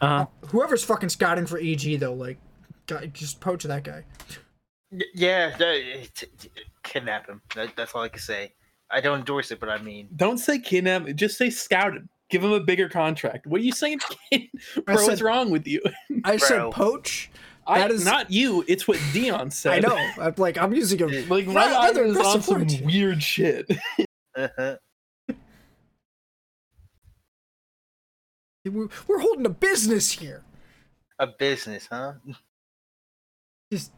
Uh-huh. 0.00 0.26
Whoever's 0.48 0.84
fucking 0.84 1.08
scouting 1.10 1.46
for 1.46 1.58
EG 1.58 1.98
though, 2.00 2.14
like 2.14 2.38
guy, 2.86 3.06
just 3.06 3.40
poach 3.40 3.64
that 3.64 3.84
guy. 3.84 4.04
Yeah, 5.14 5.54
t- 5.56 6.26
t- 6.38 6.48
kidnap 6.82 7.26
him. 7.28 7.40
That, 7.54 7.74
that's 7.76 7.94
all 7.94 8.02
I 8.02 8.08
can 8.08 8.20
say. 8.20 8.52
I 8.90 9.00
don't 9.00 9.20
endorse 9.20 9.50
it, 9.50 9.58
but 9.60 9.68
I 9.70 9.78
mean, 9.78 10.08
Don't 10.16 10.38
say 10.38 10.58
kidnap. 10.58 11.06
Just 11.14 11.38
say 11.38 11.48
scouted. 11.50 12.08
Give 12.28 12.44
him 12.44 12.52
a 12.52 12.60
bigger 12.60 12.88
contract. 12.88 13.46
What 13.46 13.60
are 13.60 13.64
you 13.64 13.72
saying, 13.72 14.00
kid? 14.32 14.48
I 14.86 14.94
Bro, 14.94 15.06
what's 15.06 15.22
wrong 15.22 15.50
with 15.50 15.66
you? 15.66 15.82
I 16.24 16.36
Bro. 16.36 16.48
said 16.48 16.70
poach. 16.72 17.30
I, 17.66 17.78
That 17.78 17.90
is- 17.92 18.04
not 18.04 18.30
you. 18.30 18.64
It's 18.68 18.86
what 18.88 18.98
Dion 19.12 19.50
said. 19.52 19.84
I 19.84 19.88
know. 19.88 19.96
I'm 20.20 20.34
like 20.36 20.58
I'm 20.58 20.74
using 20.74 21.00
a 21.02 21.06
Like 21.26 21.46
my 21.46 21.54
Rather 21.54 22.04
eye 22.04 22.08
is 22.08 22.16
on 22.18 22.42
some 22.42 22.66
weird 22.84 23.22
shit. 23.22 23.70
uh-huh. 24.36 24.76
We're, 28.70 28.88
we're 29.08 29.18
holding 29.20 29.46
a 29.46 29.50
business 29.50 30.12
here. 30.12 30.42
a 31.18 31.26
business, 31.26 31.88
huh? 31.90 32.14
just 33.72 33.92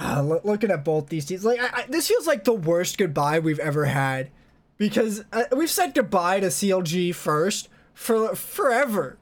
uh, 0.00 0.22
loo- 0.22 0.40
looking 0.44 0.70
at 0.70 0.84
both 0.84 1.08
these 1.08 1.26
teams, 1.26 1.44
like 1.44 1.60
I, 1.60 1.82
I, 1.82 1.86
this 1.88 2.08
feels 2.08 2.26
like 2.26 2.44
the 2.44 2.52
worst 2.54 2.98
goodbye 2.98 3.38
we've 3.38 3.58
ever 3.58 3.84
had, 3.86 4.30
because 4.78 5.24
uh, 5.32 5.44
we've 5.56 5.70
said 5.70 5.94
goodbye 5.94 6.40
to 6.40 6.46
CLG 6.46 7.14
first 7.14 7.68
for 7.92 8.34
forever. 8.34 9.18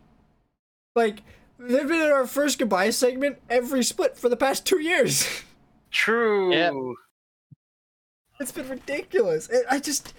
Like 0.94 1.22
they've 1.58 1.88
been 1.88 2.02
in 2.02 2.12
our 2.12 2.26
first 2.26 2.58
goodbye 2.58 2.90
segment 2.90 3.38
every 3.50 3.82
split 3.82 4.16
for 4.16 4.28
the 4.28 4.36
past 4.36 4.66
two 4.66 4.80
years. 4.80 5.26
True. 5.90 6.52
Yep. 6.52 6.74
it's 8.40 8.52
been 8.52 8.68
ridiculous. 8.68 9.48
I- 9.52 9.76
I 9.76 9.80
just 9.80 10.12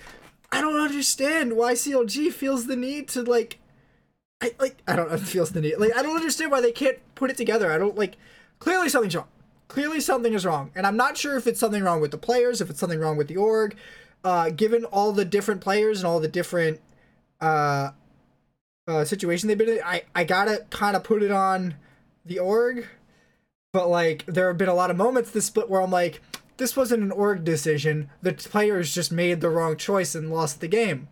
I 0.52 0.60
don't 0.62 0.80
understand 0.80 1.54
why 1.56 1.74
CLG 1.74 2.34
feels 2.34 2.66
the 2.68 2.76
need 2.76 3.08
to 3.10 3.22
like. 3.24 3.60
I 4.42 4.54
like 4.60 4.82
I 4.88 4.96
don't 4.96 5.12
know 5.12 5.18
feels 5.18 5.52
the 5.52 5.62
need 5.62 5.78
like 5.78 5.96
I 5.96 6.02
don't 6.02 6.16
understand 6.16 6.52
why 6.52 6.62
they 6.62 6.72
can't 6.72 6.98
put 7.16 7.30
it 7.30 7.38
together. 7.38 7.72
I 7.72 7.78
don't 7.78 7.98
like 7.98 8.16
clearly 8.60 8.90
something's 8.90 9.16
wrong. 9.16 9.28
Clearly 9.68 10.00
something 10.00 10.34
is 10.34 10.46
wrong, 10.46 10.72
and 10.76 10.88
I'm 10.88 10.98
not 10.98 11.16
sure 11.16 11.38
if 11.38 11.46
it's 11.46 11.60
something 11.60 11.84
wrong 11.84 12.02
with 12.02 12.12
the 12.12 12.18
players, 12.18 12.60
if 12.60 12.70
it's 12.72 12.80
something 12.80 13.00
wrong 13.00 13.18
with 13.18 13.28
the 13.28 13.38
org. 13.38 13.76
Uh, 14.24 14.50
given 14.50 14.84
all 14.86 15.14
the 15.14 15.24
different 15.24 15.62
players 15.62 16.00
and 16.00 16.08
all 16.08 16.20
the 16.20 16.28
different 16.28 16.82
uh, 17.40 17.92
uh 18.88 19.06
situation 19.06 19.48
they've 19.48 19.58
been 19.58 19.70
in, 19.70 19.84
I 19.84 20.04
I 20.16 20.24
gotta 20.24 20.66
kind 20.70 20.96
of 20.96 21.04
put 21.04 21.22
it 21.22 21.32
on 21.32 21.76
the 22.26 22.40
org. 22.40 22.88
But 23.72 23.90
like 23.90 24.26
there 24.26 24.48
have 24.48 24.58
been 24.58 24.70
a 24.70 24.74
lot 24.74 24.90
of 24.90 24.98
moments 24.98 25.30
this 25.30 25.46
split 25.46 25.70
where 25.70 25.82
I'm 25.82 25.92
like, 25.92 26.22
this 26.58 26.76
wasn't 26.76 27.04
an 27.04 27.12
org 27.12 27.44
decision. 27.44 28.10
The 28.22 28.34
players 28.34 28.94
just 28.94 29.12
made 29.12 29.42
the 29.42 29.50
wrong 29.50 29.78
choice 29.78 30.16
and 30.16 30.32
lost 30.32 30.60
the 30.60 30.68
game. 30.68 31.08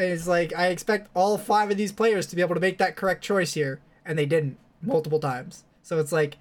And 0.00 0.10
it's 0.10 0.26
like 0.26 0.54
I 0.56 0.68
expect 0.68 1.10
all 1.12 1.36
five 1.36 1.70
of 1.70 1.76
these 1.76 1.92
players 1.92 2.26
to 2.28 2.36
be 2.36 2.40
able 2.40 2.54
to 2.54 2.60
make 2.60 2.78
that 2.78 2.96
correct 2.96 3.22
choice 3.22 3.52
here, 3.52 3.80
and 4.04 4.18
they 4.18 4.24
didn't 4.24 4.56
multiple 4.80 5.20
times. 5.20 5.64
So 5.82 5.98
it's 5.98 6.10
like 6.10 6.38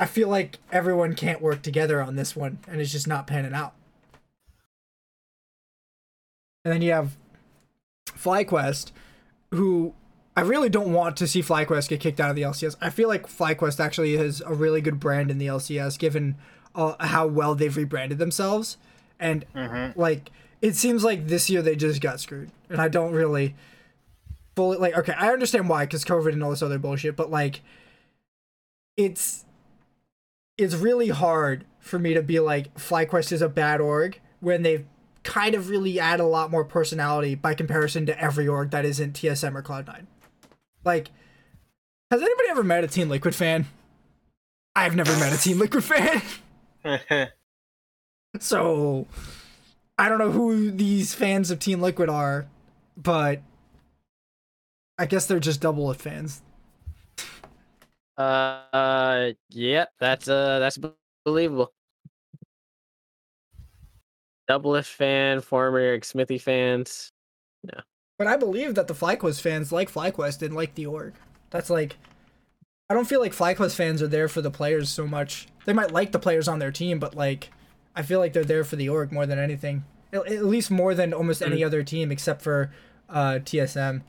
I 0.00 0.06
feel 0.06 0.28
like 0.28 0.58
everyone 0.72 1.14
can't 1.14 1.42
work 1.42 1.60
together 1.60 2.00
on 2.00 2.16
this 2.16 2.34
one, 2.34 2.58
and 2.66 2.80
it's 2.80 2.90
just 2.90 3.06
not 3.06 3.26
panning 3.26 3.52
out. 3.52 3.74
And 6.64 6.72
then 6.72 6.80
you 6.82 6.92
have 6.92 7.16
FlyQuest, 8.08 8.92
who 9.52 9.92
I 10.36 10.40
really 10.40 10.68
don't 10.70 10.92
want 10.92 11.16
to 11.18 11.26
see 11.26 11.42
FlyQuest 11.42 11.88
get 11.88 12.00
kicked 12.00 12.18
out 12.18 12.30
of 12.30 12.36
the 12.36 12.42
LCS. 12.42 12.76
I 12.80 12.88
feel 12.90 13.08
like 13.08 13.26
FlyQuest 13.26 13.78
actually 13.78 14.14
is 14.14 14.40
a 14.40 14.54
really 14.54 14.80
good 14.80 14.98
brand 14.98 15.30
in 15.30 15.36
the 15.38 15.46
LCS, 15.48 15.98
given 15.98 16.36
uh, 16.74 16.94
how 16.98 17.26
well 17.26 17.54
they've 17.54 17.76
rebranded 17.76 18.18
themselves. 18.18 18.78
And 19.20 19.44
Mm-hmm. 19.54 19.98
like, 20.00 20.30
it 20.62 20.74
seems 20.76 21.04
like 21.04 21.26
this 21.26 21.50
year 21.50 21.62
they 21.62 21.76
just 21.76 22.00
got 22.00 22.20
screwed, 22.20 22.50
and 22.68 22.80
I 22.80 22.88
don't 22.88 23.12
really 23.12 23.54
fully 24.54 24.78
like. 24.78 24.96
Okay, 24.96 25.12
I 25.12 25.32
understand 25.32 25.68
why, 25.68 25.84
because 25.84 26.04
COVID 26.04 26.32
and 26.32 26.42
all 26.42 26.50
this 26.50 26.62
other 26.62 26.78
bullshit, 26.78 27.16
but 27.16 27.30
like, 27.30 27.60
it's 28.96 29.44
it's 30.58 30.74
really 30.74 31.08
hard 31.08 31.64
for 31.80 31.98
me 31.98 32.14
to 32.14 32.22
be 32.22 32.40
like 32.40 32.74
FlyQuest 32.74 33.32
is 33.32 33.42
a 33.42 33.48
bad 33.48 33.80
org 33.80 34.20
when 34.40 34.62
they've 34.62 34.86
kind 35.22 35.54
of 35.54 35.68
really 35.68 35.98
add 36.00 36.20
a 36.20 36.26
lot 36.26 36.50
more 36.50 36.64
personality 36.64 37.34
by 37.34 37.52
comparison 37.54 38.06
to 38.06 38.20
every 38.20 38.46
org 38.48 38.70
that 38.70 38.84
isn't 38.84 39.14
TSM 39.14 39.54
or 39.54 39.62
Cloud9. 39.62 40.06
Like, 40.84 41.10
has 42.10 42.22
anybody 42.22 42.48
ever 42.48 42.62
met 42.62 42.84
a 42.84 42.88
Team 42.88 43.08
Liquid 43.08 43.34
fan? 43.34 43.66
I've 44.74 44.94
never 44.94 45.12
met 45.18 45.32
a 45.32 45.38
Team 45.38 45.58
Liquid 45.58 45.84
fan. 45.84 46.22
So, 48.40 49.06
I 49.98 50.08
don't 50.08 50.18
know 50.18 50.30
who 50.30 50.70
these 50.70 51.14
fans 51.14 51.50
of 51.50 51.58
Team 51.58 51.80
Liquid 51.80 52.08
are, 52.08 52.46
but 52.96 53.40
I 54.98 55.06
guess 55.06 55.26
they're 55.26 55.40
just 55.40 55.60
Doublelift 55.60 55.96
fans. 55.96 56.42
Uh, 58.18 58.20
uh, 58.72 59.32
yeah, 59.50 59.86
that's 59.98 60.28
uh, 60.28 60.58
that's 60.58 60.78
believable. 61.24 61.72
Double 64.48 64.72
Doublelift 64.72 64.86
fan, 64.86 65.40
former 65.40 65.98
Xmithie 65.98 66.40
fans. 66.40 67.12
Yeah. 67.64 67.80
But 68.18 68.28
I 68.28 68.36
believe 68.36 68.74
that 68.76 68.86
the 68.86 68.94
FlyQuest 68.94 69.40
fans 69.40 69.72
like 69.72 69.92
FlyQuest 69.92 70.42
and 70.42 70.54
like 70.54 70.74
the 70.74 70.86
org. 70.86 71.14
That's 71.50 71.68
like, 71.68 71.96
I 72.88 72.94
don't 72.94 73.06
feel 73.06 73.20
like 73.20 73.34
FlyQuest 73.34 73.74
fans 73.74 74.00
are 74.02 74.08
there 74.08 74.28
for 74.28 74.40
the 74.40 74.50
players 74.50 74.88
so 74.88 75.06
much. 75.06 75.48
They 75.64 75.72
might 75.72 75.90
like 75.90 76.12
the 76.12 76.18
players 76.18 76.48
on 76.48 76.58
their 76.58 76.70
team, 76.70 76.98
but 76.98 77.14
like, 77.14 77.50
I 77.96 78.02
feel 78.02 78.20
like 78.20 78.32
they're 78.34 78.44
there 78.44 78.62
for 78.62 78.76
the 78.76 78.88
org 78.88 79.10
more 79.10 79.26
than 79.26 79.38
anything. 79.38 79.84
At, 80.12 80.26
at 80.30 80.44
least 80.44 80.70
more 80.70 80.94
than 80.94 81.12
almost 81.12 81.42
any 81.42 81.64
other 81.64 81.82
team 81.82 82.12
except 82.12 82.42
for 82.42 82.70
uh, 83.08 83.40
TSM. 83.42 84.02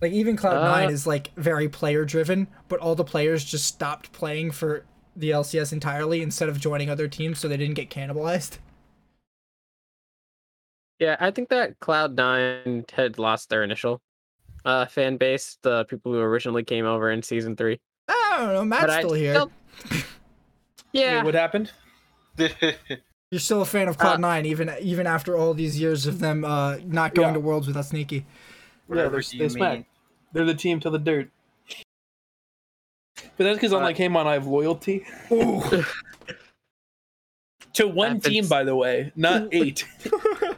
Like 0.00 0.12
even 0.12 0.36
Cloud9 0.36 0.86
Uh, 0.86 0.90
is 0.90 1.06
like 1.06 1.34
very 1.34 1.68
player 1.68 2.04
driven, 2.04 2.46
but 2.68 2.78
all 2.78 2.94
the 2.94 3.02
players 3.04 3.42
just 3.44 3.66
stopped 3.66 4.12
playing 4.12 4.52
for 4.52 4.84
the 5.16 5.30
LCS 5.30 5.72
entirely 5.72 6.22
instead 6.22 6.48
of 6.48 6.60
joining 6.60 6.88
other 6.88 7.08
teams 7.08 7.40
so 7.40 7.48
they 7.48 7.56
didn't 7.56 7.74
get 7.74 7.90
cannibalized. 7.90 8.58
Yeah, 11.00 11.16
I 11.20 11.30
think 11.30 11.48
that 11.50 11.78
Cloud 11.78 12.16
Nine 12.16 12.84
had 12.92 13.20
lost 13.20 13.50
their 13.50 13.62
initial 13.62 14.00
uh 14.64 14.86
fan 14.86 15.16
base, 15.16 15.56
the 15.62 15.84
people 15.84 16.12
who 16.12 16.18
originally 16.18 16.64
came 16.64 16.86
over 16.86 17.08
in 17.12 17.22
season 17.22 17.54
three. 17.54 17.78
I 18.08 18.34
don't 18.38 18.52
know, 18.52 18.64
Matt's 18.64 18.82
But 18.82 18.90
I 18.90 18.98
still 19.02 19.12
here. 19.12 19.34
still- 19.34 19.50
Yeah, 20.92 21.16
Wait, 21.18 21.24
what 21.26 21.34
happened? 21.34 21.72
You're 23.30 23.40
still 23.40 23.60
a 23.62 23.66
fan 23.66 23.88
of 23.88 24.00
Uh, 24.00 24.16
Cloud9 24.16 24.44
even 24.46 24.70
even 24.80 25.06
after 25.06 25.36
all 25.36 25.52
these 25.54 25.78
years 25.80 26.06
of 26.06 26.18
them 26.20 26.44
uh, 26.44 26.76
not 26.84 27.14
going 27.14 27.28
Yeah. 27.28 27.34
to 27.34 27.40
Worlds 27.40 27.66
without 27.66 27.84
Sneaky. 27.84 28.24
Whatever 28.86 29.10
they're, 29.10 29.20
do 29.20 29.36
you 29.36 29.42
they 29.42 29.48
smack. 29.50 29.72
mean? 29.74 29.86
They're 30.32 30.44
the 30.46 30.54
team 30.54 30.80
to 30.80 30.90
the 30.90 30.98
dirt. 30.98 31.30
But 33.36 33.44
that's 33.44 33.56
because 33.56 33.72
I'm 33.72 33.80
Uh, 33.80 33.84
like, 33.84 33.96
hey, 33.98 34.08
man, 34.08 34.26
I 34.26 34.32
have 34.34 34.46
loyalty 34.46 35.04
to 37.74 37.86
one 37.88 38.16
Happens. 38.16 38.24
team, 38.24 38.48
by 38.48 38.64
the 38.64 38.74
way, 38.74 39.12
not 39.16 39.48
eight. 39.52 39.84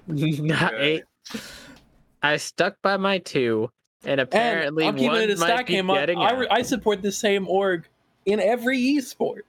not 0.07 0.73
Okay. 0.75 0.77
eight. 0.83 1.05
I 2.23 2.37
stuck 2.37 2.77
by 2.83 2.97
my 2.97 3.19
two, 3.19 3.71
and 4.05 4.21
apparently 4.21 4.85
and 4.85 4.91
I'm 4.91 4.97
keeping 4.97 5.11
one 5.13 5.23
it 5.23 5.31
a 5.31 5.37
might 5.39 5.47
stack 5.47 5.67
be 5.67 5.75
game 5.75 5.91
up. 5.91 5.97
getting 5.97 6.19
I, 6.19 6.31
out. 6.31 6.39
re- 6.39 6.49
I 6.51 6.63
support 6.63 7.03
the 7.03 7.13
same 7.13 7.49
org 7.49 7.89
in 8.27 8.41
every 8.41 8.79
esport. 8.79 9.41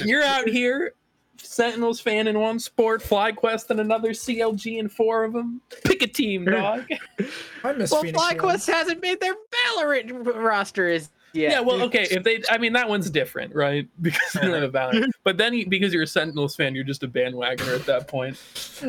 You're 0.04 0.22
out 0.22 0.48
here 0.48 0.94
Sentinels 1.40 2.00
fan 2.00 2.26
in 2.26 2.38
one 2.38 2.58
sport, 2.58 3.02
FlyQuest 3.02 3.70
and 3.70 3.80
another, 3.80 4.10
CLG 4.10 4.78
and 4.80 4.90
four 4.90 5.24
of 5.24 5.32
them. 5.32 5.60
Pick 5.84 6.02
a 6.02 6.06
team, 6.06 6.44
dog. 6.44 6.86
I 7.64 7.72
miss 7.72 7.90
Well, 7.90 8.02
Phoenix. 8.02 8.20
Shield. 8.28 8.38
FlyQuest 8.40 8.66
hasn't 8.66 9.00
made 9.02 9.20
their 9.20 9.34
Valorant 9.76 10.34
roster 10.34 10.88
is 10.88 11.10
yet. 11.32 11.52
Yeah, 11.52 11.60
well, 11.60 11.80
okay. 11.82 12.06
If 12.10 12.24
they, 12.24 12.42
I 12.50 12.58
mean, 12.58 12.72
that 12.72 12.88
one's 12.88 13.08
different, 13.10 13.54
right? 13.54 13.88
Because 14.02 14.32
they 14.34 14.40
don't 14.40 14.54
have 14.54 14.62
a 14.62 14.68
balance. 14.68 15.14
But 15.24 15.36
then, 15.36 15.54
you, 15.54 15.68
because 15.68 15.92
you're 15.92 16.02
a 16.02 16.06
Sentinels 16.08 16.56
fan, 16.56 16.74
you're 16.74 16.84
just 16.84 17.02
a 17.02 17.08
bandwagoner 17.08 17.74
at 17.78 17.86
that 17.86 18.08
point. 18.08 18.36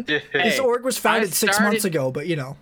This 0.07 0.59
org 0.59 0.83
was 0.83 0.97
founded 0.97 1.33
six 1.33 1.59
months 1.59 1.85
ago, 1.85 2.11
but 2.11 2.27
you 2.27 2.35
know. 2.35 2.57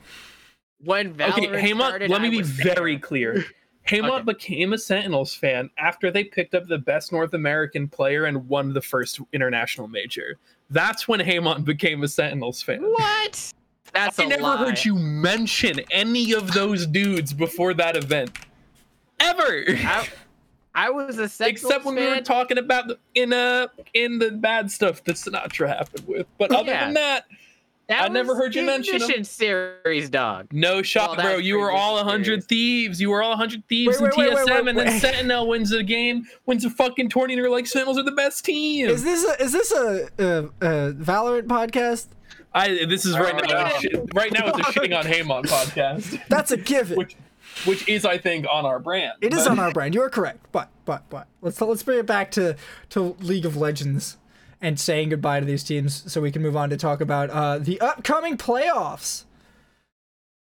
when 0.84 1.14
Valorant 1.14 1.32
okay, 1.50 1.72
Haymont, 1.72 1.88
started, 1.88 2.10
let 2.12 2.22
me 2.22 2.28
I 2.28 2.32
be 2.32 2.38
was 2.40 2.50
very 2.50 2.94
there. 2.94 3.00
clear. 3.00 3.46
Haymont 3.88 4.12
Okay. 4.22 4.24
became 4.24 4.74
a 4.74 4.78
Sentinels 4.78 5.34
fan 5.34 5.70
after 5.78 6.12
they 6.12 6.24
picked 6.24 6.54
up 6.56 6.68
the 6.68 6.78
best 6.78 7.12
North 7.12 7.34
American 7.34 7.88
player 7.88 8.26
and 8.26 8.48
won 8.50 8.74
the 8.74 8.82
first 8.82 9.20
international 9.34 9.88
major. 9.88 10.38
That's 10.70 11.08
when 11.08 11.20
Haymont 11.20 11.64
became 11.66 12.04
a 12.04 12.08
Sentinels 12.08 12.62
fan. 12.62 12.82
What? 12.82 13.52
That's 13.94 14.20
I 14.20 14.24
a 14.26 14.28
never 14.28 14.44
lie. 14.44 14.58
heard 14.58 14.84
you 14.84 14.96
mention 14.96 15.80
any 15.92 16.34
of 16.34 16.52
those 16.54 16.86
dudes 16.86 17.34
before 17.34 17.74
that 17.76 17.96
event. 17.96 18.32
Ever. 19.20 19.66
I, 19.70 20.08
I 20.76 20.90
was 20.90 21.18
a 21.18 21.28
Sentinels 21.30 21.64
Except 21.72 21.86
when 21.86 21.96
we 21.96 22.06
were 22.08 22.22
talking 22.22 22.58
about 22.58 22.88
the, 22.90 23.00
in 23.16 23.34
uh 23.34 23.68
in 23.94 24.20
the 24.20 24.32
bad 24.32 24.70
stuff 24.70 25.04
that 25.06 25.16
Sinatraa 25.16 25.70
happened 25.70 26.06
with. 26.08 26.28
But 26.38 26.52
other 26.52 26.70
Yeah. 26.72 26.86
than 26.86 26.94
that, 26.96 27.24
That 27.90 28.04
I 28.04 28.08
never 28.10 28.36
heard 28.36 28.54
you 28.54 28.62
the 28.62 28.68
mention 28.68 29.02
'em. 29.02 29.24
Series, 29.24 30.10
dog. 30.10 30.48
no 30.52 30.82
shot, 30.82 31.16
Well, 31.18 31.26
bro. 31.26 31.38
You 31.38 31.58
were 31.58 31.72
all 31.72 31.98
a 32.00 32.04
hundred 32.04 32.44
thieves. 32.44 33.00
You 33.00 33.10
were 33.10 33.24
all 33.24 33.32
a 33.32 33.38
hundred 33.38 33.64
thieves 33.70 34.02
Wait, 34.02 34.12
in 34.14 34.20
wait, 34.20 34.30
wait, 34.36 34.38
TSM, 34.38 34.46
wait, 34.46 34.64
wait, 34.64 34.68
and 34.70 34.78
then 34.78 34.88
wait. 34.88 35.00
Sentinel 35.02 35.48
wins 35.48 35.70
the 35.70 35.84
game, 35.84 36.26
wins 36.46 36.66
a 36.66 36.70
fucking 36.70 37.08
tourney, 37.10 37.34
and 37.34 37.42
you're 37.42 37.50
like, 37.50 37.66
Sentinels 37.66 37.98
are 37.98 38.04
the 38.04 38.12
best 38.12 38.44
team. 38.44 38.90
Is 38.90 39.04
this 39.06 39.24
a 39.26 39.42
is 39.42 39.52
this 39.54 39.72
a, 39.72 40.10
a, 40.20 40.44
a 40.62 40.94
Valorant 40.94 41.48
podcast? 41.48 42.08
I 42.54 42.86
this 42.86 43.06
is 43.06 43.18
right 43.18 43.34
Oh, 43.36 43.46
now. 43.54 43.72
no. 43.94 44.06
right 44.16 44.32
now, 44.34 44.48
it's 44.48 44.60
a 44.60 44.72
shitting 44.74 44.98
on 44.98 45.06
Haymon 45.14 45.44
podcast, 45.44 46.22
That's 46.28 46.52
a 46.52 46.58
given. 46.58 46.98
which 46.98 47.16
which 47.66 47.88
is, 47.88 48.06
I 48.06 48.18
think, 48.18 48.46
on 48.52 48.66
our 48.66 48.80
brand. 48.80 49.14
It 49.22 49.34
is 49.34 49.44
But- 49.44 49.52
on 49.52 49.60
our 49.60 49.72
brand. 49.72 49.96
You 49.96 50.02
are 50.02 50.10
correct. 50.10 50.46
But 50.52 50.70
but 50.84 51.04
but 51.10 51.28
let's 51.42 51.62
let's 51.62 51.84
bring 51.84 52.00
it 52.00 52.06
back 52.06 52.32
to 52.32 52.58
to 52.90 53.16
League 53.22 53.46
of 53.46 53.56
Legends 53.56 54.18
and 54.62 54.80
saying 54.80 55.10
goodbye 55.10 55.40
to 55.40 55.46
these 55.46 55.64
teams 55.64 56.12
so 56.12 56.20
we 56.22 56.32
can 56.32 56.42
move 56.42 56.56
on 56.58 56.70
to 56.70 56.78
talk 56.78 57.00
about 57.02 57.30
uh 57.30 57.58
the 57.60 57.80
upcoming 57.80 58.38
playoffs. 58.38 59.24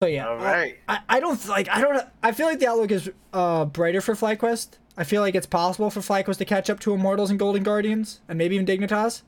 So 0.02 0.08
yeah, 0.08 0.28
All 0.30 0.40
I- 0.40 0.44
right. 0.44 0.78
I, 0.88 1.00
I 1.10 1.20
don't 1.20 1.46
like 1.48 1.68
I 1.70 1.82
don't 1.82 2.06
I 2.24 2.32
feel 2.32 2.48
like 2.48 2.60
the 2.60 2.68
outlook 2.68 2.92
is 2.92 3.12
uh 3.34 3.66
brighter 3.66 4.02
for 4.02 4.16
FlyQuest. 4.16 4.70
I 4.98 5.04
feel 5.04 5.22
like 5.22 5.36
it's 5.36 5.46
possible 5.48 5.90
for 5.90 6.00
FlyQuest 6.02 6.38
to 6.38 6.46
catch 6.46 6.70
up 6.70 6.80
to 6.82 6.94
Immortals 6.94 7.30
and 7.30 7.40
Golden 7.40 7.64
Guardians 7.64 8.22
and 8.28 8.38
maybe 8.38 8.56
even 8.56 8.66
Dignitas. 8.66 9.22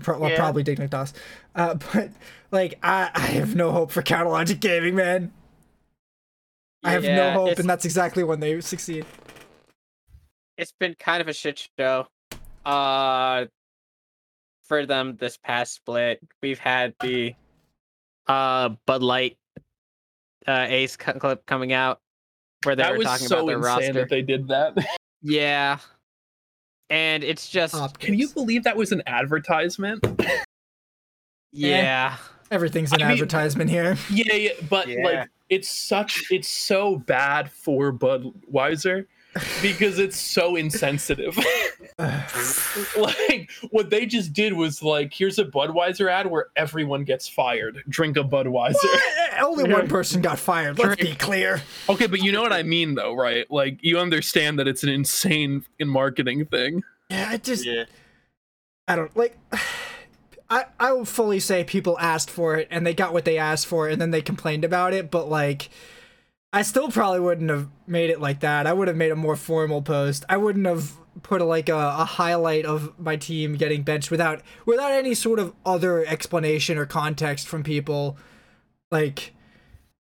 Pro- 0.00 0.18
well, 0.18 0.30
Yeah. 0.30 0.36
probably 0.36 0.64
Dignitas. 0.64 1.12
Uh, 1.54 1.74
but 1.92 2.10
like 2.50 2.78
I, 2.82 3.10
I 3.14 3.20
have 3.20 3.54
no 3.54 3.70
hope 3.70 3.90
for 3.90 4.02
Counterlogic 4.02 4.60
Gaming, 4.60 4.94
man. 4.96 5.32
I 6.82 6.90
have 6.92 7.04
no 7.04 7.30
hope, 7.30 7.58
and 7.58 7.66
that's 7.66 7.86
exactly 7.86 8.22
when 8.24 8.40
they 8.40 8.60
succeed. 8.60 9.06
it's 10.58 10.72
been 10.78 10.94
kind 10.98 11.22
of 11.22 11.28
a 11.28 11.32
shit 11.32 11.66
show. 11.78 12.06
Uh, 12.66 13.46
for 14.64 14.86
them 14.86 15.16
this 15.16 15.36
past 15.36 15.74
split, 15.74 16.20
we've 16.42 16.58
had 16.58 16.94
the 17.00 17.34
uh 18.26 18.70
Bud 18.86 19.02
Light 19.02 19.36
uh 20.46 20.66
Ace 20.68 20.96
clip 20.96 21.44
coming 21.46 21.72
out 21.72 22.00
where 22.64 22.74
they 22.76 22.82
That 22.82 22.92
were 22.92 22.98
was 22.98 23.06
talking 23.06 23.26
so 23.28 23.36
about 23.38 23.46
their 23.46 23.56
insane 23.58 23.72
roster. 23.76 23.92
that 23.94 24.08
they 24.08 24.22
did 24.22 24.48
that. 24.48 24.76
Yeah, 25.26 25.78
and 26.90 27.24
it's 27.24 27.48
just 27.48 27.74
Optics. 27.74 28.04
Can 28.04 28.14
you 28.18 28.28
believe 28.28 28.64
that 28.64 28.76
was 28.76 28.92
an 28.92 29.02
advertisement? 29.06 30.04
yeah. 31.52 32.16
Everything's 32.50 32.92
an 32.92 33.00
I 33.02 33.06
mean- 33.06 33.12
advertisement 33.12 33.70
here. 33.70 33.96
Yeah, 34.10 34.34
yeah, 34.34 34.50
but 34.68 34.86
Yeah. 34.88 35.02
like 35.04 35.30
it's 35.48 35.68
such 35.70 36.24
it's 36.30 36.48
so 36.48 36.96
bad 36.96 37.50
for 37.50 37.92
Budweiser 37.92 39.06
because 39.62 39.98
it's 39.98 40.18
so 40.18 40.56
insensitive. 40.56 41.36
like 42.96 43.50
what 43.70 43.90
they 43.90 44.06
just 44.06 44.32
did 44.32 44.52
was 44.52 44.82
like 44.82 45.12
here's 45.12 45.38
a 45.38 45.44
Budweiser 45.44 46.10
ad 46.10 46.26
where 46.26 46.46
everyone 46.56 47.04
gets 47.04 47.28
fired. 47.28 47.82
Drink 47.88 48.16
a 48.16 48.24
Budweiser. 48.24 48.74
Eh, 49.32 49.40
Only 49.42 49.70
one 49.72 49.88
person 49.88 50.22
got 50.22 50.38
fired. 50.38 50.78
Let's 50.78 51.00
be 51.00 51.14
clear. 51.14 51.62
okay, 51.88 52.06
but 52.06 52.22
you 52.22 52.32
know 52.32 52.42
what 52.42 52.52
I 52.52 52.62
mean 52.62 52.94
though, 52.94 53.14
right? 53.14 53.50
Like 53.50 53.78
you 53.82 53.98
understand 53.98 54.58
that 54.58 54.68
it's 54.68 54.82
an 54.82 54.88
insane 54.88 55.64
in 55.78 55.88
marketing 55.88 56.46
thing. 56.46 56.82
Yeah, 57.10 57.28
I 57.30 57.36
just 57.36 57.64
Yeah. 57.64 57.84
I 58.88 58.96
don't 58.96 59.16
like. 59.16 59.36
I 60.50 60.66
I 60.78 60.92
will 60.92 61.06
fully 61.06 61.40
say 61.40 61.64
people 61.64 61.98
asked 61.98 62.30
for 62.30 62.56
it 62.56 62.68
and 62.70 62.86
they 62.86 62.92
got 62.94 63.12
what 63.12 63.24
they 63.24 63.38
asked 63.38 63.66
for 63.66 63.88
and 63.88 64.00
then 64.00 64.10
they 64.10 64.22
complained 64.22 64.64
about 64.64 64.92
it, 64.92 65.10
but 65.10 65.28
like. 65.28 65.70
I 66.54 66.62
still 66.62 66.88
probably 66.88 67.18
wouldn't 67.18 67.50
have 67.50 67.68
made 67.88 68.10
it 68.10 68.20
like 68.20 68.38
that. 68.40 68.68
I 68.68 68.72
would 68.72 68.86
have 68.86 68.96
made 68.96 69.10
a 69.10 69.16
more 69.16 69.34
formal 69.34 69.82
post. 69.82 70.24
I 70.28 70.36
wouldn't 70.36 70.66
have 70.66 70.92
put 71.20 71.40
a, 71.40 71.44
like 71.44 71.68
a, 71.68 71.76
a 71.76 72.04
highlight 72.04 72.64
of 72.64 72.96
my 72.96 73.16
team 73.16 73.56
getting 73.56 73.82
benched 73.82 74.08
without 74.08 74.40
without 74.64 74.92
any 74.92 75.14
sort 75.14 75.40
of 75.40 75.52
other 75.66 76.06
explanation 76.06 76.78
or 76.78 76.86
context 76.86 77.48
from 77.48 77.64
people. 77.64 78.16
Like, 78.92 79.34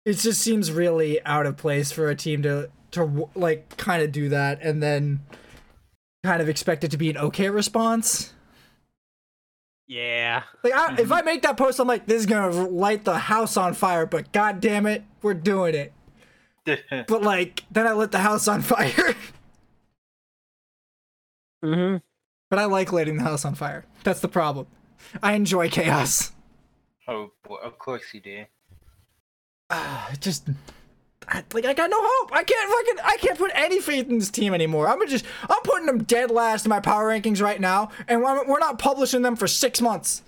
it 0.05 0.19
just 0.19 0.43
seems 0.43 0.71
really 0.71 1.25
out 1.25 1.47
of 1.47 1.57
place 1.57 1.91
for 1.91 2.11
a 2.11 2.15
team 2.15 2.43
to 2.43 2.69
to 2.91 3.31
like 3.35 3.79
kind 3.79 4.03
of 4.03 4.13
do 4.13 4.29
that 4.29 4.61
and 4.61 4.83
then 4.83 5.21
kind 6.23 6.43
of 6.43 6.51
expect 6.51 6.85
it 6.85 6.91
to 6.91 6.99
be 6.99 7.09
an 7.09 7.17
okay 7.17 7.49
response. 7.49 8.35
Yeah. 9.87 10.43
Like, 10.63 10.75
I, 10.75 10.93
if 10.93 10.99
mm-hmm. 10.99 11.13
I 11.15 11.23
make 11.23 11.41
that 11.43 11.57
post, 11.57 11.81
I'm 11.81 11.89
like, 11.89 12.05
this 12.05 12.21
is 12.21 12.27
gonna 12.27 12.51
light 12.51 13.07
the 13.07 13.17
house 13.17 13.57
on 13.57 13.73
fire. 13.73 14.05
But 14.05 14.33
god 14.33 14.61
damn 14.61 14.85
it, 14.85 15.03
we're 15.23 15.33
doing 15.33 15.75
it. 15.75 15.95
But 17.07 17.23
like, 17.23 17.65
then 17.71 17.87
I 17.87 17.93
lit 17.93 18.11
the 18.13 18.19
house 18.19 18.49
on 18.49 18.63
fire. 18.63 19.15
Mm-hmm. 21.65 21.97
but 22.51 22.59
I 22.59 22.67
like 22.67 22.93
lighting 22.93 23.17
the 23.17 23.25
house 23.25 23.45
on 23.45 23.55
fire. 23.55 23.87
That's 24.05 24.21
the 24.21 24.29
problem. 24.29 24.67
I 25.23 25.33
enjoy 25.33 25.69
chaos. 25.69 26.33
oh, 27.09 27.33
boy, 27.43 27.57
of 27.57 27.79
course 27.79 28.03
you 28.13 28.21
do. 28.21 28.45
Ah, 29.71 30.11
it 30.13 30.21
just. 30.21 30.49
I, 31.29 31.43
like 31.53 31.65
I 31.65 31.75
got 31.75 31.91
no 31.91 31.99
hope. 32.01 32.31
I 32.33 32.45
can't 32.45 32.71
fucking. 32.71 33.05
I 33.05 33.17
can't 33.17 33.39
put 33.39 33.51
any 33.55 33.81
faith 33.81 34.09
in 34.09 34.19
this 34.19 34.31
team 34.31 34.55
anymore. 34.55 34.87
I'm 34.87 35.05
just. 35.09 35.25
I'm 35.49 35.63
putting 35.65 35.87
them 35.87 36.05
dead 36.05 36.31
last 36.31 36.67
in 36.67 36.71
my 36.71 36.79
power 36.79 37.09
rankings 37.09 37.43
right 37.43 37.61
now, 37.61 37.89
and 38.07 38.23
we're 38.23 38.47
we're 38.47 38.61
not 38.61 38.79
publishing 38.79 39.23
them 39.23 39.35
for 39.35 39.49
six 39.49 39.81
months. 39.81 40.23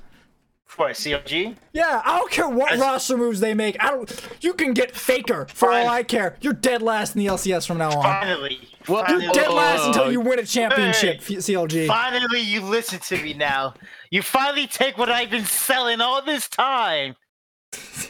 What, 0.77 0.93
CLG? 0.93 1.57
Yeah, 1.73 2.03
I 2.05 2.19
don't 2.19 2.31
care 2.31 2.49
what 2.49 2.67
That's- 2.71 2.81
roster 2.81 3.17
moves 3.17 3.41
they 3.41 3.53
make. 3.55 3.77
I 3.83 3.91
don't. 3.91 4.29
You 4.41 4.55
can 4.55 4.75
get 4.75 4.95
Faker 4.95 5.47
for 5.53 5.73
all 5.73 5.89
I 5.89 6.03
care. 6.05 6.37
You're 6.41 6.53
dead 6.53 6.83
last 6.83 7.17
in 7.17 7.21
the 7.25 7.27
LCS 7.27 7.67
from 7.67 7.79
now 7.79 7.89
on. 7.91 8.03
Finally. 8.03 8.61
Well, 8.87 8.99
You're 9.09 9.19
finally, 9.21 9.35
dead 9.35 9.51
last 9.51 9.87
until 9.89 10.13
you 10.13 10.21
win 10.21 10.39
a 10.39 10.45
championship, 10.47 11.23
Hey. 11.23 11.37
CLG. 11.37 11.87
finally 11.89 12.41
you 12.41 12.61
listen 12.61 13.01
to 13.01 13.21
me 13.23 13.35
now. 13.35 13.75
You 14.11 14.23
finally 14.23 14.67
take 14.69 14.97
what 14.99 15.11
I've 15.11 15.31
been 15.31 15.45
selling 15.45 16.01
all 16.01 16.23
this 16.23 16.49
time. 16.49 17.17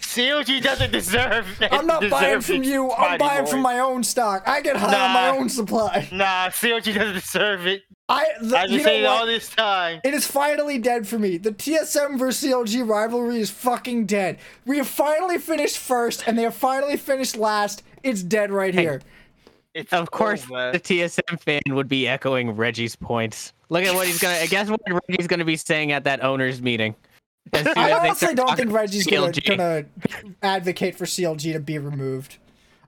CLG 0.09 0.63
doesn't 0.63 0.91
deserve 0.91 1.47
I'm 1.71 1.87
not 1.87 2.09
buying 2.09 2.41
from 2.41 2.63
you. 2.63 2.91
I'm 2.93 3.19
buying 3.19 3.45
from 3.45 3.61
my 3.61 3.81
own 3.81 4.03
stock. 4.03 4.43
I 4.49 4.63
get 4.63 4.75
high 4.75 4.87
on 4.87 5.13
my 5.13 5.29
own 5.29 5.51
supply. 5.51 6.09
Nah, 6.11 6.49
CLG 6.49 6.95
doesn't 6.95 7.13
deserve 7.13 7.67
it. 7.67 7.83
I. 8.09 8.27
The, 8.41 8.57
I've 8.57 8.71
you 8.71 8.79
been 8.79 8.85
know 8.87 8.91
saying 8.91 9.05
what? 9.05 9.21
all 9.21 9.27
this 9.27 9.51
time. 9.51 10.01
It 10.05 10.15
is 10.15 10.27
finally 10.27 10.79
dead 10.79 11.07
for 11.07 11.19
me. 11.19 11.37
The 11.37 11.53
TSM 11.53 12.19
versus 12.19 12.51
CLG 12.51 12.89
rivalry 12.89 13.39
is 13.39 13.51
fucking 13.51 14.07
dead. 14.07 14.39
We 14.65 14.79
have 14.79 14.89
finally 14.89 15.37
finished 15.37 15.77
first, 15.77 16.27
and 16.27 16.39
they 16.39 16.43
have 16.45 16.55
finally 16.55 16.97
finished 16.97 17.37
last. 17.37 17.83
It's 18.03 18.23
dead 18.23 18.51
right 18.51 18.73
here. 18.73 19.03
It's 19.75 19.93
Of 19.93 20.11
course, 20.11 20.43
oh, 20.51 20.57
over. 20.57 20.73
the 20.73 20.81
TSM 20.81 21.39
fan 21.39 21.61
would 21.69 21.89
be 21.89 22.09
echoing 22.09 22.57
Reggie's 22.57 22.97
points. 22.97 23.53
Look 23.69 23.85
at 23.85 23.95
what 23.95 24.07
he's 24.07 24.19
gonna. 24.19 24.39
I 24.39 24.47
guess 24.47 24.71
what 24.71 24.81
Reggie's 24.89 25.27
gonna 25.27 25.45
be 25.45 25.57
saying 25.57 25.93
at 25.93 26.05
that 26.05 26.25
owners 26.25 26.63
meeting. 26.63 26.95
As 27.53 27.65
soon 27.65 27.79
I 27.79 27.93
honestly 27.93 28.35
don't 28.35 28.57
think 28.57 28.73
Reggie's 28.73 29.07
gonna, 29.07 29.33
CLG. 29.33 29.47
gonna 29.47 29.85
advocate 30.43 30.97
for 30.97 31.05
CLG 31.05 31.53
to 31.53 31.61
be 31.61 31.79
removed. 31.79 32.39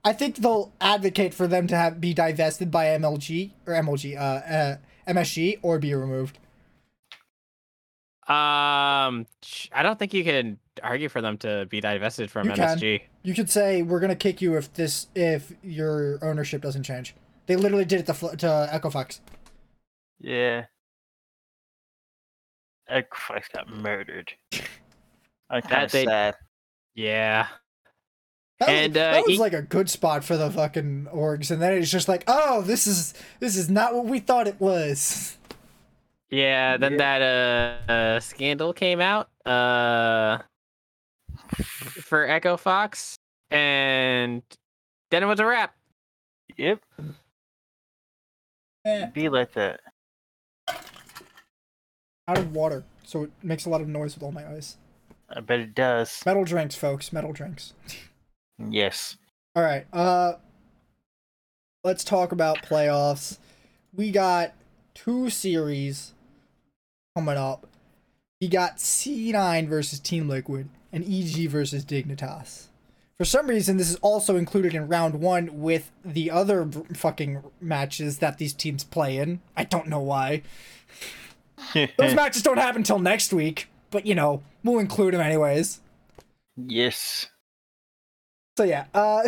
I 0.05 0.13
think 0.13 0.37
they'll 0.37 0.73
advocate 0.81 1.35
for 1.35 1.47
them 1.47 1.67
to 1.67 1.77
have 1.77 2.01
be 2.01 2.15
divested 2.15 2.71
by 2.71 2.87
MLG 2.87 3.53
or 3.67 3.75
MLG, 3.75 4.17
uh, 4.17 4.21
uh 4.21 4.77
MSG, 5.07 5.59
or 5.63 5.79
be 5.79 5.95
removed. 5.95 6.39
Um, 8.29 9.27
I 9.73 9.83
don't 9.83 9.99
think 9.99 10.15
you 10.15 10.23
can 10.23 10.59
argue 10.83 11.09
for 11.09 11.21
them 11.21 11.37
to 11.39 11.67
be 11.69 11.81
divested 11.81 12.31
from 12.31 12.49
You 12.49 12.55
can. 12.55 13.01
You 13.23 13.35
could 13.35 13.51
say 13.51 13.83
we're 13.83 14.01
gonna 14.01 14.15
kick 14.15 14.41
you 14.41 14.57
if 14.57 14.73
this 14.75 15.09
if 15.15 15.53
your 15.63 16.19
ownership 16.23 16.63
doesn't 16.63 16.85
change. 16.85 17.15
They 17.47 17.57
literally 17.57 17.85
did 17.85 18.01
it 18.01 18.07
to 18.07 18.15
Fl- 18.15 18.29
to 18.29 18.69
Echo 18.71 18.89
Fox. 18.89 19.21
Yeah. 20.21 20.67
Echo 22.91 23.17
Fox 23.17 23.49
got 23.55 23.69
murdered. 23.69 24.33
I'm 25.49 25.63
kind 25.63 25.85
of 25.85 25.93
they- 25.93 26.05
sad. 26.05 26.35
Yeah. 26.95 27.49
That 28.59 28.69
was, 28.69 28.79
And, 28.79 28.97
uh, 28.97 29.13
that 29.13 29.23
was 29.25 29.33
he- 29.33 29.39
like 29.39 29.55
a 29.55 29.63
good 29.63 29.89
spot 29.89 30.23
for 30.23 30.37
the 30.37 30.51
fucking 30.51 31.07
orgs, 31.15 31.51
and 31.51 31.63
then 31.63 31.73
it's 31.75 31.91
just 31.91 32.09
like, 32.09 32.25
oh, 32.27 32.61
this 32.61 32.87
is 32.87 33.15
this 33.39 33.57
is 33.57 33.71
not 33.71 33.95
what 33.95 34.05
we 34.05 34.21
thought 34.21 34.47
it 34.47 34.61
was. 34.61 35.39
Yeah, 36.29 36.77
then 36.77 36.93
Yeah. 36.93 36.99
that 36.99 37.23
uh, 37.89 37.93
uh 37.93 38.21
scandal 38.21 38.73
came 38.75 39.01
out 39.01 39.31
uh 39.47 40.39
for 42.03 42.29
Echo 42.29 42.57
Fox 42.59 43.17
and 43.51 44.43
then 45.11 45.23
it 45.23 45.27
was 45.27 45.41
a 45.41 45.47
wrap. 45.47 45.75
Yep. 46.59 46.81
Eh, 48.85 49.07
Be 49.07 49.29
like 49.29 49.53
that. 49.55 49.81
Out 52.31 52.39
of 52.39 52.55
water, 52.55 52.85
so 53.05 53.25
it 53.25 53.31
makes 53.43 53.67
a 53.67 53.71
lot 53.71 53.81
of 53.81 53.89
noise 53.89 54.15
with 54.15 54.23
all 54.23 54.33
my 54.33 54.47
ice. 54.49 54.77
I 55.29 55.41
bet 55.41 55.61
it 55.61 55.75
does. 55.75 56.23
Metal 56.25 56.45
drinks, 56.45 56.75
folks. 56.75 57.13
Metal 57.13 57.33
drinks. 57.33 57.73
Yes. 58.59 59.17
All 59.55 59.63
right. 59.63 59.87
Uh, 59.93 60.35
let's 61.85 62.05
talk 62.05 62.33
about 62.33 62.63
playoffs. 62.63 63.39
We 63.95 64.11
got 64.11 64.55
two 64.95 65.31
series 65.31 66.13
coming 67.17 67.37
up. 67.37 67.67
We 68.41 68.49
got 68.49 68.79
C9 68.79 69.69
versus 69.69 70.01
Team 70.01 70.29
Liquid 70.29 70.69
and 70.93 71.05
EG 71.05 71.49
versus 71.49 71.85
Dignitas. 71.85 72.67
For 73.19 73.25
some 73.27 73.49
reason, 73.49 73.77
this 73.77 73.91
is 73.91 73.97
also 73.97 74.37
included 74.37 74.75
in 74.75 74.89
round 74.89 75.17
one 75.17 75.61
with 75.61 75.93
the 76.05 76.31
other 76.31 76.67
fucking 76.95 77.43
matches 77.61 78.19
that 78.19 78.39
these 78.39 78.55
teams 78.55 78.83
play 78.83 79.19
in. 79.19 79.41
I 79.57 79.65
don't 79.65 79.89
know 79.89 80.01
why. 80.01 80.43
Those 81.99 82.15
matches 82.15 82.43
don't 82.43 82.59
happen 82.59 82.81
until 82.81 82.99
next 82.99 83.33
week, 83.33 83.69
but 83.91 84.07
you 84.07 84.15
know, 84.15 84.43
we'll 84.65 84.79
include 84.79 85.15
them 85.15 85.21
anyways. 85.21 85.81
yes. 86.57 87.27
So 88.57 88.65
yeah, 88.65 88.87
uh 88.95 89.23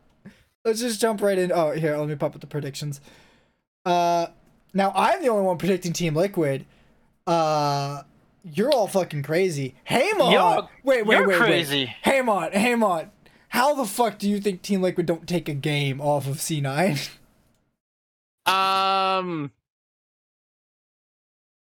let's 0.64 0.80
just 0.80 1.00
jump 1.00 1.20
right 1.20 1.38
in. 1.38 1.52
Oh, 1.52 1.72
here, 1.72 1.96
let 1.96 2.08
me 2.08 2.14
pop 2.14 2.34
up 2.34 2.40
the 2.40 2.46
predictions. 2.46 3.00
Uh 3.84 4.26
now 4.72 4.92
I'm 4.94 5.20
the 5.22 5.28
only 5.28 5.42
one 5.44 5.58
predicting 5.58 5.92
Team 5.92 6.14
Liquid. 6.14 6.64
Uh 7.26 8.02
you're 8.44 8.70
all 8.72 8.88
fucking 8.88 9.22
crazy. 9.22 9.74
Hamon! 9.84 10.32
Yo, 10.32 10.68
wait, 10.82 11.06
wait, 11.06 11.06
wait. 11.06 11.18
you're 11.18 11.28
wait, 11.28 11.38
crazy. 11.38 11.84
wait. 11.84 11.88
Hamon, 12.02 12.52
Hamon. 12.52 13.10
How 13.50 13.74
the 13.74 13.84
fuck 13.84 14.18
do 14.18 14.28
you 14.28 14.40
think 14.40 14.62
Team 14.62 14.80
Liquid 14.82 15.06
don't 15.06 15.28
take 15.28 15.48
a 15.48 15.54
game 15.54 16.00
off 16.00 16.26
of 16.26 16.36
C9? 16.38 17.10
Um 18.46 19.52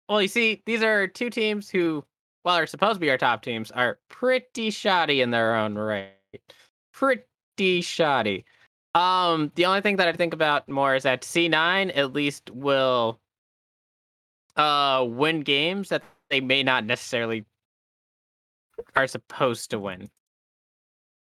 Well, 0.09 0.21
you 0.21 0.27
see, 0.27 0.61
these 0.65 0.83
are 0.83 1.07
two 1.07 1.29
teams 1.29 1.69
who, 1.69 2.05
while 2.43 2.57
are 2.57 2.67
supposed 2.67 2.95
to 2.95 2.99
be 2.99 3.09
our 3.09 3.17
top 3.17 3.41
teams, 3.41 3.71
are 3.71 3.99
pretty 4.09 4.69
shoddy 4.69 5.21
in 5.21 5.31
their 5.31 5.55
own 5.55 5.75
right. 5.75 6.11
Pretty 6.93 7.81
shoddy. 7.81 8.45
Um, 8.93 9.51
the 9.55 9.65
only 9.65 9.81
thing 9.81 9.97
that 9.97 10.07
I 10.07 10.13
think 10.13 10.33
about 10.33 10.69
more 10.69 10.95
is 10.95 11.03
that 11.03 11.23
C9 11.23 11.91
at 11.95 12.13
least 12.13 12.49
will 12.51 13.19
uh 14.55 15.05
win 15.07 15.41
games 15.41 15.89
that 15.89 16.03
they 16.29 16.39
may 16.39 16.63
not 16.63 16.85
necessarily 16.85 17.45
are 18.95 19.07
supposed 19.07 19.71
to 19.71 19.79
win. 19.79 20.09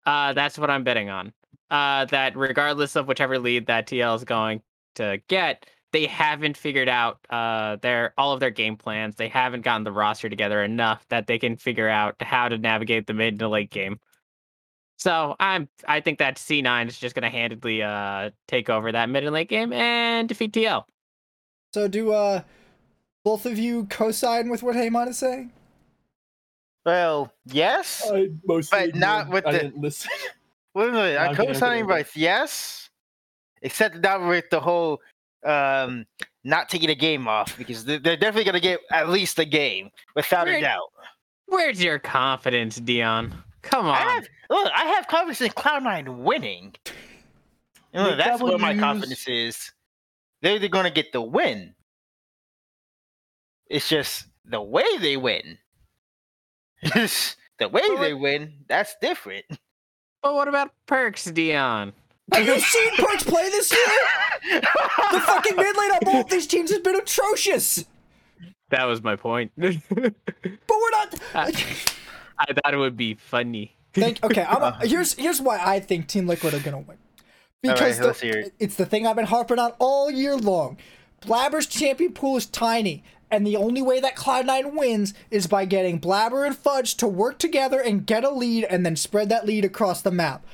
Uh 0.06 0.32
that's 0.32 0.58
what 0.58 0.70
I'm 0.70 0.84
betting 0.84 1.08
on. 1.10 1.32
Uh 1.70 2.04
that 2.06 2.36
regardless 2.36 2.96
of 2.96 3.08
whichever 3.08 3.38
lead 3.38 3.66
that 3.66 3.86
TL 3.86 4.16
is 4.16 4.24
going 4.24 4.62
to 4.96 5.20
get, 5.28 5.68
they 5.93 6.07
haven't 6.07 6.57
figured 6.57 6.89
out 6.89 7.18
uh 7.30 7.76
their 7.76 8.12
all 8.18 8.32
of 8.32 8.41
their 8.41 8.51
game 8.51 8.76
plans. 8.76 9.16
They 9.16 9.28
haven't 9.28 9.62
gotten 9.62 9.84
the 9.84 9.93
roster 9.93 10.28
together 10.28 10.62
enough 10.62 11.07
that 11.09 11.26
they 11.26 11.39
can 11.39 11.57
figure 11.57 11.89
out 11.89 12.16
how 12.20 12.49
to 12.49 12.59
navigate 12.59 13.07
the 13.07 13.14
mid 13.14 13.39
to 13.39 13.49
late 13.49 13.70
game. 13.70 13.99
So 14.99 15.36
I'm 15.41 15.68
I 15.86 16.01
think 16.01 16.18
that 16.18 16.36
C9 16.36 16.89
is 16.89 16.99
just 16.99 17.14
gonna 17.14 17.30
handedly 17.30 17.82
uh 17.82 18.30
take 18.49 18.68
over 18.68 18.93
that 18.93 19.09
mid 19.09 19.24
and 19.24 19.32
late 19.32 19.49
game 19.49 19.72
and 19.72 20.28
defeat 20.28 20.53
TL. 20.53 20.84
so 21.72 21.89
do 21.89 22.12
uh 22.12 22.43
both 23.24 23.47
of 23.47 23.59
you 23.59 23.84
co-sign 23.86 24.49
with 24.49 24.62
what 24.62 24.74
Hamon 24.76 25.09
is 25.09 25.18
saying? 25.18 25.53
Well, 26.86 27.32
yes. 27.47 28.09
I 28.11 28.28
mostly 28.47 28.86
But 28.91 28.95
not 28.95 29.28
with 29.28 29.47
I 29.47 29.53
the- 29.53 29.59
didn't 29.59 29.78
listen. 29.80 30.11
Wait 30.74 30.89
a 30.89 30.93
minute. 30.93 31.18
I'm 31.20 31.28
I'm 31.30 31.34
kidding, 31.34 31.49
I'm 31.49 31.55
co-signing 31.55 31.86
with 31.86 32.16
yes, 32.16 32.89
except 33.62 33.97
not 33.97 34.26
with 34.26 34.49
the 34.51 34.61
whole 34.61 35.01
um 35.45 36.07
not 36.45 36.68
taking 36.68 36.91
a 36.91 36.95
game 36.95 37.28
off 37.28 37.57
because 37.59 37.84
they're, 37.84 37.99
they're 37.99 38.16
definitely 38.16 38.45
gonna 38.45 38.61
get 38.61 38.80
at 38.91 39.09
least 39.09 39.39
a 39.39 39.45
game 39.45 39.91
without 40.14 40.49
a 40.49 40.61
doubt. 40.61 40.91
Where's 41.47 41.82
your 41.82 41.99
confidence, 41.99 42.76
Dion? 42.76 43.34
Come 43.62 43.86
on. 43.86 43.95
I 43.95 44.12
have 44.12 44.26
look. 44.51 44.70
I 44.74 44.84
have 44.84 45.07
confidence 45.09 45.41
in 45.41 45.51
Cloud 45.51 45.82
Nine 45.82 46.24
winning. 46.24 46.74
You 47.93 48.01
know, 48.01 48.11
The 48.11 48.16
that's 48.16 48.43
where 48.43 48.59
my 48.59 48.76
confidence 48.76 49.26
is. 49.26 49.72
They're, 50.41 50.59
they're 50.59 50.68
gonna 50.68 50.91
get 50.91 51.12
the 51.12 51.22
win. 51.22 51.74
It's 53.66 53.89
just 53.89 54.26
the 54.45 54.62
way 54.62 54.84
they 54.99 55.16
win. 55.16 55.59
the 56.82 57.68
way 57.68 57.82
But 57.89 58.01
they 58.01 58.14
win, 58.14 58.53
that's 58.68 58.95
different. 59.01 59.45
But 60.22 60.34
what 60.34 60.49
about 60.49 60.70
perks, 60.86 61.24
Dion? 61.24 61.93
Have 62.33 62.47
you 62.47 62.61
seen 62.61 62.91
Perks 62.97 63.22
play 63.24 63.49
this 63.51 63.72
year? 63.72 64.61
The 65.12 65.20
fucking 65.20 65.57
mid 65.57 65.76
lane 65.76 65.91
on 65.93 65.99
both 66.05 66.29
these 66.29 66.47
teams 66.47 66.70
has 66.70 66.81
been 66.81 66.97
atrocious. 66.97 67.85
That 68.70 68.85
was 68.85 69.03
my 69.03 69.16
point. 69.16 69.53
But 69.57 69.72
we're 70.68 70.91
not. 70.91 71.14
I- 71.35 71.53
I 72.41 72.53
thought 72.53 72.72
it 72.72 72.76
would 72.76 72.97
be 72.97 73.14
funny. 73.14 73.74
Think, 73.93 74.22
okay, 74.22 74.45
I'm 74.45 74.62
a, 74.62 74.79
here's 74.87 75.14
here's 75.14 75.41
why 75.41 75.59
I 75.61 75.81
think 75.81 76.07
Team 76.07 76.26
Liquid 76.29 76.55
are 76.55 76.61
gonna 76.61 76.79
win. 76.79 76.99
Because 77.62 77.99
let's 77.99 78.20
the- 78.20 78.53
it's 78.61 78.76
the 78.76 78.87
thing 78.87 79.07
I've 79.07 79.16
been 79.16 79.24
harping 79.26 79.59
on 79.59 79.72
all 79.81 80.09
year 80.11 80.37
long. 80.37 80.76
Blabber's 81.26 81.66
champion 81.66 82.12
pool 82.12 82.37
is 82.37 82.47
tiny, 82.47 83.03
and 83.29 83.45
the 83.45 83.57
only 83.57 83.83
way 83.83 83.99
that 83.99 84.14
Cloud9 84.14 84.74
wins 84.74 85.14
is 85.33 85.49
by 85.49 85.64
getting 85.64 85.99
Blabber 85.99 86.45
and 86.47 86.57
Fudge 86.57 86.95
to 86.99 87.09
work 87.09 87.39
together 87.41 87.81
and 87.81 88.07
get 88.07 88.22
a 88.22 88.31
lead 88.31 88.62
and 88.64 88.87
then 88.87 88.95
spread 88.95 89.29
that 89.31 89.45
lead 89.45 89.64
across 89.64 90.01
the 90.01 90.12
map. 90.12 90.47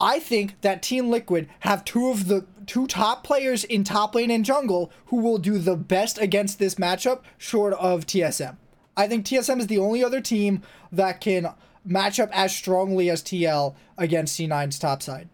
I 0.00 0.18
think 0.18 0.60
that 0.60 0.82
Team 0.82 1.10
Liquid 1.10 1.48
have 1.60 1.84
two 1.84 2.08
of 2.08 2.28
the 2.28 2.46
two 2.66 2.86
top 2.86 3.24
players 3.24 3.64
in 3.64 3.84
top 3.84 4.14
lane 4.14 4.30
and 4.30 4.44
jungle 4.44 4.90
who 5.06 5.16
will 5.16 5.38
do 5.38 5.58
the 5.58 5.76
best 5.76 6.18
against 6.18 6.58
this 6.58 6.74
matchup 6.74 7.20
short 7.38 7.72
of 7.74 8.06
TSM. 8.06 8.56
I 8.96 9.06
think 9.06 9.24
TSM 9.24 9.60
is 9.60 9.66
the 9.68 9.78
only 9.78 10.02
other 10.02 10.20
team 10.20 10.62
that 10.90 11.20
can 11.20 11.54
match 11.84 12.18
up 12.18 12.30
as 12.32 12.54
strongly 12.54 13.08
as 13.08 13.22
TL 13.22 13.74
against 13.96 14.38
C9's 14.38 14.78
top 14.78 15.02
side. 15.02 15.28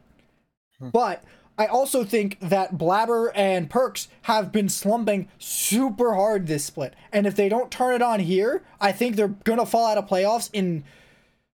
Hmm. 0.79 0.91
But 0.91 1.25
I 1.59 1.67
also 1.67 2.05
think 2.05 2.39
that 2.41 2.77
Blabber 2.77 3.33
and 3.35 3.71
Perks 3.71 4.09
have 4.23 4.53
been 4.53 4.69
slumping 4.69 5.29
super 5.39 6.15
hard 6.15 6.47
this 6.47 6.65
split. 6.65 6.95
And 7.13 7.27
if 7.27 7.37
they 7.37 7.49
don't 7.49 7.71
turn 7.71 7.95
it 7.95 8.03
on 8.03 8.21
here, 8.21 8.63
I 8.81 8.93
think 8.93 9.17
they're 9.17 9.29
gonna 9.29 9.67
fall 9.67 9.87
out 9.87 9.99
of 9.99 10.09
playoffs 10.09 10.51
in 10.53 10.85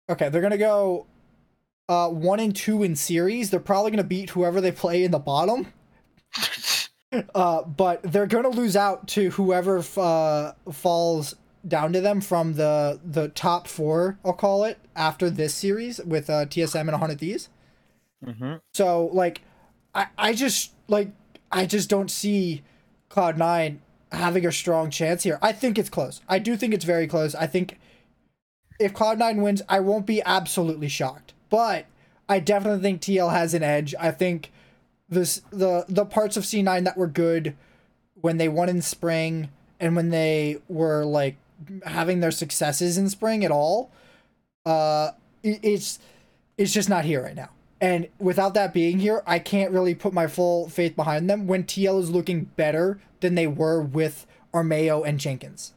Okay, 0.08 0.28
they're 0.28 0.42
gonna 0.42 0.58
go 0.58 1.06
uh 1.88 2.08
one 2.08 2.40
and 2.40 2.54
two 2.54 2.82
in 2.82 2.96
series. 2.96 3.50
They're 3.50 3.60
probably 3.60 3.90
gonna 3.90 4.04
beat 4.04 4.30
whoever 4.30 4.60
they 4.60 4.72
play 4.72 5.04
in 5.04 5.10
the 5.10 5.18
bottom. 5.18 5.72
Uh, 7.32 7.62
but 7.62 8.02
they're 8.02 8.26
gonna 8.26 8.48
lose 8.48 8.74
out 8.74 9.06
to 9.06 9.30
whoever 9.30 9.78
f- 9.78 9.96
uh, 9.96 10.52
falls 10.72 11.36
down 11.66 11.92
to 11.92 12.00
them 12.00 12.20
from 12.20 12.54
the 12.54 12.98
the 13.04 13.28
top 13.28 13.68
four. 13.68 14.18
I'll 14.24 14.32
call 14.32 14.64
it 14.64 14.78
after 14.96 15.30
this 15.30 15.54
series 15.54 16.00
with 16.04 16.28
uh, 16.28 16.46
TSM 16.46 16.80
and 16.80 16.90
100 16.90 17.20
Thieves. 17.20 17.50
hmm 18.24 18.54
So 18.72 19.06
like, 19.12 19.42
I 19.94 20.06
I 20.18 20.32
just 20.32 20.72
like 20.88 21.12
I 21.52 21.66
just 21.66 21.88
don't 21.88 22.10
see 22.10 22.62
Cloud 23.10 23.38
Nine 23.38 23.80
having 24.10 24.44
a 24.44 24.50
strong 24.50 24.90
chance 24.90 25.22
here. 25.22 25.38
I 25.40 25.52
think 25.52 25.78
it's 25.78 25.90
close. 25.90 26.20
I 26.28 26.40
do 26.40 26.56
think 26.56 26.74
it's 26.74 26.84
very 26.84 27.06
close. 27.06 27.36
I 27.36 27.46
think 27.46 27.78
if 28.80 28.92
Cloud 28.92 29.18
Nine 29.20 29.40
wins, 29.40 29.62
I 29.68 29.80
won't 29.80 30.06
be 30.06 30.20
absolutely 30.24 30.88
shocked. 30.88 31.32
But 31.54 31.86
I 32.28 32.40
definitely 32.40 32.82
think 32.82 33.00
TL 33.00 33.30
has 33.30 33.54
an 33.54 33.62
edge. 33.62 33.94
I 34.00 34.10
think 34.10 34.50
this 35.08 35.40
the 35.52 35.84
the 35.88 36.04
parts 36.04 36.36
of 36.36 36.42
C9 36.42 36.82
that 36.82 36.96
were 36.96 37.06
good 37.06 37.54
when 38.20 38.38
they 38.38 38.48
won 38.48 38.68
in 38.68 38.82
spring 38.82 39.50
and 39.78 39.94
when 39.94 40.10
they 40.10 40.58
were 40.66 41.04
like 41.04 41.36
having 41.86 42.18
their 42.18 42.32
successes 42.32 42.98
in 42.98 43.08
spring 43.08 43.44
at 43.44 43.52
all 43.52 43.92
uh 44.66 45.12
it, 45.44 45.60
it's 45.62 46.00
it's 46.58 46.72
just 46.72 46.88
not 46.88 47.04
here 47.04 47.22
right 47.22 47.36
now. 47.36 47.50
And 47.80 48.08
without 48.18 48.54
that 48.54 48.74
being 48.74 48.98
here, 48.98 49.22
I 49.24 49.38
can't 49.38 49.70
really 49.70 49.94
put 49.94 50.12
my 50.12 50.26
full 50.26 50.68
faith 50.68 50.96
behind 50.96 51.30
them 51.30 51.46
when 51.46 51.62
TL 51.62 52.00
is 52.00 52.10
looking 52.10 52.46
better 52.56 52.98
than 53.20 53.36
they 53.36 53.46
were 53.46 53.80
with 53.80 54.26
Armao 54.52 55.06
and 55.06 55.20
Jenkins. 55.20 55.72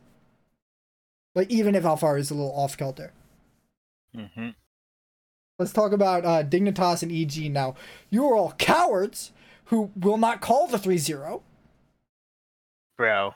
Like 1.36 1.52
even 1.52 1.76
if 1.76 1.84
Alphari 1.84 2.20
is 2.22 2.32
a 2.32 2.34
little 2.34 2.56
off 2.56 2.76
kilter. 2.78 3.12
hmm 4.16 4.50
Let's 5.60 5.74
talk 5.74 5.92
about 5.92 6.24
uh, 6.26 6.44
Dignitas 6.44 7.02
and 7.02 7.12
EG 7.12 7.52
now. 7.52 7.76
You 8.10 8.26
are 8.30 8.36
all 8.36 8.52
cowards 8.58 9.32
who 9.66 9.92
will 9.96 10.18
not 10.18 10.40
call 10.40 10.68
the 10.68 10.78
3-0. 10.78 11.42
Bro, 12.98 13.36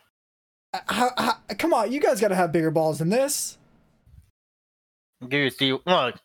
Uh, 0.74 0.80
How, 0.88 1.12
how, 1.18 1.34
come 1.58 1.74
on, 1.74 1.92
you 1.92 2.00
guys 2.00 2.22
gotta 2.22 2.36
have 2.36 2.52
bigger 2.52 2.72
balls 2.72 3.00
than 3.00 3.10
this. 3.10 3.58
give 5.28 5.54
you 5.62 5.82
look, 5.86 6.16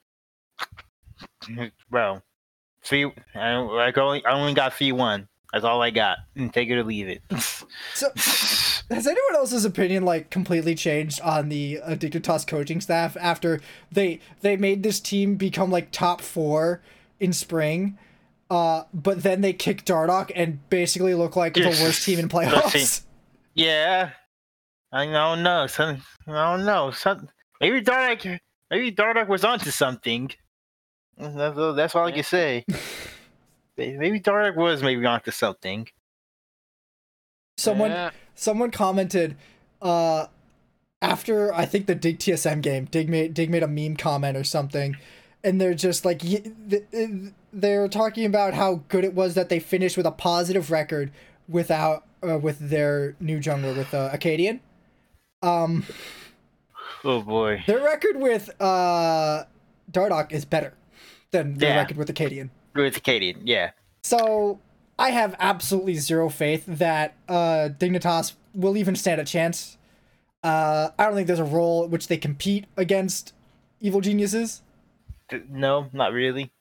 bro. 1.91 2.23
Three. 2.83 3.13
I, 3.35 3.51
I 3.51 3.93
only 3.97 4.25
I 4.25 4.33
only 4.33 4.55
got 4.55 4.73
three 4.75 4.93
one 4.93 5.29
That's 5.57 5.65
all 5.65 5.81
I 5.81 5.89
got. 5.89 6.19
And 6.35 6.53
take 6.53 6.69
it 6.69 6.75
or 6.77 6.85
leave 6.85 7.09
it. 7.09 7.23
So, 7.95 8.11
has 8.15 9.07
anyone 9.07 9.35
else's 9.37 9.65
opinion 9.65 10.05
like 10.05 10.29
completely 10.29 10.75
changed 10.75 11.19
on 11.23 11.49
the 11.49 11.81
uh, 11.83 11.91
Dignitas 11.95 12.47
coaching 12.47 12.83
staff 12.83 13.17
after 13.19 13.63
they 13.91 14.21
they 14.43 14.59
made 14.59 14.83
this 14.83 15.01
team 15.01 15.37
become 15.37 15.71
like 15.71 15.91
top 15.93 16.21
four 16.21 16.83
in 17.19 17.33
spring, 17.33 17.97
uh, 18.51 18.83
but 18.93 19.23
then 19.23 19.41
they 19.41 19.55
kicked 19.55 19.87
Dardock 19.87 20.31
and 20.35 20.69
basically 20.69 21.15
look 21.15 21.37
like 21.37 21.55
the 21.55 21.69
worst 21.69 22.05
team 22.05 22.19
in 22.19 22.29
playoffs? 22.29 23.03
yeah. 23.55 24.11
I 24.93 25.07
don't 25.07 25.43
know. 25.43 25.67
Some, 25.67 26.03
I 26.29 26.57
don't 26.57 26.67
know. 26.67 26.91
Some, 26.91 27.29
maybe 27.63 27.81
Dardock, 27.81 28.39
maybe 28.71 28.93
Dardock 28.93 29.29
was 29.29 29.43
onto 29.43 29.71
something. 29.71 30.31
That's, 31.17 31.57
all- 31.59 31.73
that's 31.73 31.95
all 31.95 32.07
I 32.07 32.13
can 32.13 32.25
say. 32.25 32.65
maybe 33.77 34.21
Dardock 34.21 34.57
was 34.57 34.83
maybe 34.83 35.05
onto 35.07 35.31
something. 35.31 35.89
Someone 37.59 37.91
Yeah. 37.91 38.11
someone 38.35 38.71
commented 38.71 39.37
uh 39.83 40.27
after 41.03 41.53
I 41.55 41.67
think 41.67 41.87
the 41.87 41.95
Dig 41.95 42.19
TSM 42.19 42.61
game, 42.63 42.87
Dig 42.87 43.09
made 43.09 43.35
Dig 43.35 43.51
made 43.51 43.63
a 43.63 43.69
meme 43.69 43.97
comment 43.97 44.37
or 44.37 44.45
something, 44.45 44.97
and 45.45 45.61
they're 45.61 45.75
just 45.75 46.05
like 46.05 46.23
y- 46.23 46.43
th- 46.71 46.85
th- 46.91 47.33
they're 47.53 47.89
talking 47.89 48.25
about 48.27 48.55
how 48.55 48.83
good 48.89 49.05
it 49.05 49.15
was 49.15 49.35
that 49.35 49.49
they 49.49 49.59
finished 49.61 49.97
with 49.97 50.07
a 50.07 50.11
positive 50.11 50.71
record 50.71 51.13
without 51.49 52.05
uh, 52.27 52.39
with 52.39 52.59
their 52.71 53.15
new 53.21 53.39
jungler 53.39 53.77
with 53.77 53.93
uh, 53.95 54.11
Akaadian. 54.13 54.61
Um, 55.43 55.85
Oh 57.05 57.21
boy. 57.23 57.63
their 57.67 57.83
record 57.83 58.17
with 58.17 58.51
uh 58.61 59.45
Dardock 59.91 60.33
is 60.33 60.45
better 60.45 60.75
than 61.31 61.55
their 61.59 61.71
Yeah. 61.71 61.77
record 61.77 61.97
with 61.97 62.09
Akaadian. 62.13 62.51
With 62.77 63.03
Akaadian, 63.03 63.39
yeah. 63.45 63.71
So 64.05 64.61
I 64.99 65.11
have 65.11 65.35
absolutely 65.39 65.95
zero 65.95 66.29
faith 66.29 66.65
that 66.67 67.15
uh, 67.29 67.71
Dignitas 67.79 68.35
will 68.55 68.77
even 68.77 68.95
stand 68.97 69.21
a 69.21 69.25
chance. 69.25 69.77
Uh, 70.43 70.91
I 70.99 71.05
don't 71.07 71.15
think 71.15 71.27
there's 71.27 71.39
a 71.41 71.45
role 71.45 71.85
in 71.85 71.91
which 71.91 72.09
they 72.09 72.17
compete 72.17 72.67
against 72.77 73.33
evil 73.81 74.01
geniuses. 74.01 74.63
No, 75.51 75.89
not 75.93 76.13
really. 76.13 76.53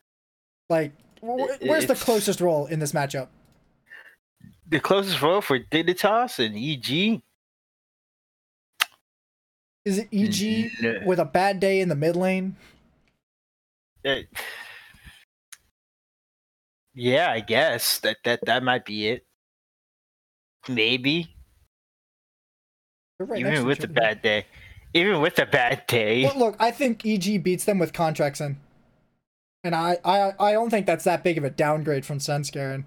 Like, 0.69 0.93
wh- 1.21 1.39
It- 1.61 1.67
where's 1.69 1.85
the 1.85 1.95
closest 1.95 2.41
role 2.41 2.65
in 2.65 2.79
this 2.79 2.93
matchup? 2.93 3.27
The 4.67 4.79
closest 4.79 5.21
role 5.21 5.41
for 5.41 5.59
Dignitas 5.59 6.39
and 6.43 6.55
EG. 6.57 7.21
Is 9.85 9.99
it 9.99 10.07
EG 10.11 11.05
with 11.05 11.19
a 11.19 11.25
bad 11.25 11.59
day 11.59 11.79
in 11.79 11.89
the 11.89 11.95
mid 11.95 12.15
lane? 12.15 12.55
Uh, 14.03 14.21
yeah, 16.95 17.29
I 17.31 17.41
guess 17.41 17.99
that 17.99 18.17
that 18.23 18.39
that 18.45 18.63
might 18.63 18.85
be 18.85 19.09
it. 19.09 19.25
Maybe 20.67 21.35
right 23.19 23.39
even 23.39 23.65
with 23.65 23.83
a 23.83 23.87
bad 23.87 24.21
day, 24.21 24.45
even 24.93 25.21
with 25.21 25.37
a 25.37 25.45
bad 25.45 25.85
day. 25.87 26.23
Well, 26.23 26.37
look, 26.39 26.55
I 26.59 26.71
think 26.71 27.05
EG 27.05 27.43
beats 27.43 27.65
them 27.65 27.77
with 27.77 27.93
Contractz 27.93 28.41
in. 28.41 28.57
And 29.63 29.73
I, 29.73 29.97
I, 30.05 30.33
I 30.39 30.51
don't 30.51 30.69
think 30.69 30.85
that's 30.85 31.05
that 31.05 31.23
big 31.23 31.39
of 31.39 31.43
a 31.43 31.49
downgrade 31.49 32.05
from 32.05 32.19
Svenskeren. 32.19 32.85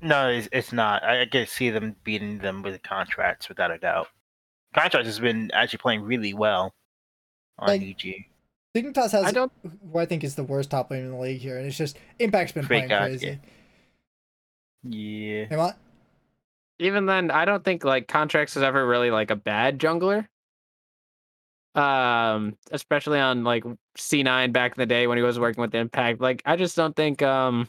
No, 0.00 0.28
it's, 0.28 0.48
it's 0.52 0.72
not. 0.72 1.02
I, 1.02 1.22
I 1.22 1.26
can 1.26 1.46
see 1.46 1.70
them 1.70 1.96
beating 2.04 2.38
them 2.38 2.62
with 2.62 2.80
Contractz 2.82 3.48
without 3.48 3.72
a 3.72 3.78
doubt. 3.78 4.06
Contractz 4.74 5.06
has 5.06 5.18
been 5.18 5.50
actually 5.52 5.78
playing 5.78 6.02
really 6.02 6.32
well 6.32 6.72
on 7.58 7.68
Like, 7.68 7.82
EG. 7.82 8.26
Dignitas 8.74 9.12
has 9.12 9.24
I 9.24 9.32
don't. 9.32 9.52
who 9.92 9.98
I 9.98 10.06
think 10.06 10.22
is 10.22 10.36
the 10.36 10.44
worst 10.44 10.70
top 10.70 10.90
lane 10.90 11.04
in 11.04 11.10
the 11.10 11.18
league 11.18 11.40
here, 11.40 11.58
and 11.58 11.66
it's 11.66 11.76
just 11.76 11.98
Impact's 12.18 12.52
been 12.52 12.64
Freak 12.64 12.88
playing 12.88 12.92
out, 12.92 13.08
crazy. 13.08 13.38
Yeah. 14.84 15.46
Hey, 15.46 15.56
what? 15.56 15.76
even 16.80 17.06
then, 17.06 17.30
I 17.30 17.44
don't 17.44 17.62
think 17.62 17.84
like 17.84 18.08
Contractz 18.08 18.56
is 18.56 18.62
ever 18.62 18.84
really 18.86 19.10
like 19.10 19.30
a 19.30 19.36
bad 19.36 19.78
jungler. 19.78 20.26
Um, 21.74 22.56
especially 22.72 23.20
on 23.20 23.44
like 23.44 23.64
C9 23.96 24.52
back 24.52 24.72
in 24.72 24.80
the 24.80 24.86
day 24.86 25.06
when 25.06 25.18
he 25.18 25.22
was 25.22 25.38
working 25.38 25.60
with 25.60 25.74
Impact. 25.74 26.20
Like, 26.20 26.42
I 26.44 26.56
just 26.56 26.76
don't 26.76 26.96
think 26.96 27.22
um 27.22 27.68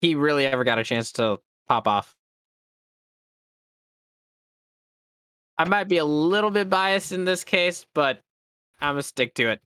he 0.00 0.14
really 0.14 0.46
ever 0.46 0.64
got 0.64 0.78
a 0.78 0.84
chance 0.84 1.12
to 1.12 1.38
pop 1.68 1.86
off. 1.86 2.16
I 5.58 5.64
might 5.64 5.88
be 5.88 5.98
a 5.98 6.04
little 6.04 6.50
bit 6.50 6.70
biased 6.70 7.12
in 7.12 7.26
this 7.26 7.44
case, 7.44 7.84
but 7.94 8.22
I'm 8.80 8.94
gonna 8.94 9.02
stick 9.02 9.34
to 9.34 9.50
it. 9.50 9.60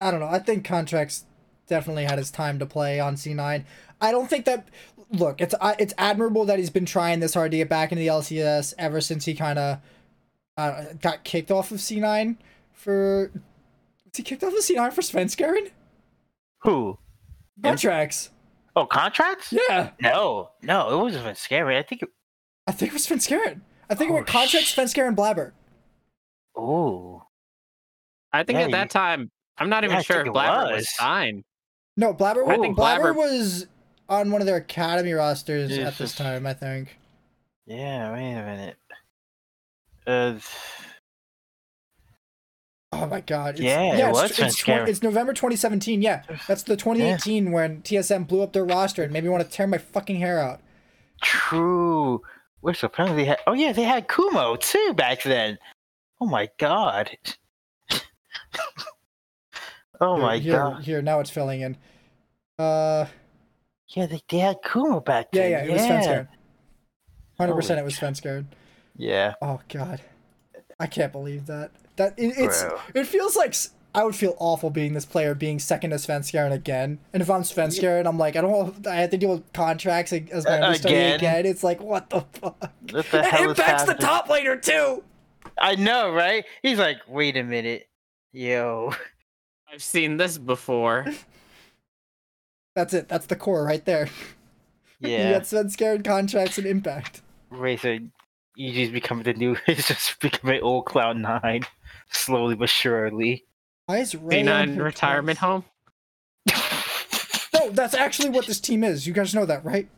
I 0.00 0.10
don't 0.10 0.20
know. 0.20 0.26
I 0.26 0.38
think 0.38 0.66
Contractz 0.66 1.24
definitely 1.66 2.04
had 2.04 2.18
his 2.18 2.30
time 2.30 2.58
to 2.58 2.66
play 2.66 3.00
on 3.00 3.14
C9. 3.16 3.64
I 4.00 4.10
don't 4.10 4.28
think 4.28 4.44
that. 4.46 4.68
Look, 5.10 5.40
it's 5.40 5.54
I 5.60 5.74
it's 5.78 5.94
admirable 5.96 6.44
that 6.44 6.58
he's 6.58 6.70
been 6.70 6.84
trying 6.84 7.20
this 7.20 7.34
hard 7.34 7.50
to 7.52 7.56
get 7.56 7.68
back 7.68 7.92
into 7.92 8.00
the 8.00 8.08
LCS 8.08 8.74
ever 8.78 9.00
since 9.00 9.24
he 9.24 9.34
kind 9.34 9.58
of 9.58 9.78
uh, 10.56 10.84
got 11.00 11.24
kicked 11.24 11.50
off 11.50 11.70
of 11.70 11.78
C9 11.78 12.36
for. 12.72 13.30
Was 13.32 14.16
he 14.16 14.22
kicked 14.22 14.44
off 14.44 14.52
of 14.52 14.58
C9 14.58 14.92
for 14.92 15.00
Svenskeren? 15.00 15.70
Who? 16.62 16.98
Contractz. 17.62 18.30
Oh, 18.76 18.86
Contractz? 18.86 19.52
Yeah, 19.52 19.90
No, 20.00 20.50
no, 20.62 20.90
it 20.90 21.02
wasn't 21.02 21.24
even 21.24 21.34
scary. 21.34 21.76
I 21.76 21.82
think. 21.82 22.02
It... 22.02 22.10
I 22.66 22.72
think 22.72 22.92
it 22.92 22.94
was 22.94 23.06
Svenskeren. 23.06 23.60
I 23.90 23.94
think 23.94 24.10
it 24.10 24.14
was 24.14 24.24
Contractz, 24.24 24.66
sh- 24.66 24.76
Svenskeren, 24.76 25.16
Blabber. 25.16 25.52
Oh, 26.54 27.22
I 28.32 28.42
think 28.44 28.58
Yeah, 28.58 28.64
at 28.66 28.70
that 28.72 28.82
you- 28.84 28.88
time, 28.88 29.30
I'm 29.58 29.68
not 29.68 29.82
Yeah, 29.82 29.88
even 29.88 29.98
I 29.98 30.02
sure 30.02 30.16
think 30.16 30.28
if 30.28 30.32
Blabber 30.34 30.72
was 30.72 30.76
was. 30.82 30.96
signed. 30.96 31.44
No, 31.96 32.12
Blabber. 32.12 32.46
I 32.48 32.58
think 32.58 32.76
Blabber 32.76 33.12
Blabber- 33.12 33.14
was 33.14 33.66
on 34.08 34.30
one 34.30 34.40
of 34.40 34.46
their 34.46 34.56
academy 34.56 35.12
rosters 35.12 35.76
Yeah, 35.76 35.88
at 35.88 35.98
this 35.98 36.14
time. 36.14 36.46
I 36.46 36.54
think. 36.54 36.96
yeah. 37.66 38.12
Wait 38.12 38.32
a 38.32 38.42
minute. 38.44 38.76
Uh, 40.06 40.38
Oh 42.92 43.06
my 43.06 43.20
god. 43.20 43.54
It's, 43.56 43.60
Yeah, 43.60 43.82
it 43.82 43.98
it's, 44.08 44.12
was 44.18 44.30
it's, 44.30 44.40
Svenskeren. 44.62 44.76
20 44.76 44.90
it's 44.90 45.02
November 45.02 45.32
2017. 45.34 46.00
Yeah, 46.00 46.22
that's 46.46 46.62
the 46.62 46.74
2018 46.76 47.52
when 47.52 47.82
TSM 47.82 48.26
blew 48.26 48.40
up 48.42 48.54
their 48.54 48.64
roster 48.64 49.02
and 49.02 49.12
made 49.12 49.24
me 49.24 49.28
want 49.30 49.44
to 49.44 49.50
tear 49.50 49.66
my 49.66 49.76
fucking 49.78 50.16
hair 50.16 50.40
out. 50.40 50.60
true. 51.22 52.22
Which 52.60 52.82
apparently 52.82 53.22
they 53.22 53.28
had. 53.28 53.38
Oh 53.46 53.52
yeah, 53.52 53.72
they 53.72 53.84
had 53.84 54.08
Kumo 54.08 54.56
too 54.56 54.92
back 54.96 55.22
then. 55.22 55.58
Oh 56.20 56.26
my 56.26 56.48
god. 56.58 57.10
oh 60.00 60.14
Here- 60.16 60.22
my 60.22 60.38
here, 60.38 60.52
god. 60.56 60.82
Here, 60.84 61.02
now 61.02 61.20
it's 61.20 61.30
filling 61.30 61.60
in. 61.60 61.76
Uh, 62.58 63.06
Yeah, 63.88 64.06
they, 64.06 64.20
they 64.28 64.38
had 64.38 64.56
Kumo 64.62 65.00
back 65.00 65.28
yeah, 65.32 65.42
then. 65.42 65.50
yeah, 65.50 65.64
yeah, 65.64 65.70
it 65.70 65.72
was 65.72 65.82
Svenskeren. 65.82 66.28
100% 67.40 67.78
it 67.78 67.84
was 67.84 67.98
Svenskeren. 67.98 68.46
Yeah. 68.96 69.34
Oh 69.40 69.60
god. 69.68 70.00
I 70.80 70.86
can't 70.86 71.12
believe 71.12 71.46
that. 71.46 71.70
That 71.96 72.14
it, 72.18 72.34
it's 72.36 72.62
Bro. 72.64 72.78
it 72.94 73.04
feels 73.06 73.36
like 73.36 73.54
I 73.94 74.04
would 74.04 74.14
feel 74.16 74.36
awful 74.38 74.70
being 74.70 74.92
this 74.94 75.04
player 75.06 75.34
being 75.34 75.58
second 75.58 75.90
to 75.90 75.96
Svenskeren 75.96 76.52
again. 76.52 76.98
And 77.12 77.22
if 77.22 77.30
I'm 77.30 77.42
Svenskeren, 77.42 78.06
I'm 78.06 78.18
like 78.18 78.36
I 78.36 78.40
don't 78.40 78.86
I 78.86 78.96
have 78.96 79.10
to 79.10 79.16
deal 79.16 79.30
with 79.30 79.52
Contractz 79.52 80.30
as 80.30 80.44
my 80.44 80.60
Uh, 80.60 80.72
again? 80.74 81.14
again. 81.16 81.46
It's 81.46 81.62
like 81.64 81.80
what 81.80 82.10
the 82.10 82.20
fuck? 82.32 82.60
What 82.90 83.10
the 83.10 83.24
is 83.40 83.40
Impact's 83.50 83.84
the 83.84 83.94
top 83.94 84.28
laner 84.28 84.60
too. 84.60 85.02
I 85.60 85.74
know, 85.76 86.12
right? 86.12 86.44
He's 86.62 86.78
like, 86.78 86.98
wait 87.08 87.36
a 87.36 87.42
minute. 87.42 87.87
Yo. 88.32 88.92
I've 89.72 89.82
seen 89.82 90.16
this 90.16 90.38
before. 90.38 91.06
That's 92.74 92.94
it. 92.94 93.08
That's 93.08 93.26
the 93.26 93.36
core 93.36 93.64
right 93.64 93.84
there. 93.84 94.08
Yeah. 95.00 95.08
you 95.08 95.14
Yeah. 95.16 95.32
got 95.32 95.42
Svenskeren 95.42 96.02
Contractz 96.02 96.58
and 96.58 96.66
impact. 96.66 97.22
Razor, 97.50 97.98
you 98.56 98.72
just 98.72 98.92
become 98.92 99.22
the 99.22 99.32
new. 99.34 99.56
It's 99.66 99.88
just 99.88 100.20
becoming 100.20 100.60
old 100.62 100.86
Cloud 100.86 101.16
Nine, 101.16 101.62
slowly 102.10 102.54
but 102.54 102.68
surely. 102.68 103.44
Why 103.86 103.98
is 103.98 104.14
Ray 104.14 104.46
on 104.46 104.68
C9 104.76 104.82
retirement 104.84 105.38
twice? 105.38 105.48
home. 105.50 105.64
No, 107.54 107.70
that's 107.70 107.94
actually 107.94 108.28
what 108.30 108.46
this 108.46 108.60
team 108.60 108.84
is. 108.84 109.06
You 109.06 109.12
guys 109.14 109.34
know 109.34 109.46
that, 109.46 109.64
right? 109.64 109.88